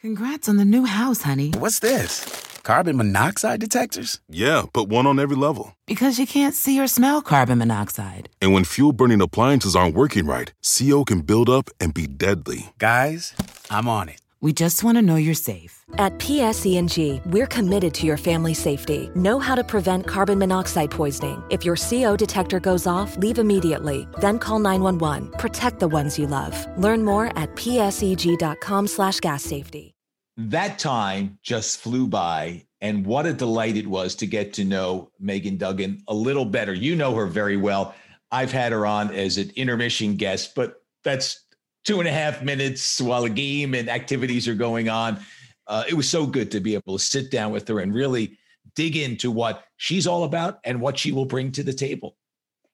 Congrats 0.00 0.48
on 0.48 0.58
the 0.58 0.64
new 0.64 0.84
house, 0.84 1.22
honey. 1.22 1.50
What's 1.58 1.80
this? 1.80 2.22
Carbon 2.62 2.96
monoxide 2.96 3.58
detectors? 3.58 4.20
Yeah, 4.28 4.66
but 4.72 4.84
one 4.84 5.08
on 5.08 5.18
every 5.18 5.34
level. 5.34 5.74
Because 5.86 6.20
you 6.20 6.26
can't 6.26 6.54
see 6.54 6.78
or 6.78 6.86
smell 6.86 7.20
carbon 7.20 7.58
monoxide. 7.58 8.28
And 8.40 8.52
when 8.52 8.62
fuel 8.62 8.92
burning 8.92 9.20
appliances 9.20 9.74
aren't 9.74 9.96
working 9.96 10.24
right, 10.24 10.52
CO 10.62 11.04
can 11.04 11.22
build 11.22 11.50
up 11.50 11.68
and 11.80 11.92
be 11.92 12.06
deadly. 12.06 12.72
Guys, 12.78 13.34
I'm 13.70 13.88
on 13.88 14.08
it. 14.08 14.20
We 14.40 14.52
just 14.52 14.84
want 14.84 14.96
to 14.96 15.02
know 15.02 15.16
you're 15.16 15.34
safe. 15.34 15.84
At 15.94 16.16
PSEG, 16.20 17.26
we're 17.26 17.48
committed 17.48 17.92
to 17.94 18.06
your 18.06 18.16
family 18.16 18.54
safety. 18.54 19.10
Know 19.16 19.40
how 19.40 19.56
to 19.56 19.64
prevent 19.64 20.06
carbon 20.06 20.38
monoxide 20.38 20.92
poisoning. 20.92 21.42
If 21.50 21.64
your 21.64 21.74
CO 21.74 22.16
detector 22.16 22.60
goes 22.60 22.86
off, 22.86 23.16
leave 23.16 23.40
immediately. 23.40 24.06
Then 24.20 24.38
call 24.38 24.60
911. 24.60 25.32
Protect 25.38 25.80
the 25.80 25.88
ones 25.88 26.20
you 26.20 26.28
love. 26.28 26.54
Learn 26.78 27.04
more 27.04 27.36
at 27.36 27.56
pseg.com 27.56 28.86
slash 28.86 29.18
gas 29.18 29.42
safety. 29.42 29.96
That 30.36 30.78
time 30.78 31.40
just 31.42 31.80
flew 31.80 32.06
by. 32.06 32.64
And 32.80 33.04
what 33.04 33.26
a 33.26 33.32
delight 33.32 33.76
it 33.76 33.88
was 33.88 34.14
to 34.16 34.26
get 34.26 34.52
to 34.52 34.64
know 34.64 35.10
Megan 35.18 35.56
Duggan 35.56 36.04
a 36.06 36.14
little 36.14 36.44
better. 36.44 36.72
You 36.72 36.94
know 36.94 37.12
her 37.16 37.26
very 37.26 37.56
well. 37.56 37.92
I've 38.30 38.52
had 38.52 38.70
her 38.70 38.86
on 38.86 39.12
as 39.12 39.36
an 39.36 39.50
intermission 39.56 40.14
guest, 40.14 40.54
but 40.54 40.80
that's 41.02 41.40
two 41.88 42.00
and 42.00 42.06
a 42.06 42.12
half 42.12 42.42
minutes 42.42 43.00
while 43.00 43.24
a 43.24 43.30
game 43.30 43.72
and 43.72 43.88
activities 43.88 44.46
are 44.46 44.54
going 44.54 44.90
on. 44.90 45.18
Uh, 45.66 45.84
it 45.88 45.94
was 45.94 46.06
so 46.06 46.26
good 46.26 46.50
to 46.50 46.60
be 46.60 46.74
able 46.74 46.98
to 46.98 47.02
sit 47.02 47.30
down 47.30 47.50
with 47.50 47.66
her 47.66 47.80
and 47.80 47.94
really 47.94 48.36
dig 48.74 48.94
into 48.94 49.30
what 49.30 49.64
she's 49.78 50.06
all 50.06 50.24
about 50.24 50.58
and 50.64 50.78
what 50.82 50.98
she 50.98 51.12
will 51.12 51.24
bring 51.24 51.50
to 51.50 51.62
the 51.62 51.72
table. 51.72 52.14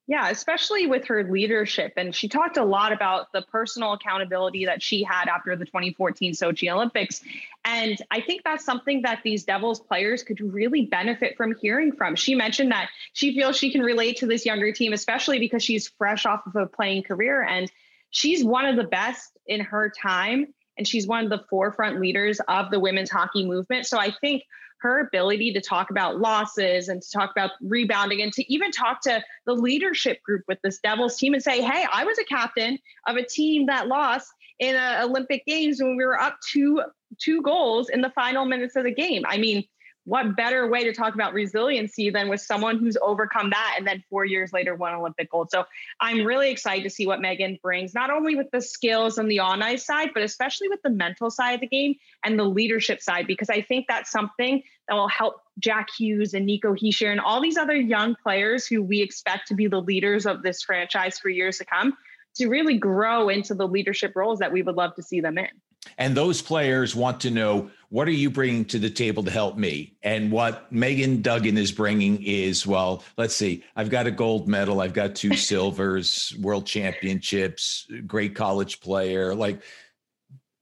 Yeah, 0.09 0.31
especially 0.31 0.89
with 0.89 1.07
her 1.07 1.23
leadership. 1.31 1.93
And 1.97 2.13
she 2.13 2.29
talked 2.29 2.57
a 2.57 2.65
lot 2.65 2.93
about 2.93 3.31
the 3.33 3.43
personal 3.43 3.93
accountability 3.93 4.65
that 4.65 4.83
she 4.83 5.05
had 5.05 5.29
after 5.29 5.55
the 5.55 5.65
2014 5.65 6.33
Sochi 6.33 6.69
Olympics. 6.69 7.23
And 7.65 7.97
I 8.11 8.21
think 8.21 8.43
that's 8.45 8.65
something 8.65 9.03
that 9.03 9.21
these 9.23 9.45
Devils 9.45 9.79
players 9.79 10.25
could 10.25 10.41
really 10.41 10.87
benefit 10.87 11.37
from 11.37 11.55
hearing 11.55 11.93
from. 11.93 12.17
She 12.17 12.35
mentioned 12.35 12.73
that 12.73 12.89
she 13.13 13.33
feels 13.33 13.57
she 13.57 13.71
can 13.71 13.81
relate 13.81 14.17
to 14.19 14.27
this 14.27 14.45
younger 14.45 14.73
team, 14.73 14.93
especially 14.93 15.39
because 15.39 15.63
she's 15.63 15.87
fresh 15.87 16.27
off 16.27 16.45
of 16.49 16.57
a 16.57 16.67
playing 16.67 17.05
career. 17.05 17.45
And 17.45 17.71
she's 18.15 18.45
one 18.45 18.65
of 18.65 18.77
the 18.77 18.85
best 18.85 19.37
in 19.47 19.61
her 19.61 19.93
time 20.01 20.47
and 20.79 20.87
she's 20.87 21.07
one 21.07 21.25
of 21.25 21.31
the 21.31 21.45
forefront 21.51 22.01
leaders 22.01 22.41
of 22.47 22.71
the 22.71 22.79
women's 22.79 23.11
hockey 23.11 23.45
movement. 23.45 23.87
So 23.87 23.99
I 23.99 24.13
think 24.21 24.45
her 24.83 25.01
ability 25.01 25.53
to 25.53 25.61
talk 25.61 25.91
about 25.91 26.21
losses 26.21 26.89
and 26.89 27.03
to 27.03 27.09
talk 27.11 27.33
about 27.33 27.51
rebounding 27.61 28.23
and 28.23 28.33
to 28.33 28.53
even 28.53 28.71
talk 28.71 29.01
to 29.03 29.23
the 29.47 29.55
leadership 29.55 30.23
group 30.23 30.43
with 30.47 30.59
this 30.63 30.79
Devils 30.79 31.17
team 31.17 31.35
and 31.35 31.43
say, 31.43 31.61
hey, 31.61 31.87
I 31.93 32.05
was 32.05 32.19
a 32.19 32.25
captain 32.25 32.79
of 33.09 33.17
a 33.17 33.27
team 33.27 33.67
that 33.67 33.89
lost 33.89 34.31
in 34.61 34.77
a 34.77 35.01
Olympic 35.03 35.45
Games 35.45 35.83
when 35.83 35.97
we 35.97 36.05
were 36.05 36.21
up 36.21 36.37
two 36.53 36.83
two 37.21 37.43
goals 37.43 37.89
in 37.89 38.01
the 38.01 38.11
final 38.11 38.45
minutes 38.45 38.77
of 38.77 38.85
the 38.85 38.95
game. 38.95 39.23
I 39.27 39.39
mean, 39.39 39.65
what 40.05 40.37
better 40.37 40.69
way 40.69 40.85
to 40.85 40.93
talk 40.93 41.15
about 41.15 41.33
resiliency 41.33 42.11
than 42.11 42.29
with 42.29 42.41
someone 42.41 42.79
who's 42.79 42.97
overcome 43.01 43.51
that 43.51 43.77
and 43.79 43.87
then 43.87 44.05
four 44.11 44.25
years 44.25 44.53
later 44.53 44.75
won 44.75 44.95
Olympic 44.95 45.31
gold? 45.31 45.51
So 45.51 45.65
I'm 46.01 46.25
really 46.25 46.51
excited 46.51 46.85
to 46.85 46.91
see 46.91 47.07
what 47.07 47.21
Megan 47.21 47.59
brings, 47.63 47.95
not 47.95 48.11
only 48.11 48.35
with 48.35 48.51
the 48.51 48.61
skills 48.61 49.17
and 49.17 49.31
the 49.31 49.41
on 49.41 49.63
ice 49.63 49.87
side, 49.87 50.11
but 50.13 50.23
especially 50.23 50.69
with 50.69 50.83
the 50.83 50.91
mental 50.91 51.31
side 51.31 51.55
of 51.55 51.61
the 51.61 51.67
game 51.67 51.95
and 52.25 52.39
the 52.39 52.45
leadership 52.45 53.01
side, 53.01 53.27
because 53.27 53.49
I 53.49 53.63
think 53.63 53.87
that's 53.89 54.11
something 54.11 54.63
that 54.89 54.95
will 54.95 55.09
help 55.09 55.41
Jack 55.59 55.89
Hughes 55.97 56.35
and 56.35 56.45
Nico 56.45 56.75
Hischier 56.75 57.11
and 57.11 57.21
all 57.21 57.41
these 57.41 57.57
other 57.57 57.77
young 57.77 58.15
players 58.23 58.67
who 58.67 58.83
we 58.83 59.01
expect 59.01 59.49
to 59.49 59.55
be 59.55 59.69
the 59.69 59.81
leaders 59.81 60.27
of 60.27 60.43
this 60.43 60.63
franchise 60.63 61.19
for 61.19 61.31
years 61.31 61.59
to 61.59 61.65
come 61.65 61.97
to 62.37 62.49
really 62.49 62.77
grow 62.77 63.29
into 63.29 63.55
the 63.55 63.67
leadership 63.67 64.15
roles 64.15 64.41
that 64.41 64.53
we 64.53 64.61
would 64.63 64.75
love 64.75 64.95
to 64.97 65.03
see 65.03 65.21
them 65.21 65.39
in. 65.39 65.49
And 65.99 66.17
those 66.17 66.43
players 66.43 66.95
want 66.95 67.21
to 67.21 67.31
know 67.31 67.71
what 67.89 68.09
are 68.09 68.13
you 68.13 68.29
bringing 68.29 68.65
to 68.67 68.79
the 68.79 68.91
table 68.91 69.23
to 69.23 69.31
help 69.31 69.57
me? 69.57 69.97
And 70.03 70.33
what 70.33 70.71
Megan 70.73 71.23
Duggan 71.23 71.57
is 71.57 71.71
bringing 71.71 72.23
is, 72.23 72.67
well, 72.67 73.05
let's 73.17 73.37
see, 73.37 73.63
I've 73.77 73.91
got 73.91 74.07
a 74.07 74.11
gold 74.11 74.49
medal, 74.49 74.81
I've 74.81 74.95
got 74.95 75.15
two 75.15 75.37
silvers, 75.37 76.35
world 76.41 76.67
championships, 76.67 77.87
great 78.07 78.35
college 78.35 78.81
player. 78.81 79.35
Like 79.35 79.63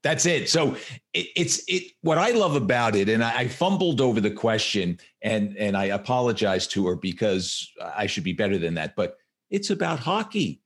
that's 0.02 0.26
it. 0.26 0.48
So 0.48 0.74
it, 1.12 1.28
it's 1.36 1.62
it. 1.68 1.92
What 2.02 2.18
I 2.18 2.30
love 2.30 2.56
about 2.56 2.96
it, 2.96 3.08
and 3.08 3.22
I, 3.22 3.38
I 3.38 3.48
fumbled 3.48 4.00
over 4.00 4.20
the 4.20 4.30
question, 4.30 4.98
and 5.22 5.56
and 5.56 5.76
I 5.76 5.86
apologize 5.86 6.66
to 6.68 6.86
her 6.88 6.96
because 6.96 7.70
I 7.80 8.06
should 8.06 8.24
be 8.24 8.32
better 8.32 8.58
than 8.58 8.74
that. 8.74 8.96
But 8.96 9.16
it's 9.50 9.70
about 9.70 10.00
hockey. 10.00 10.60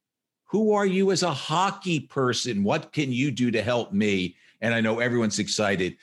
Who 0.51 0.73
are 0.73 0.87
you 0.87 1.11
as 1.11 1.23
a 1.23 1.33
hockey 1.33 2.01
person? 2.01 2.65
What 2.65 2.93
can 2.93 3.13
you 3.13 3.31
do 3.31 3.51
to 3.51 3.63
help 3.63 3.93
me? 3.93 4.37
And 4.61 4.75
I 4.75 4.81
know 4.81 5.01
everyone's 5.01 5.39
excited 5.39 5.97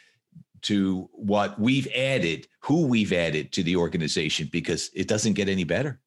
to 0.63 1.09
what 1.13 1.59
we've 1.59 1.87
added, 1.93 2.47
who 2.59 2.87
we've 2.87 3.13
added 3.13 3.51
to 3.53 3.63
the 3.63 3.75
organization, 3.75 4.49
because 4.51 4.89
it 4.93 5.07
doesn't 5.07 5.33
get 5.33 5.49
any 5.49 5.63
better. 5.63 5.99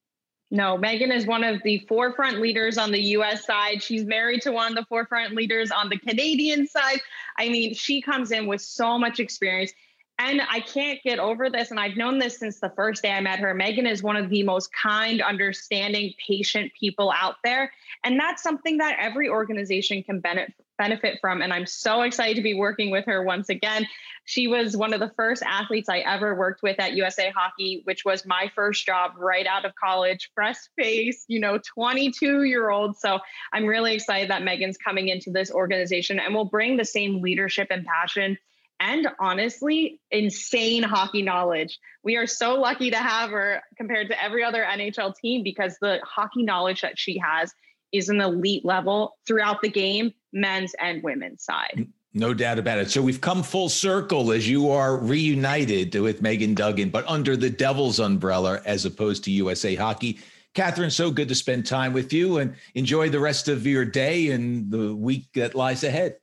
No, 0.51 0.79
Megan 0.79 1.11
is 1.11 1.27
one 1.27 1.43
of 1.43 1.61
the 1.65 1.85
forefront 1.89 2.41
leaders 2.41 2.79
on 2.79 2.93
the 2.93 3.01
US 3.01 3.45
side. 3.45 3.83
She's 3.83 4.05
married 4.05 4.43
to 4.43 4.53
one 4.53 4.69
of 4.69 4.77
the 4.77 4.87
forefront 4.89 5.35
leaders 5.35 5.71
on 5.73 5.89
the 5.89 5.99
Canadian 5.99 6.67
side. 6.69 7.01
I 7.37 7.49
mean, 7.49 7.75
she 7.75 8.01
comes 8.01 8.31
in 8.31 8.47
with 8.47 8.61
so 8.61 8.97
much 8.97 9.19
experience. 9.19 9.73
And 10.19 10.41
I 10.49 10.61
can't 10.61 11.03
get 11.03 11.19
over 11.19 11.51
this. 11.51 11.71
And 11.71 11.79
I've 11.79 11.97
known 11.97 12.19
this 12.19 12.39
since 12.39 12.59
the 12.59 12.71
first 12.71 13.03
day 13.03 13.13
I 13.13 13.21
met 13.21 13.39
her. 13.39 13.53
Megan 13.53 13.87
is 13.87 14.03
one 14.03 14.17
of 14.17 14.31
the 14.31 14.43
most 14.45 14.71
kind, 14.73 15.21
understanding, 15.21 16.15
patient 16.27 16.73
people 16.79 17.13
out 17.15 17.37
there. 17.45 17.71
And 18.03 18.19
that's 18.19 18.43
something 18.43 18.79
that 18.79 18.97
every 18.99 19.29
organization 19.29 20.03
can 20.03 20.21
benefit 20.21 20.55
benefit 20.79 21.19
from. 21.21 21.41
And 21.41 21.53
I'm 21.53 21.67
so 21.67 22.03
excited 22.03 22.37
to 22.37 22.43
be 22.43 22.55
working 22.55 22.91
with 22.91 23.07
her 23.07 23.23
once 23.23 23.49
again. 23.49 23.87
She 24.25 24.47
was 24.47 24.77
one 24.77 24.93
of 24.93 25.01
the 25.01 25.13
first 25.17 25.43
athletes 25.43 25.89
I 25.89 26.01
ever 26.01 26.35
worked 26.35 26.63
with 26.63 26.79
at 26.79 26.93
USA 26.95 27.31
Hockey, 27.31 27.81
which 27.85 28.05
was 28.05 28.27
my 28.27 28.51
first 28.55 28.85
job 28.85 29.13
right 29.17 29.47
out 29.47 29.65
of 29.65 29.75
college, 29.75 30.31
fresh 30.35 30.57
face, 30.77 31.25
you 31.29 31.41
know, 31.41 31.59
22 31.75 32.43
year 32.43 32.71
old. 32.71 32.99
So 32.99 33.21
I'm 33.53 33.65
really 33.65 33.95
excited 33.95 34.31
that 34.31 34.43
Megan's 34.43 34.77
coming 34.77 35.09
into 35.09 35.31
this 35.31 35.51
organization 35.51 36.19
and 36.19 36.35
will 36.35 36.45
bring 36.45 36.77
the 36.77 36.85
same 36.85 37.23
leadership 37.23 37.69
and 37.71 37.87
passion 37.87 38.37
and 38.81 39.09
honestly, 39.19 40.01
insane 40.11 40.83
hockey 40.83 41.23
knowledge. 41.23 41.79
We 42.03 42.17
are 42.17 42.27
so 42.27 42.55
lucky 42.55 42.91
to 42.91 42.97
have 42.97 43.31
her 43.31 43.63
compared 43.77 44.09
to 44.09 44.23
every 44.23 44.45
other 44.45 44.65
NHL 44.65 45.15
team 45.17 45.43
because 45.43 45.77
the 45.81 46.01
hockey 46.05 46.43
knowledge 46.43 46.83
that 46.83 46.99
she 46.99 47.19
has 47.19 47.53
is 47.93 48.09
an 48.09 48.21
elite 48.21 48.65
level 48.65 49.17
throughout 49.27 49.63
the 49.63 49.69
game, 49.69 50.13
men's 50.33 50.75
and 50.81 51.03
women's 51.03 51.45
side. 51.45 51.87
No 52.13 52.33
doubt 52.33 52.59
about 52.59 52.79
it. 52.79 52.91
So 52.91 53.03
we've 53.03 53.21
come 53.21 53.43
full 53.43 53.69
circle 53.69 54.33
as 54.33 54.49
you 54.49 54.71
are 54.71 54.97
reunited 54.97 55.95
with 55.95 56.23
Megan 56.23 56.55
Duggan, 56.55 56.89
but 56.89 57.07
under 57.07 57.37
the 57.37 57.51
Devils 57.51 58.01
umbrella 58.01 58.63
as 58.65 58.87
opposed 58.87 59.25
to 59.25 59.31
USA 59.31 59.75
Hockey. 59.75 60.19
Catherine, 60.55 60.91
so 60.91 61.11
good 61.11 61.29
to 61.29 61.35
spend 61.35 61.67
time 61.67 61.93
with 61.93 62.15
you 62.15 62.39
and 62.39 62.55
enjoy 62.75 63.11
the 63.11 63.21
rest 63.21 63.49
of 63.49 63.67
your 63.67 63.85
day 63.85 64.31
and 64.31 64.71
the 64.71 64.97
week 64.97 65.27
that 65.35 65.55
lies 65.55 65.85
ahead. 65.85 66.17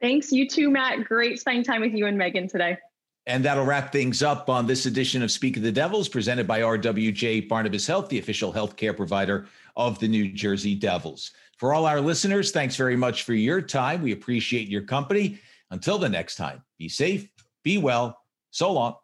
Thanks. 0.00 0.32
You 0.32 0.48
too, 0.48 0.70
Matt. 0.70 1.04
Great 1.04 1.40
spending 1.40 1.64
time 1.64 1.80
with 1.80 1.92
you 1.92 2.06
and 2.06 2.18
Megan 2.18 2.48
today. 2.48 2.78
And 3.26 3.44
that'll 3.44 3.64
wrap 3.64 3.90
things 3.90 4.22
up 4.22 4.50
on 4.50 4.66
this 4.66 4.84
edition 4.84 5.22
of 5.22 5.30
Speak 5.30 5.56
of 5.56 5.62
the 5.62 5.72
Devils, 5.72 6.10
presented 6.10 6.46
by 6.46 6.60
RWJ 6.60 7.48
Barnabas 7.48 7.86
Health, 7.86 8.10
the 8.10 8.18
official 8.18 8.52
healthcare 8.52 8.94
provider 8.94 9.46
of 9.76 9.98
the 9.98 10.08
New 10.08 10.30
Jersey 10.30 10.74
Devils. 10.74 11.30
For 11.56 11.72
all 11.72 11.86
our 11.86 12.00
listeners, 12.00 12.50
thanks 12.50 12.76
very 12.76 12.96
much 12.96 13.22
for 13.22 13.32
your 13.32 13.62
time. 13.62 14.02
We 14.02 14.12
appreciate 14.12 14.68
your 14.68 14.82
company. 14.82 15.38
Until 15.70 15.98
the 15.98 16.08
next 16.08 16.36
time, 16.36 16.62
be 16.78 16.88
safe, 16.88 17.28
be 17.62 17.78
well. 17.78 18.18
So 18.50 18.72
long. 18.72 18.96